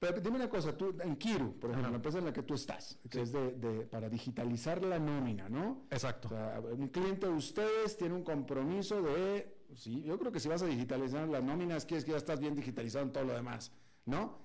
Pero 0.00 0.20
dime 0.20 0.34
una 0.34 0.50
cosa, 0.50 0.76
tú 0.76 0.96
en 1.00 1.14
Kiru, 1.14 1.60
por 1.60 1.70
ejemplo, 1.70 1.90
la 1.90 1.96
empresa 1.96 2.18
en 2.18 2.24
la 2.24 2.32
que 2.32 2.42
tú 2.42 2.54
estás, 2.54 2.98
que 3.08 3.22
es 3.22 3.30
de, 3.30 3.86
para 3.88 4.08
digitalizar 4.08 4.82
la 4.82 4.98
nómina, 4.98 5.48
¿no? 5.48 5.86
Exacto. 5.92 6.28
un 6.76 6.88
cliente 6.88 7.28
de 7.28 7.32
ustedes 7.32 7.96
tiene 7.96 8.14
un 8.16 8.24
compromiso 8.24 9.00
de 9.00 9.61
Sí, 9.74 10.02
yo 10.02 10.18
creo 10.18 10.32
que 10.32 10.40
si 10.40 10.48
vas 10.48 10.62
a 10.62 10.66
digitalizar 10.66 11.28
las 11.28 11.42
nóminas, 11.42 11.86
quieres 11.86 12.04
que 12.04 12.12
ya 12.12 12.16
estás 12.16 12.40
bien 12.40 12.54
digitalizado 12.54 13.04
en 13.04 13.12
todo 13.12 13.24
lo 13.24 13.34
demás, 13.34 13.72
¿no? 14.04 14.40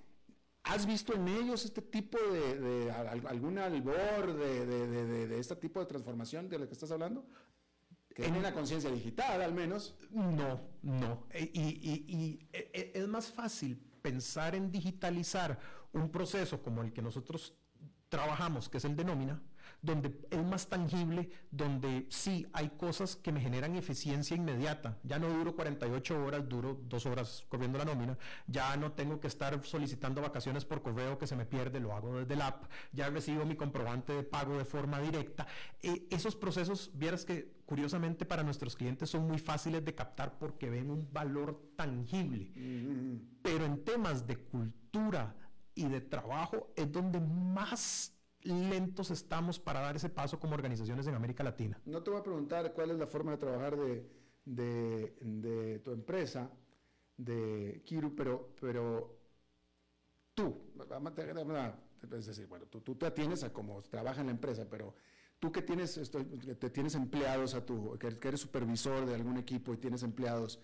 ¿Has 0.63 0.85
visto 0.85 1.13
en 1.13 1.27
ellos 1.27 1.63
este 1.63 1.81
tipo 1.81 2.17
de, 2.17 2.91
alguna 2.91 3.65
albor 3.65 4.33
de, 4.33 5.39
este 5.39 5.55
tipo 5.55 5.79
de 5.79 5.85
transformación 5.85 6.49
de 6.49 6.59
la 6.59 6.67
que 6.67 6.73
estás 6.73 6.91
hablando? 6.91 7.25
Que 8.13 8.25
en 8.25 8.35
una 8.35 8.51
conciencia 8.51 8.89
digital, 8.89 9.41
al 9.41 9.53
menos. 9.53 9.95
No, 10.11 10.59
no. 10.81 11.27
E, 11.29 11.51
y, 11.53 12.47
e, 12.51 12.71
e, 12.73 12.91
es 12.95 13.07
más 13.07 13.27
fácil 13.27 13.77
pensar 14.01 14.55
en 14.55 14.71
digitalizar 14.71 15.59
un 15.93 16.09
proceso 16.09 16.61
como 16.61 16.81
el 16.81 16.91
que 16.91 17.01
nosotros 17.01 17.53
trabajamos, 18.09 18.67
que 18.69 18.77
es 18.77 18.85
el 18.85 18.95
de 18.95 19.05
nómina, 19.05 19.41
donde 19.81 20.19
es 20.29 20.43
más 20.43 20.67
tangible, 20.67 21.29
donde 21.51 22.07
sí 22.09 22.47
hay 22.53 22.69
cosas 22.69 23.15
que 23.15 23.31
me 23.31 23.41
generan 23.41 23.75
eficiencia 23.75 24.35
inmediata. 24.35 24.97
Ya 25.03 25.19
no 25.19 25.29
duro 25.29 25.55
48 25.55 26.23
horas, 26.23 26.47
duro 26.49 26.79
dos 26.83 27.05
horas 27.05 27.45
corriendo 27.49 27.77
la 27.77 27.85
nómina. 27.85 28.17
Ya 28.47 28.75
no 28.77 28.91
tengo 28.91 29.19
que 29.19 29.27
estar 29.27 29.63
solicitando 29.63 30.21
vacaciones 30.21 30.65
por 30.65 30.81
correo 30.81 31.17
que 31.17 31.27
se 31.27 31.35
me 31.35 31.45
pierde, 31.45 31.79
lo 31.79 31.93
hago 31.93 32.19
desde 32.19 32.33
el 32.33 32.41
app. 32.41 32.65
Ya 32.91 33.09
recibo 33.09 33.45
mi 33.45 33.55
comprobante 33.55 34.13
de 34.13 34.23
pago 34.23 34.57
de 34.57 34.65
forma 34.65 34.99
directa. 34.99 35.47
Eh, 35.81 36.07
esos 36.09 36.35
procesos, 36.35 36.91
vieras 36.93 37.25
que 37.25 37.57
curiosamente 37.65 38.25
para 38.25 38.43
nuestros 38.43 38.75
clientes 38.75 39.09
son 39.09 39.27
muy 39.27 39.39
fáciles 39.39 39.83
de 39.83 39.93
captar 39.93 40.37
porque 40.39 40.69
ven 40.69 40.89
un 40.89 41.11
valor 41.11 41.73
tangible. 41.75 42.51
Pero 43.41 43.65
en 43.65 43.83
temas 43.83 44.25
de 44.25 44.37
cultura 44.37 45.35
y 45.75 45.87
de 45.87 46.01
trabajo 46.01 46.73
es 46.75 46.91
donde 46.91 47.19
más 47.19 48.16
lentos 48.43 49.11
estamos 49.11 49.59
para 49.59 49.81
dar 49.81 49.95
ese 49.95 50.09
paso 50.09 50.39
como 50.39 50.53
organizaciones 50.53 51.07
en 51.07 51.15
América 51.15 51.43
Latina. 51.43 51.79
No 51.85 52.03
te 52.03 52.11
voy 52.11 52.19
a 52.19 52.23
preguntar 52.23 52.73
cuál 52.73 52.91
es 52.91 52.97
la 52.97 53.07
forma 53.07 53.31
de 53.31 53.37
trabajar 53.37 53.75
de, 53.77 54.09
de, 54.45 55.79
tu 55.79 55.91
empresa, 55.91 56.49
de 57.17 57.81
Kiru, 57.85 58.15
pero, 58.15 58.53
pero 58.59 59.17
tú, 60.33 60.71
es 62.11 62.25
decir, 62.25 62.47
bueno, 62.47 62.65
tú, 62.67 62.81
tú 62.81 62.95
te 62.95 63.05
atienes 63.07 63.43
a 63.43 63.51
cómo 63.51 63.81
trabaja 63.83 64.21
en 64.21 64.27
la 64.27 64.33
empresa, 64.33 64.67
pero 64.69 64.93
tú 65.39 65.51
que 65.51 65.61
tienes, 65.61 65.99
que 66.59 66.69
tienes 66.69 66.95
empleados, 66.95 67.53
a 67.53 67.65
tu, 67.65 67.97
que 67.97 68.27
eres 68.27 68.39
supervisor 68.39 69.05
de 69.05 69.15
algún 69.15 69.37
equipo 69.37 69.73
y 69.73 69.77
tienes 69.77 70.03
empleados, 70.03 70.59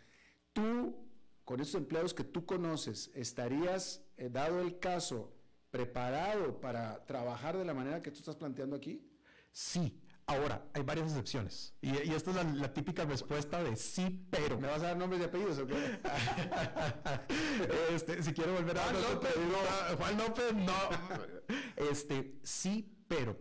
tú, 0.54 0.96
con 1.44 1.60
esos 1.60 1.76
empleados 1.76 2.14
que 2.14 2.24
tú 2.24 2.46
conoces, 2.46 3.12
¿estarías, 3.14 4.06
eh, 4.18 4.30
dado 4.30 4.62
el 4.62 4.80
caso, 4.80 5.33
preparado 5.74 6.62
para 6.62 7.04
trabajar 7.04 7.58
de 7.58 7.66
la 7.66 7.74
manera 7.74 8.00
que 8.00 8.12
tú 8.12 8.20
estás 8.20 8.36
planteando 8.36 8.76
aquí? 8.76 9.04
Sí. 9.52 10.00
Ahora, 10.28 10.64
hay 10.72 10.84
varias 10.84 11.08
excepciones. 11.08 11.74
Y, 11.82 11.90
esta 12.14 12.30
es 12.30 12.56
la, 12.56 12.72
típica 12.72 13.06
respuesta 13.06 13.64
de 13.64 13.76
sí, 13.76 14.28
pero. 14.30 14.60
¿Me 14.60 14.68
vas 14.68 14.84
a 14.84 14.90
dar 14.90 14.98
nombres 14.98 15.22
y 15.22 15.24
apellidos 15.26 15.58
o 15.58 15.66
qué? 15.66 15.76
este, 17.96 18.22
si 18.22 18.34
quiero 18.34 18.54
volver 18.54 18.78
a... 18.78 18.84
Juan 18.84 19.02
López, 19.02 19.36
no. 19.36 19.98
Juan 19.98 20.18
López, 20.20 20.54
no. 20.54 20.74
Este, 21.90 22.40
sí, 22.44 22.96
pero. 23.08 23.36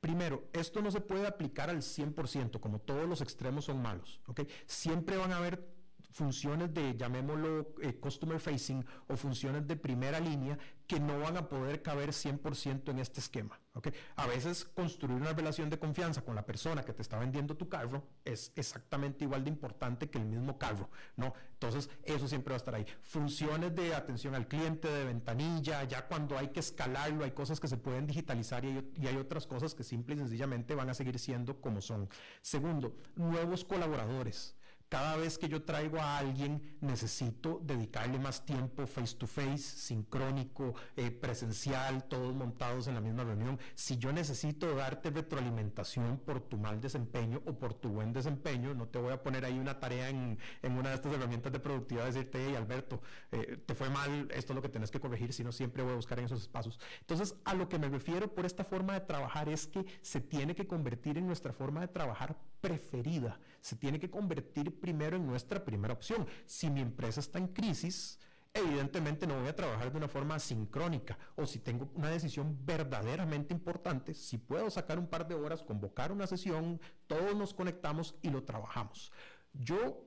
Primero, 0.00 0.50
esto 0.52 0.82
no 0.82 0.90
se 0.90 1.00
puede 1.00 1.28
aplicar 1.28 1.70
al 1.70 1.82
100%, 1.82 2.58
como 2.58 2.80
todos 2.80 3.08
los 3.08 3.20
extremos 3.22 3.66
son 3.66 3.80
malos. 3.80 4.20
¿okay? 4.26 4.48
Siempre 4.66 5.16
van 5.16 5.32
a 5.32 5.36
haber 5.36 5.73
funciones 6.14 6.72
de, 6.72 6.96
llamémoslo, 6.96 7.74
eh, 7.82 7.98
customer 7.98 8.38
facing 8.38 8.86
o 9.08 9.16
funciones 9.16 9.66
de 9.66 9.76
primera 9.76 10.20
línea 10.20 10.56
que 10.86 11.00
no 11.00 11.18
van 11.18 11.36
a 11.36 11.48
poder 11.48 11.82
caber 11.82 12.10
100% 12.10 12.90
en 12.90 13.00
este 13.00 13.18
esquema. 13.18 13.58
¿okay? 13.72 13.92
A 14.14 14.26
veces 14.26 14.64
construir 14.64 15.20
una 15.20 15.32
relación 15.32 15.70
de 15.70 15.78
confianza 15.78 16.22
con 16.22 16.36
la 16.36 16.46
persona 16.46 16.84
que 16.84 16.92
te 16.92 17.02
está 17.02 17.18
vendiendo 17.18 17.56
tu 17.56 17.68
carro 17.68 18.04
es 18.24 18.52
exactamente 18.54 19.24
igual 19.24 19.42
de 19.42 19.50
importante 19.50 20.08
que 20.08 20.18
el 20.18 20.26
mismo 20.26 20.56
carro. 20.56 20.88
¿no? 21.16 21.34
Entonces, 21.54 21.90
eso 22.04 22.28
siempre 22.28 22.52
va 22.52 22.56
a 22.56 22.58
estar 22.58 22.74
ahí. 22.76 22.86
Funciones 23.02 23.74
de 23.74 23.94
atención 23.94 24.36
al 24.36 24.46
cliente, 24.46 24.86
de 24.86 25.04
ventanilla, 25.04 25.82
ya 25.82 26.06
cuando 26.06 26.38
hay 26.38 26.48
que 26.48 26.60
escalarlo, 26.60 27.24
hay 27.24 27.32
cosas 27.32 27.58
que 27.58 27.66
se 27.66 27.76
pueden 27.76 28.06
digitalizar 28.06 28.64
y 28.64 28.84
y 28.96 29.06
hay 29.06 29.16
otras 29.16 29.46
cosas 29.46 29.74
que 29.74 29.82
simple 29.82 30.14
y 30.14 30.18
sencillamente 30.18 30.74
van 30.74 30.90
a 30.90 30.94
seguir 30.94 31.18
siendo 31.18 31.60
como 31.60 31.80
son. 31.80 32.08
Segundo, 32.42 32.96
nuevos 33.16 33.64
colaboradores. 33.64 34.54
Cada 34.94 35.16
vez 35.16 35.38
que 35.38 35.48
yo 35.48 35.60
traigo 35.64 35.98
a 35.98 36.18
alguien, 36.18 36.76
necesito 36.80 37.60
dedicarle 37.64 38.16
más 38.16 38.46
tiempo 38.46 38.86
face 38.86 39.16
to 39.16 39.26
face, 39.26 39.58
sincrónico, 39.58 40.72
eh, 40.94 41.10
presencial, 41.10 42.04
todos 42.04 42.32
montados 42.32 42.86
en 42.86 42.94
la 42.94 43.00
misma 43.00 43.24
reunión. 43.24 43.58
Si 43.74 43.98
yo 43.98 44.12
necesito 44.12 44.72
darte 44.76 45.10
retroalimentación 45.10 46.18
por 46.18 46.42
tu 46.42 46.58
mal 46.58 46.80
desempeño 46.80 47.42
o 47.44 47.58
por 47.58 47.74
tu 47.74 47.88
buen 47.88 48.12
desempeño, 48.12 48.72
no 48.72 48.86
te 48.86 49.00
voy 49.00 49.12
a 49.12 49.20
poner 49.20 49.44
ahí 49.44 49.58
una 49.58 49.80
tarea 49.80 50.10
en, 50.10 50.38
una 50.62 50.90
de 50.90 50.94
estas 50.94 51.12
herramientas 51.12 51.52
de 51.52 51.58
productividad, 51.58 52.06
decirte, 52.06 52.46
hey 52.46 52.54
Alberto, 52.54 53.02
eh, 53.32 53.60
te 53.66 53.74
fue 53.74 53.90
mal, 53.90 54.28
esto 54.30 54.52
es 54.52 54.54
lo 54.54 54.62
que 54.62 54.68
tenés 54.68 54.92
que 54.92 55.00
corregir, 55.00 55.32
sino 55.32 55.50
siempre 55.50 55.82
voy 55.82 55.94
a 55.94 55.96
buscar 55.96 56.20
en 56.20 56.26
esos 56.26 56.40
espacios. 56.40 56.78
Entonces, 57.00 57.34
a 57.44 57.54
lo 57.54 57.68
que 57.68 57.80
me 57.80 57.88
refiero 57.88 58.32
por 58.32 58.46
esta 58.46 58.62
forma 58.62 58.92
de 58.92 59.00
trabajar 59.00 59.48
es 59.48 59.66
que 59.66 59.84
se 60.02 60.20
tiene 60.20 60.54
que 60.54 60.68
convertir 60.68 61.18
en 61.18 61.26
nuestra 61.26 61.52
forma 61.52 61.80
de 61.80 61.88
trabajar 61.88 62.36
preferida, 62.60 63.40
se 63.60 63.76
tiene 63.76 64.00
que 64.00 64.08
convertir 64.08 64.80
primero 64.84 65.16
en 65.16 65.26
nuestra 65.26 65.64
primera 65.64 65.94
opción. 65.94 66.26
Si 66.44 66.68
mi 66.68 66.82
empresa 66.82 67.20
está 67.20 67.38
en 67.38 67.48
crisis, 67.48 68.18
evidentemente 68.52 69.26
no 69.26 69.40
voy 69.40 69.48
a 69.48 69.56
trabajar 69.56 69.90
de 69.90 69.96
una 69.96 70.08
forma 70.08 70.38
sincrónica 70.38 71.16
o 71.36 71.46
si 71.46 71.58
tengo 71.58 71.90
una 71.94 72.10
decisión 72.10 72.58
verdaderamente 72.66 73.54
importante, 73.54 74.12
si 74.12 74.36
puedo 74.36 74.68
sacar 74.68 74.98
un 74.98 75.06
par 75.06 75.26
de 75.26 75.36
horas, 75.36 75.62
convocar 75.62 76.12
una 76.12 76.26
sesión, 76.26 76.78
todos 77.06 77.34
nos 77.34 77.54
conectamos 77.54 78.14
y 78.20 78.28
lo 78.28 78.44
trabajamos. 78.44 79.10
Yo, 79.54 80.04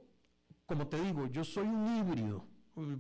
como 0.67 0.88
te 0.88 1.01
digo, 1.01 1.25
yo 1.25 1.43
soy 1.43 1.65
un 1.65 1.97
híbrido 1.97 2.45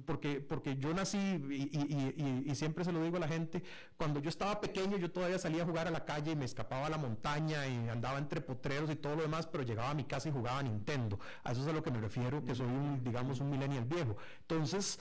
porque, 0.05 0.41
porque 0.41 0.77
yo 0.77 0.93
nací 0.93 1.17
y, 1.17 2.55
siempre 2.55 2.83
se 2.83 2.91
lo 2.91 3.03
digo 3.03 3.17
a 3.17 3.19
la 3.19 3.27
gente, 3.27 3.63
cuando 3.95 4.19
yo 4.19 4.29
estaba 4.29 4.59
pequeño 4.59 4.97
yo 4.97 5.11
todavía 5.11 5.37
salía 5.37 5.63
a 5.63 5.65
jugar 5.65 5.87
a 5.87 5.91
la 5.91 6.05
calle 6.05 6.31
y 6.31 6.35
me 6.35 6.45
escapaba 6.45 6.87
a 6.87 6.89
la 6.89 6.97
montaña 6.97 7.67
y 7.67 7.87
andaba 7.89 8.17
entre 8.17 8.41
potreros 8.41 8.89
y 8.89 8.95
todo 8.95 9.15
lo 9.15 9.21
demás, 9.21 9.47
pero 9.47 9.63
llegaba 9.63 9.91
a 9.91 9.93
mi 9.93 10.05
casa 10.05 10.29
y 10.29 10.31
jugaba 10.31 10.59
a 10.59 10.63
Nintendo. 10.63 11.19
A 11.43 11.51
eso 11.51 11.61
es 11.61 11.67
a 11.67 11.73
lo 11.73 11.83
que 11.83 11.91
me 11.91 11.99
refiero, 11.99 12.43
que 12.43 12.55
soy 12.55 12.67
un, 12.67 13.03
digamos, 13.03 13.39
un 13.39 13.49
millennial 13.49 13.85
viejo. 13.85 14.17
Entonces, 14.41 14.99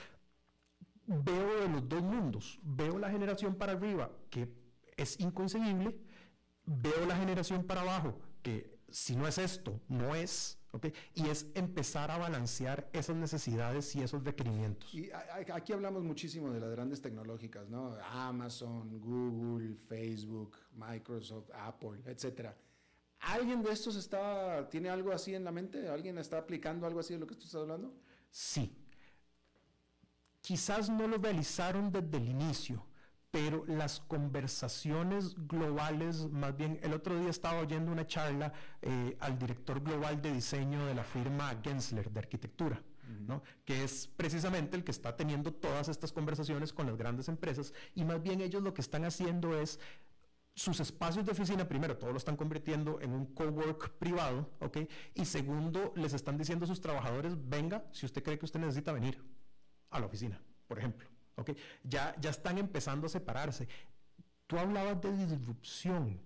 veo 1.06 1.60
de 1.60 1.68
los 1.68 1.88
dos 1.88 2.02
mundos, 2.02 2.58
veo 2.62 2.98
la 2.98 3.10
generación 3.10 3.54
para 3.54 3.72
arriba, 3.72 4.10
que 4.30 4.52
es 4.96 5.18
inconcebible, 5.20 5.96
veo 6.64 7.06
la 7.06 7.16
generación 7.16 7.64
para 7.64 7.82
abajo, 7.82 8.18
que 8.42 8.78
si 8.90 9.16
no 9.16 9.26
es 9.26 9.38
esto, 9.38 9.80
no 9.88 10.14
es, 10.14 10.55
y 11.14 11.28
es 11.28 11.46
empezar 11.54 12.10
a 12.10 12.18
balancear 12.18 12.88
esas 12.92 13.16
necesidades 13.16 13.94
y 13.96 14.02
esos 14.02 14.22
requerimientos. 14.24 14.92
Y 14.94 15.10
aquí 15.52 15.72
hablamos 15.72 16.02
muchísimo 16.02 16.52
de 16.52 16.60
las 16.60 16.70
grandes 16.70 17.00
tecnológicas, 17.00 17.68
¿no? 17.68 17.96
Amazon, 18.10 19.00
Google, 19.00 19.76
Facebook, 19.88 20.56
Microsoft, 20.72 21.50
Apple, 21.54 22.00
etcétera. 22.06 22.56
¿Alguien 23.20 23.62
de 23.62 23.72
estos 23.72 23.96
está, 23.96 24.68
tiene 24.68 24.88
algo 24.88 25.10
así 25.12 25.34
en 25.34 25.44
la 25.44 25.50
mente? 25.50 25.88
¿Alguien 25.88 26.18
está 26.18 26.38
aplicando 26.38 26.86
algo 26.86 27.00
así 27.00 27.14
de 27.14 27.20
lo 27.20 27.26
que 27.26 27.34
tú 27.34 27.44
estás 27.44 27.62
hablando? 27.62 27.94
Sí. 28.30 28.76
Quizás 30.40 30.88
no 30.88 31.08
lo 31.08 31.16
realizaron 31.18 31.90
desde 31.90 32.18
el 32.18 32.28
inicio, 32.28 32.86
pero 33.36 33.66
las 33.66 34.00
conversaciones 34.00 35.34
globales, 35.46 36.26
más 36.30 36.56
bien 36.56 36.80
el 36.82 36.94
otro 36.94 37.20
día 37.20 37.28
estaba 37.28 37.60
oyendo 37.60 37.92
una 37.92 38.06
charla 38.06 38.50
eh, 38.80 39.14
al 39.20 39.38
director 39.38 39.82
global 39.82 40.22
de 40.22 40.32
diseño 40.32 40.86
de 40.86 40.94
la 40.94 41.04
firma 41.04 41.54
Gensler 41.62 42.10
de 42.10 42.18
arquitectura. 42.18 42.82
¿no? 43.28 43.42
que 43.64 43.84
es 43.84 44.08
precisamente 44.08 44.76
el 44.76 44.82
que 44.82 44.90
está 44.90 45.14
teniendo 45.14 45.52
todas 45.52 45.88
estas 45.88 46.12
conversaciones 46.12 46.72
con 46.72 46.86
las 46.86 46.96
grandes 46.96 47.28
empresas 47.28 47.72
y 47.94 48.04
más 48.04 48.20
bien 48.20 48.40
ellos 48.40 48.64
lo 48.64 48.74
que 48.74 48.80
están 48.80 49.04
haciendo 49.04 49.56
es 49.56 49.78
sus 50.54 50.80
espacios 50.80 51.24
de 51.24 51.30
oficina, 51.30 51.68
primero, 51.68 51.96
todos 51.96 52.12
lo 52.12 52.18
están 52.18 52.36
convirtiendo 52.36 53.00
en 53.00 53.12
un 53.12 53.26
cowork 53.26 53.90
privado, 53.98 54.50
¿ok? 54.58 54.78
Y 55.14 55.24
segundo, 55.24 55.92
les 55.94 56.14
están 56.14 56.36
diciendo 56.36 56.64
a 56.64 56.68
sus 56.68 56.80
trabajadores, 56.80 57.36
venga, 57.48 57.84
si 57.92 58.06
usted 58.06 58.24
cree 58.24 58.38
que 58.38 58.46
usted 58.46 58.58
necesita 58.58 58.92
venir 58.92 59.22
a 59.90 60.00
la 60.00 60.06
oficina, 60.06 60.40
por 60.66 60.78
ejemplo. 60.78 61.15
Ya, 61.82 62.14
ya 62.20 62.30
están 62.30 62.58
empezando 62.58 63.06
a 63.06 63.10
separarse. 63.10 63.68
Tú 64.46 64.58
hablabas 64.58 65.00
de 65.00 65.16
disrupción. 65.16 66.20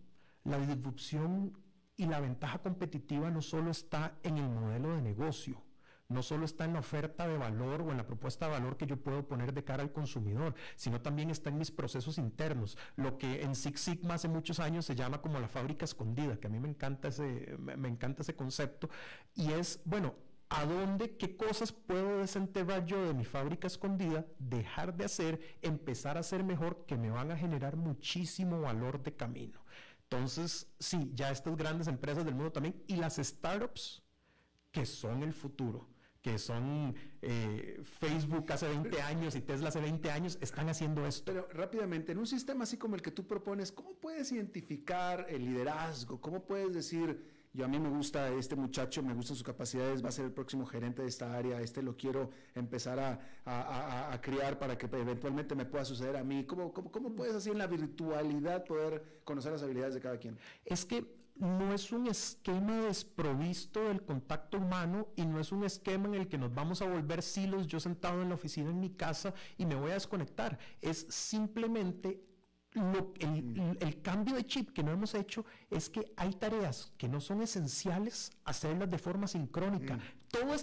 La 0.44 0.58
disrupción 0.58 1.52
y 1.96 2.06
la 2.06 2.20
ventaja 2.20 2.58
competitiva 2.60 3.30
no 3.30 3.42
solo 3.42 3.70
está 3.70 4.14
en 4.22 4.38
el 4.38 4.48
modelo 4.48 4.94
de 4.94 5.02
negocio, 5.02 5.62
no 6.08 6.22
solo 6.22 6.46
está 6.46 6.64
en 6.64 6.72
la 6.72 6.78
oferta 6.78 7.28
de 7.28 7.36
valor 7.36 7.82
o 7.82 7.90
en 7.90 7.98
la 7.98 8.06
propuesta 8.06 8.46
de 8.46 8.52
valor 8.52 8.78
que 8.78 8.86
yo 8.86 8.96
puedo 8.96 9.28
poner 9.28 9.52
de 9.52 9.64
cara 9.64 9.82
al 9.82 9.92
consumidor, 9.92 10.54
sino 10.76 11.02
también 11.02 11.28
está 11.28 11.50
en 11.50 11.58
mis 11.58 11.70
procesos 11.70 12.16
internos, 12.16 12.78
lo 12.96 13.18
que 13.18 13.42
en 13.42 13.54
Six 13.54 13.80
Sigma 13.80 14.14
hace 14.14 14.28
muchos 14.28 14.60
años 14.60 14.86
se 14.86 14.94
llama 14.94 15.20
como 15.20 15.38
la 15.40 15.48
fábrica 15.48 15.84
escondida, 15.84 16.40
que 16.40 16.46
a 16.46 16.50
mí 16.50 16.58
me 16.58 16.70
encanta 16.70 17.08
ese, 17.08 17.54
me 17.58 17.88
encanta 17.88 18.22
ese 18.22 18.34
concepto, 18.34 18.88
y 19.34 19.52
es, 19.52 19.80
bueno, 19.84 20.14
¿A 20.52 20.66
dónde, 20.66 21.16
qué 21.16 21.36
cosas 21.36 21.70
puedo 21.70 22.18
desenterrar 22.18 22.84
yo 22.84 23.06
de 23.06 23.14
mi 23.14 23.24
fábrica 23.24 23.68
escondida, 23.68 24.26
dejar 24.40 24.96
de 24.96 25.04
hacer, 25.04 25.40
empezar 25.62 26.16
a 26.16 26.20
hacer 26.20 26.42
mejor, 26.42 26.84
que 26.86 26.96
me 26.96 27.08
van 27.08 27.30
a 27.30 27.36
generar 27.36 27.76
muchísimo 27.76 28.60
valor 28.60 29.00
de 29.00 29.14
camino? 29.14 29.64
Entonces, 30.02 30.66
sí, 30.80 31.12
ya 31.14 31.30
estas 31.30 31.56
grandes 31.56 31.86
empresas 31.86 32.24
del 32.24 32.34
mundo 32.34 32.50
también 32.50 32.82
y 32.88 32.96
las 32.96 33.16
startups, 33.16 34.02
que 34.72 34.84
son 34.86 35.22
el 35.22 35.32
futuro, 35.32 35.88
que 36.20 36.36
son 36.36 36.96
eh, 37.22 37.80
Facebook 37.84 38.52
hace 38.52 38.66
20 38.66 39.02
años 39.02 39.36
y 39.36 39.42
Tesla 39.42 39.68
hace 39.68 39.80
20 39.80 40.10
años, 40.10 40.36
están 40.40 40.68
haciendo 40.68 41.06
esto. 41.06 41.32
Pero 41.32 41.46
rápidamente, 41.52 42.10
en 42.10 42.18
un 42.18 42.26
sistema 42.26 42.64
así 42.64 42.76
como 42.76 42.96
el 42.96 43.02
que 43.02 43.12
tú 43.12 43.24
propones, 43.24 43.70
¿cómo 43.70 43.94
puedes 43.94 44.32
identificar 44.32 45.26
el 45.28 45.44
liderazgo? 45.44 46.20
¿Cómo 46.20 46.44
puedes 46.44 46.74
decir 46.74 47.39
yo 47.52 47.64
a 47.64 47.68
mí 47.68 47.78
me 47.78 47.88
gusta 47.88 48.28
este 48.28 48.54
muchacho, 48.54 49.02
me 49.02 49.12
gustan 49.12 49.36
sus 49.36 49.44
capacidades, 49.44 50.04
va 50.04 50.10
a 50.10 50.12
ser 50.12 50.26
el 50.26 50.32
próximo 50.32 50.66
gerente 50.66 51.02
de 51.02 51.08
esta 51.08 51.36
área, 51.36 51.60
este 51.60 51.82
lo 51.82 51.96
quiero 51.96 52.30
empezar 52.54 52.98
a, 53.00 54.12
a, 54.12 54.20
criar 54.20 54.58
para 54.58 54.78
que 54.78 54.86
eventualmente 54.86 55.54
me 55.56 55.64
pueda 55.64 55.84
suceder 55.84 56.16
a 56.16 56.22
mí. 56.22 56.44
¿Cómo, 56.44 56.72
cómo, 56.72 56.92
cómo 56.92 57.14
puedes 57.14 57.34
así 57.34 57.50
en 57.50 57.58
la 57.58 57.66
virtualidad 57.66 58.64
poder 58.64 59.20
conocer 59.24 59.50
las 59.52 59.62
habilidades 59.62 59.94
de 59.94 60.00
cada 60.00 60.18
quien? 60.18 60.38
Es 60.64 60.84
que 60.84 61.20
no 61.40 61.72
es 61.72 61.90
un 61.90 62.06
esquema 62.06 62.82
desprovisto 62.82 63.84
del 63.84 64.02
contacto 64.02 64.58
humano 64.58 65.08
y 65.16 65.24
no 65.24 65.40
es 65.40 65.52
un 65.52 65.64
esquema 65.64 66.06
en 66.08 66.14
el 66.14 66.28
que 66.28 66.38
nos 66.38 66.54
vamos 66.54 66.82
a 66.82 66.88
volver 66.88 67.22
silos 67.22 67.66
yo 67.66 67.80
sentado 67.80 68.20
en 68.22 68.28
la 68.28 68.34
oficina 68.34 68.70
en 68.70 68.78
mi 68.78 68.90
casa 68.90 69.32
y 69.56 69.64
me 69.64 69.74
voy 69.74 69.90
a 69.90 69.94
desconectar. 69.94 70.58
Es 70.82 71.06
simplemente 71.08 72.29
el, 72.74 74.00
cambio 74.02 74.34
de 74.34 74.46
chip 74.46 74.70
que 74.70 74.82
no 74.82 74.92
hemos 74.92 75.14
hecho 75.14 75.44
es 75.70 75.90
que 75.90 76.12
hay 76.16 76.32
tareas 76.34 76.92
que 76.96 77.08
no 77.08 77.20
son 77.20 77.42
esenciales 77.42 78.30
hacerlas 78.44 78.90
de 78.90 78.98
forma 78.98 79.26
sincrónica. 79.26 79.98
Todo, 80.30 80.54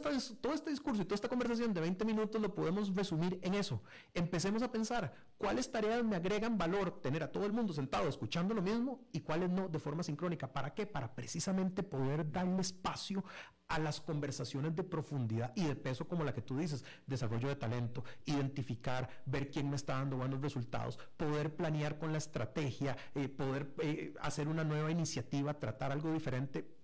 todo 0.42 0.54
este 0.54 0.70
discurso 0.70 1.02
y 1.02 1.06
toda 1.06 1.16
esta 1.16 1.28
conversación 1.28 1.74
de 1.74 1.82
20 1.82 2.06
minutos 2.06 2.42
lo 2.42 2.56
podemos 2.56 2.96
resumir 2.96 3.38
en 3.42 3.54
eso. 3.54 3.82
Empecemos 4.14 4.64
a 4.64 4.72
pensar 4.72 5.14
cuáles 5.38 5.70
tareas 5.70 6.06
me 6.06 6.16
agregan 6.16 6.58
valor 6.58 7.02
tener 7.02 7.22
a 7.22 7.32
todo 7.32 7.46
el 7.46 7.52
mundo 7.52 7.74
sentado 7.74 8.08
escuchando 8.08 8.54
lo 8.54 8.62
mismo 8.62 9.02
y 9.12 9.20
cuáles 9.20 9.50
no 9.50 9.68
de 9.68 9.80
forma 9.80 10.04
sincrónica. 10.04 10.54
¿Para 10.54 10.74
qué? 10.74 10.86
Para 10.86 11.14
precisamente 11.14 11.84
poder 11.84 12.32
darle 12.32 12.62
espacio 12.62 13.26
a 13.68 13.78
las 13.80 14.00
conversaciones 14.00 14.74
de 14.74 14.84
profundidad 14.84 15.52
y 15.54 15.66
de 15.66 15.76
peso 15.76 16.08
como 16.08 16.24
la 16.24 16.34
que 16.34 16.42
tú 16.42 16.58
dices, 16.58 16.86
desarrollo 17.06 17.50
de 17.50 17.58
talento, 17.58 18.06
identificar, 18.26 19.10
ver 19.26 19.52
quién 19.52 19.70
me 19.70 19.76
está 19.76 19.96
dando 19.96 20.16
buenos 20.16 20.42
resultados, 20.42 20.98
poder 21.18 21.54
planear 21.56 22.00
con 22.00 22.14
la 22.14 22.20
estrategia, 22.20 22.96
eh, 23.16 23.28
poder 23.28 23.74
eh, 23.80 24.14
hacer 24.22 24.48
una 24.48 24.64
nueva 24.64 24.92
iniciativa, 24.92 25.60
tratar 25.60 25.92
algo 25.92 26.14
diferente 26.14 26.78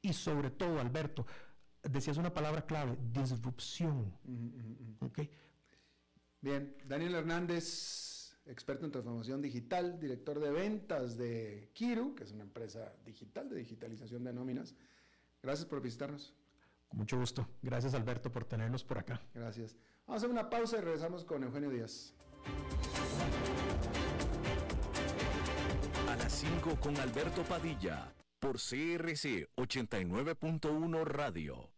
y 0.00 0.12
sobre 0.12 0.50
todo, 0.50 0.80
Alberto, 0.80 1.26
decías 1.90 2.16
una 2.16 2.32
palabra 2.32 2.62
clave, 2.66 2.96
disrupción. 3.12 4.12
Bien, 6.40 6.76
Daniel 6.86 7.14
Hernández, 7.16 8.36
experto 8.46 8.86
en 8.86 8.92
transformación 8.92 9.42
digital, 9.42 9.98
director 9.98 10.38
de 10.40 10.50
ventas 10.50 11.16
de 11.16 11.70
Kiru, 11.74 12.14
que 12.14 12.24
es 12.24 12.32
una 12.32 12.44
empresa 12.44 12.92
digital 13.04 13.48
de 13.48 13.56
digitalización 13.56 14.24
de 14.24 14.32
nóminas. 14.32 14.74
Gracias 15.42 15.66
por 15.66 15.80
visitarnos. 15.80 16.34
Con 16.88 16.98
mucho 16.98 17.18
gusto. 17.18 17.46
Gracias 17.62 17.94
Alberto 17.94 18.30
por 18.32 18.44
tenernos 18.44 18.84
por 18.84 18.98
acá. 18.98 19.20
Gracias. 19.34 19.76
Vamos 20.06 20.22
a 20.22 20.26
hacer 20.26 20.30
una 20.30 20.48
pausa 20.48 20.78
y 20.78 20.80
regresamos 20.80 21.24
con 21.24 21.42
Eugenio 21.42 21.70
Díaz. 21.70 22.14
A 26.08 26.16
las 26.16 26.32
5 26.32 26.80
con 26.80 26.96
Alberto 26.96 27.42
Padilla 27.42 28.14
por 28.38 28.56
CRC 28.56 29.48
89.1 29.56 31.04
Radio. 31.04 31.77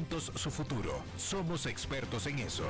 su 0.09 0.51
futuro. 0.51 1.03
Somos 1.17 1.65
expertos 1.65 2.25
en 2.27 2.39
eso. 2.39 2.65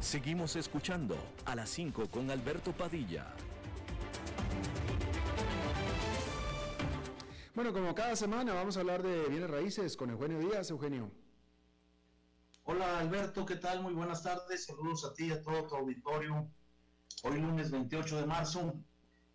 Seguimos 0.00 0.56
escuchando 0.56 1.16
a 1.44 1.54
las 1.54 1.70
5 1.70 2.08
con 2.10 2.30
Alberto 2.30 2.72
Padilla. 2.72 3.34
Bueno, 7.54 7.72
como 7.72 7.94
cada 7.94 8.14
semana 8.14 8.52
vamos 8.52 8.76
a 8.76 8.80
hablar 8.80 9.02
de 9.02 9.28
bienes 9.28 9.50
raíces 9.50 9.96
con 9.96 10.10
Eugenio 10.10 10.38
Díaz. 10.38 10.70
Eugenio. 10.70 11.10
Hola 12.64 12.98
Alberto, 12.98 13.46
¿qué 13.46 13.56
tal? 13.56 13.82
Muy 13.82 13.94
buenas 13.94 14.22
tardes. 14.22 14.66
Saludos 14.66 15.04
a 15.04 15.14
ti 15.14 15.26
y 15.26 15.32
a 15.32 15.42
todo 15.42 15.66
tu 15.66 15.74
auditorio. 15.76 16.48
Hoy 17.22 17.40
lunes 17.40 17.70
28 17.70 18.20
de 18.20 18.26
marzo 18.26 18.74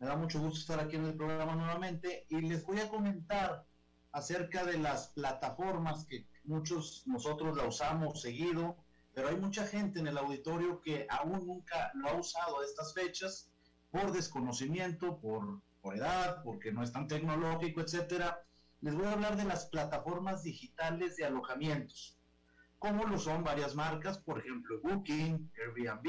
me 0.02 0.08
da 0.08 0.16
mucho 0.16 0.40
gusto 0.40 0.60
estar 0.60 0.80
aquí 0.80 0.96
en 0.96 1.06
el 1.06 1.14
programa 1.14 1.56
nuevamente 1.56 2.26
y 2.30 2.42
les 2.42 2.66
voy 2.66 2.80
a 2.80 2.90
comentar 2.90 3.64
acerca 4.12 4.66
de 4.66 4.80
las 4.80 5.10
plataformas 5.10 6.06
que 6.06 6.26
muchos 6.44 7.04
nosotros 7.06 7.56
la 7.56 7.66
usamos 7.66 8.20
seguido, 8.20 8.76
pero 9.14 9.30
hay 9.30 9.36
mucha 9.36 9.68
gente 9.68 10.00
en 10.00 10.08
el 10.08 10.18
auditorio 10.18 10.82
que 10.82 11.06
aún 11.08 11.46
nunca 11.46 11.92
lo 11.94 12.10
ha 12.10 12.14
usado 12.16 12.60
a 12.60 12.66
estas 12.66 12.96
fechas 12.96 13.52
por 13.92 14.12
desconocimiento, 14.12 15.20
por, 15.20 15.62
por 15.84 15.96
edad, 15.96 16.42
porque 16.44 16.72
no 16.72 16.82
es 16.82 16.92
tan 16.92 17.08
tecnológico, 17.08 17.82
etcétera. 17.82 18.44
Les 18.82 18.96
voy 18.96 19.06
a 19.06 19.12
hablar 19.12 19.38
de 19.38 19.44
las 19.44 19.68
plataformas 19.68 20.42
digitales 20.42 21.16
de 21.16 21.26
alojamientos, 21.26 22.18
como 22.80 23.06
lo 23.06 23.20
son 23.20 23.44
varias 23.44 23.76
marcas, 23.76 24.18
por 24.18 24.40
ejemplo, 24.40 24.82
Booking, 24.82 25.52
Airbnb, 25.60 26.08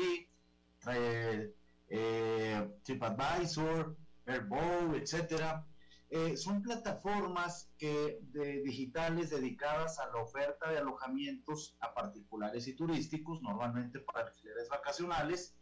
eh, 0.88 1.52
eh, 1.94 2.78
TripAdvisor, 2.84 3.94
Airbow, 4.26 4.94
etcétera. 4.94 5.66
Eh, 6.08 6.36
son 6.36 6.62
plataformas 6.62 7.70
digitales 7.78 9.30
dedicadas 9.30 9.98
a 9.98 10.06
la 10.08 10.22
oferta 10.22 10.70
de 10.70 10.78
alojamientos 10.78 11.76
a 11.80 11.94
particulares 11.94 12.66
y 12.68 12.74
turísticos, 12.74 13.40
normalmente 13.42 14.00
para 14.00 14.26
alquileres 14.26 14.68
vacacionales, 14.68 15.54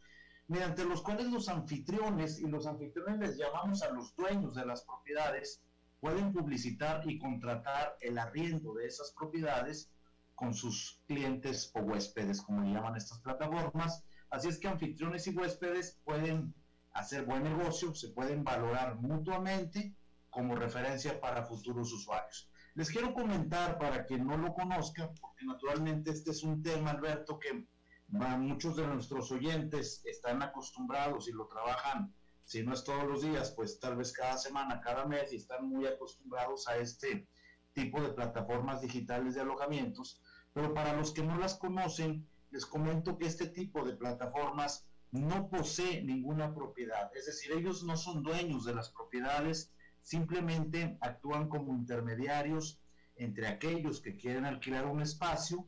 mediante 0.46 0.84
los 0.84 1.02
cuales 1.02 1.26
los 1.26 1.48
anfitriones, 1.48 2.40
y 2.40 2.46
los 2.48 2.66
anfitriones 2.66 3.18
les 3.18 3.36
llamamos 3.36 3.82
a 3.82 3.90
los 3.90 4.14
dueños 4.16 4.54
de 4.54 4.66
las 4.66 4.82
propiedades, 4.82 5.62
pueden 6.00 6.32
publicitar 6.32 7.08
y 7.08 7.18
contratar 7.18 7.96
el 8.00 8.18
arriendo 8.18 8.74
de 8.74 8.86
esas 8.86 9.12
propiedades 9.12 9.90
con 10.34 10.54
sus 10.54 11.00
clientes 11.06 11.70
o 11.74 11.80
huéspedes, 11.80 12.40
como 12.42 12.62
le 12.62 12.72
llaman 12.72 12.96
estas 12.96 13.18
plataformas, 13.20 14.04
Así 14.30 14.48
es 14.48 14.58
que 14.58 14.68
anfitriones 14.68 15.26
y 15.26 15.30
huéspedes 15.30 16.00
pueden 16.04 16.54
hacer 16.92 17.24
buen 17.24 17.42
negocio, 17.42 17.94
se 17.94 18.08
pueden 18.08 18.44
valorar 18.44 18.96
mutuamente 18.96 19.94
como 20.30 20.54
referencia 20.54 21.20
para 21.20 21.44
futuros 21.44 21.92
usuarios. 21.92 22.48
Les 22.74 22.90
quiero 22.90 23.12
comentar 23.12 23.78
para 23.78 24.06
quien 24.06 24.26
no 24.26 24.36
lo 24.36 24.54
conozca, 24.54 25.10
porque 25.20 25.44
naturalmente 25.44 26.12
este 26.12 26.30
es 26.30 26.44
un 26.44 26.62
tema, 26.62 26.90
Alberto, 26.90 27.38
que 27.38 27.66
muchos 28.08 28.76
de 28.76 28.86
nuestros 28.86 29.30
oyentes 29.32 30.02
están 30.04 30.42
acostumbrados 30.42 31.28
y 31.28 31.32
lo 31.32 31.46
trabajan, 31.48 32.14
si 32.44 32.62
no 32.62 32.72
es 32.74 32.84
todos 32.84 33.04
los 33.04 33.22
días, 33.22 33.52
pues 33.52 33.78
tal 33.80 33.96
vez 33.96 34.12
cada 34.12 34.38
semana, 34.38 34.80
cada 34.80 35.04
mes, 35.06 35.32
y 35.32 35.36
están 35.36 35.68
muy 35.68 35.86
acostumbrados 35.86 36.66
a 36.68 36.76
este 36.76 37.28
tipo 37.72 38.00
de 38.00 38.10
plataformas 38.10 38.80
digitales 38.80 39.34
de 39.34 39.40
alojamientos. 39.42 40.20
Pero 40.52 40.74
para 40.74 40.92
los 40.94 41.12
que 41.12 41.22
no 41.22 41.36
las 41.38 41.54
conocen, 41.54 42.28
les 42.50 42.66
comento 42.66 43.16
que 43.16 43.26
este 43.26 43.46
tipo 43.46 43.84
de 43.84 43.96
plataformas 43.96 44.86
no 45.12 45.48
posee 45.48 46.02
ninguna 46.02 46.54
propiedad, 46.54 47.10
es 47.16 47.26
decir, 47.26 47.52
ellos 47.52 47.82
no 47.82 47.96
son 47.96 48.22
dueños 48.22 48.64
de 48.64 48.74
las 48.74 48.90
propiedades, 48.90 49.70
simplemente 50.02 50.96
actúan 51.00 51.48
como 51.48 51.74
intermediarios 51.74 52.78
entre 53.16 53.48
aquellos 53.48 54.00
que 54.00 54.16
quieren 54.16 54.46
alquilar 54.46 54.86
un 54.86 55.02
espacio 55.02 55.66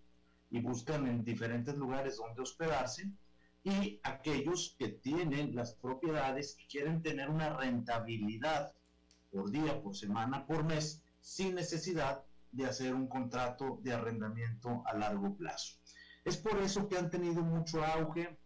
y 0.50 0.60
buscan 0.60 1.06
en 1.06 1.24
diferentes 1.24 1.76
lugares 1.76 2.16
donde 2.16 2.42
hospedarse, 2.42 3.10
y 3.64 4.00
aquellos 4.02 4.74
que 4.78 4.88
tienen 4.88 5.54
las 5.54 5.74
propiedades 5.74 6.56
y 6.58 6.66
quieren 6.66 7.00
tener 7.00 7.30
una 7.30 7.56
rentabilidad 7.56 8.72
por 9.30 9.50
día, 9.50 9.80
por 9.80 9.96
semana, 9.96 10.44
por 10.46 10.64
mes, 10.64 11.00
sin 11.20 11.54
necesidad 11.54 12.24
de 12.50 12.66
hacer 12.66 12.94
un 12.94 13.06
contrato 13.06 13.78
de 13.82 13.92
arrendamiento 13.92 14.82
a 14.86 14.94
largo 14.94 15.36
plazo. 15.36 15.76
Es 16.24 16.36
por 16.36 16.58
eso 16.60 16.88
que 16.88 16.96
han 16.96 17.10
tenido 17.10 17.42
mucho 17.42 17.84
auge, 17.84 18.38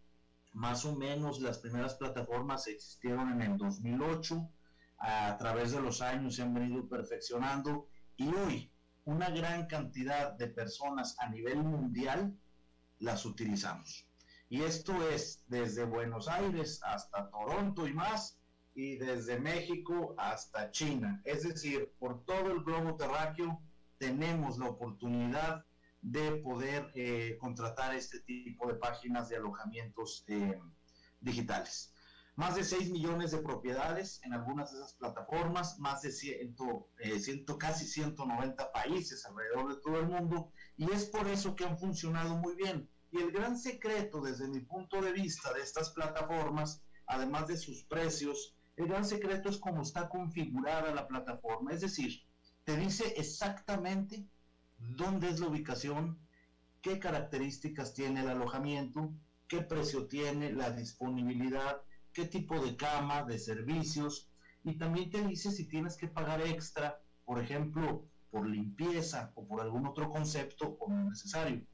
más 0.52 0.84
o 0.86 0.96
menos 0.96 1.40
las 1.40 1.58
primeras 1.58 1.94
plataformas 1.96 2.66
existieron 2.66 3.30
en 3.32 3.42
el 3.42 3.58
2008, 3.58 4.48
a 4.98 5.36
través 5.36 5.72
de 5.72 5.80
los 5.80 6.00
años 6.00 6.36
se 6.36 6.42
han 6.42 6.54
venido 6.54 6.88
perfeccionando 6.88 7.86
y 8.16 8.28
hoy 8.34 8.70
una 9.04 9.28
gran 9.28 9.66
cantidad 9.66 10.32
de 10.32 10.48
personas 10.48 11.16
a 11.18 11.28
nivel 11.28 11.62
mundial 11.62 12.34
las 12.98 13.26
utilizamos. 13.26 14.06
Y 14.48 14.62
esto 14.62 15.08
es 15.10 15.42
desde 15.46 15.84
Buenos 15.84 16.28
Aires 16.28 16.80
hasta 16.82 17.28
Toronto 17.30 17.86
y 17.86 17.92
más, 17.92 18.38
y 18.74 18.96
desde 18.96 19.38
México 19.38 20.14
hasta 20.16 20.70
China. 20.70 21.20
Es 21.24 21.42
decir, 21.42 21.92
por 21.98 22.24
todo 22.24 22.52
el 22.52 22.62
globo 22.62 22.96
terráqueo 22.96 23.60
tenemos 23.98 24.58
la 24.58 24.66
oportunidad 24.66 25.64
de 26.02 26.36
poder 26.36 26.90
eh, 26.94 27.36
contratar 27.40 27.94
este 27.94 28.20
tipo 28.20 28.68
de 28.68 28.74
páginas 28.74 29.28
de 29.28 29.36
alojamientos 29.36 30.24
eh, 30.28 30.58
digitales. 31.20 31.92
Más 32.36 32.54
de 32.54 32.64
6 32.64 32.90
millones 32.90 33.30
de 33.30 33.38
propiedades 33.38 34.20
en 34.22 34.34
algunas 34.34 34.70
de 34.70 34.78
esas 34.78 34.92
plataformas, 34.94 35.78
más 35.78 36.02
de 36.02 36.12
100, 36.12 36.54
eh, 36.98 37.44
casi 37.58 37.86
190 37.86 38.72
países 38.72 39.24
alrededor 39.24 39.74
de 39.74 39.80
todo 39.80 39.98
el 40.00 40.06
mundo, 40.06 40.52
y 40.76 40.90
es 40.92 41.06
por 41.06 41.26
eso 41.28 41.56
que 41.56 41.64
han 41.64 41.78
funcionado 41.78 42.36
muy 42.36 42.54
bien. 42.54 42.90
Y 43.10 43.22
el 43.22 43.32
gran 43.32 43.58
secreto 43.58 44.20
desde 44.20 44.48
mi 44.48 44.60
punto 44.60 45.00
de 45.00 45.12
vista 45.12 45.52
de 45.54 45.62
estas 45.62 45.90
plataformas, 45.90 46.82
además 47.06 47.46
de 47.46 47.56
sus 47.56 47.84
precios, 47.84 48.54
el 48.76 48.88
gran 48.88 49.06
secreto 49.06 49.48
es 49.48 49.56
cómo 49.56 49.80
está 49.80 50.08
configurada 50.08 50.94
la 50.94 51.08
plataforma. 51.08 51.72
Es 51.72 51.80
decir, 51.80 52.22
te 52.64 52.76
dice 52.76 53.14
exactamente 53.16 54.28
dónde 54.88 55.28
es 55.28 55.40
la 55.40 55.48
ubicación, 55.48 56.18
qué 56.82 56.98
características 56.98 57.94
tiene 57.94 58.20
el 58.20 58.28
alojamiento, 58.28 59.12
qué 59.48 59.62
precio 59.62 60.06
tiene, 60.06 60.52
la 60.52 60.70
disponibilidad, 60.70 61.80
qué 62.12 62.26
tipo 62.26 62.64
de 62.64 62.76
cama, 62.76 63.24
de 63.24 63.38
servicios, 63.38 64.28
y 64.64 64.78
también 64.78 65.10
te 65.10 65.22
dice 65.26 65.50
si 65.50 65.68
tienes 65.68 65.96
que 65.96 66.08
pagar 66.08 66.40
extra, 66.40 66.98
por 67.24 67.40
ejemplo, 67.40 68.04
por 68.30 68.48
limpieza 68.48 69.32
o 69.34 69.46
por 69.46 69.60
algún 69.60 69.86
otro 69.86 70.10
concepto 70.10 70.76
como 70.76 71.10
necesario. 71.10 71.64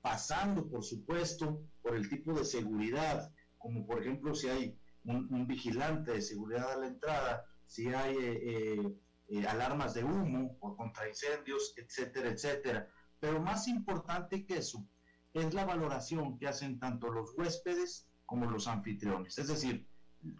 Pasando, 0.00 0.68
por 0.68 0.84
supuesto, 0.84 1.62
por 1.82 1.96
el 1.96 2.08
tipo 2.08 2.32
de 2.32 2.44
seguridad, 2.44 3.32
como 3.58 3.86
por 3.86 4.00
ejemplo 4.00 4.34
si 4.34 4.48
hay 4.48 4.78
un, 5.04 5.46
vigilante 5.46 6.12
de 6.12 6.22
seguridad 6.22 6.72
a 6.72 6.76
la 6.76 6.86
entrada, 6.86 7.44
si 7.66 7.88
hay 7.88 8.16
eh, 8.16 8.40
eh, 8.42 8.92
eh, 9.28 9.46
alarmas 9.46 9.94
de 9.94 10.04
humo 10.04 10.56
o 10.60 10.76
contra 10.76 11.08
incendios, 11.08 11.74
etcétera, 11.76 12.30
etcétera. 12.30 12.88
Pero 13.18 13.40
más 13.40 13.68
importante 13.68 14.44
que 14.44 14.58
eso 14.58 14.86
es 15.32 15.52
la 15.54 15.64
valoración 15.64 16.38
que 16.38 16.48
hacen 16.48 16.78
tanto 16.78 17.10
los 17.10 17.32
huéspedes 17.36 18.06
como 18.24 18.50
los 18.50 18.66
anfitriones, 18.66 19.38
es 19.38 19.48
decir, 19.48 19.86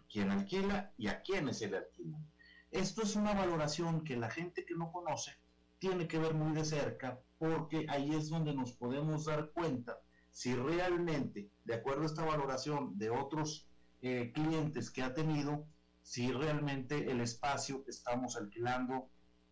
quien 0.09 0.30
alquila 0.30 0.93
y 0.97 1.09
a 1.09 1.22
quienes 1.22 1.59
se 1.59 1.68
le 1.68 1.78
alquilan. 1.78 2.26
Esto 2.70 3.03
es 3.03 3.14
una 3.16 3.32
valoración 3.32 4.05
que 4.05 4.16
la 4.16 4.30
gente 4.30 4.64
que 4.64 4.74
no 4.74 4.91
conoce 4.91 5.32
tiene 5.78 6.09
que 6.09 6.18
ver 6.18 6.34
muy 6.34 6.53
de 6.55 6.64
cerca 6.64 7.18
porque 7.39 7.87
ahí 7.89 8.14
es 8.14 8.28
donde 8.28 8.55
nos 8.55 8.72
podemos 8.72 9.26
dar 9.26 9.51
cuenta 9.53 9.99
si 10.30 10.55
realmente, 10.55 11.49
de 11.64 11.74
acuerdo 11.74 12.03
a 12.03 12.07
esta 12.07 12.24
valoración 12.24 12.99
de 12.99 13.11
otros 13.11 13.66
eh, 14.03 14.32
clientes 14.34 14.91
que 14.91 15.03
ha 15.03 15.14
tenido, 15.14 15.66
si 16.07 16.31
realmente 16.31 17.11
el 17.11 17.21
espacio 17.21 17.83
que 17.83 17.91
estamos 17.91 18.37
alquilando 18.37 19.11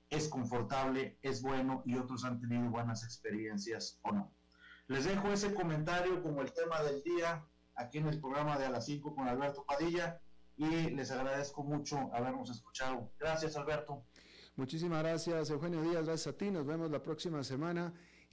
es 0.09 0.29
confortable, 0.29 1.19
es 1.21 1.43
bueno 1.43 1.83
y 1.85 1.97
otros 1.97 2.25
han 2.25 2.41
tenido 2.41 2.71
buenas 2.71 3.03
experiencias 3.03 3.99
o 4.03 4.13
no. 4.13 4.33
Les 4.87 5.05
dejo 5.05 5.33
ese 5.33 5.53
comentario 5.53 6.23
como 6.23 6.43
el 6.43 6.53
tema 6.53 6.81
del 6.85 7.03
día 7.03 7.45
aquí 7.75 7.99
en 7.99 8.07
el 8.07 8.21
programa 8.21 8.57
de 8.57 8.67
a 8.67 8.71
las 8.71 8.87
5 8.87 9.17
con 9.17 9.27
Alberto 9.27 9.65
Padilla 9.67 10.21
y 10.57 10.91
les 10.91 11.11
agradezco 11.11 11.65
mucho 11.65 12.15
habernos 12.15 12.49
escuchado. 12.51 13.13
Gracias 13.19 13.57
Alberto. 13.57 14.05
Muchísimas 14.55 15.03
gracias 15.03 15.51
Eugenio 15.51 15.83
Díaz, 15.83 16.07
gracias 16.07 16.33
a 16.33 16.39
ti, 16.39 16.53
nos 16.53 16.65
vemos 16.65 16.89
la 16.89 17.03
próxima 17.03 17.43
semana. 17.43 17.93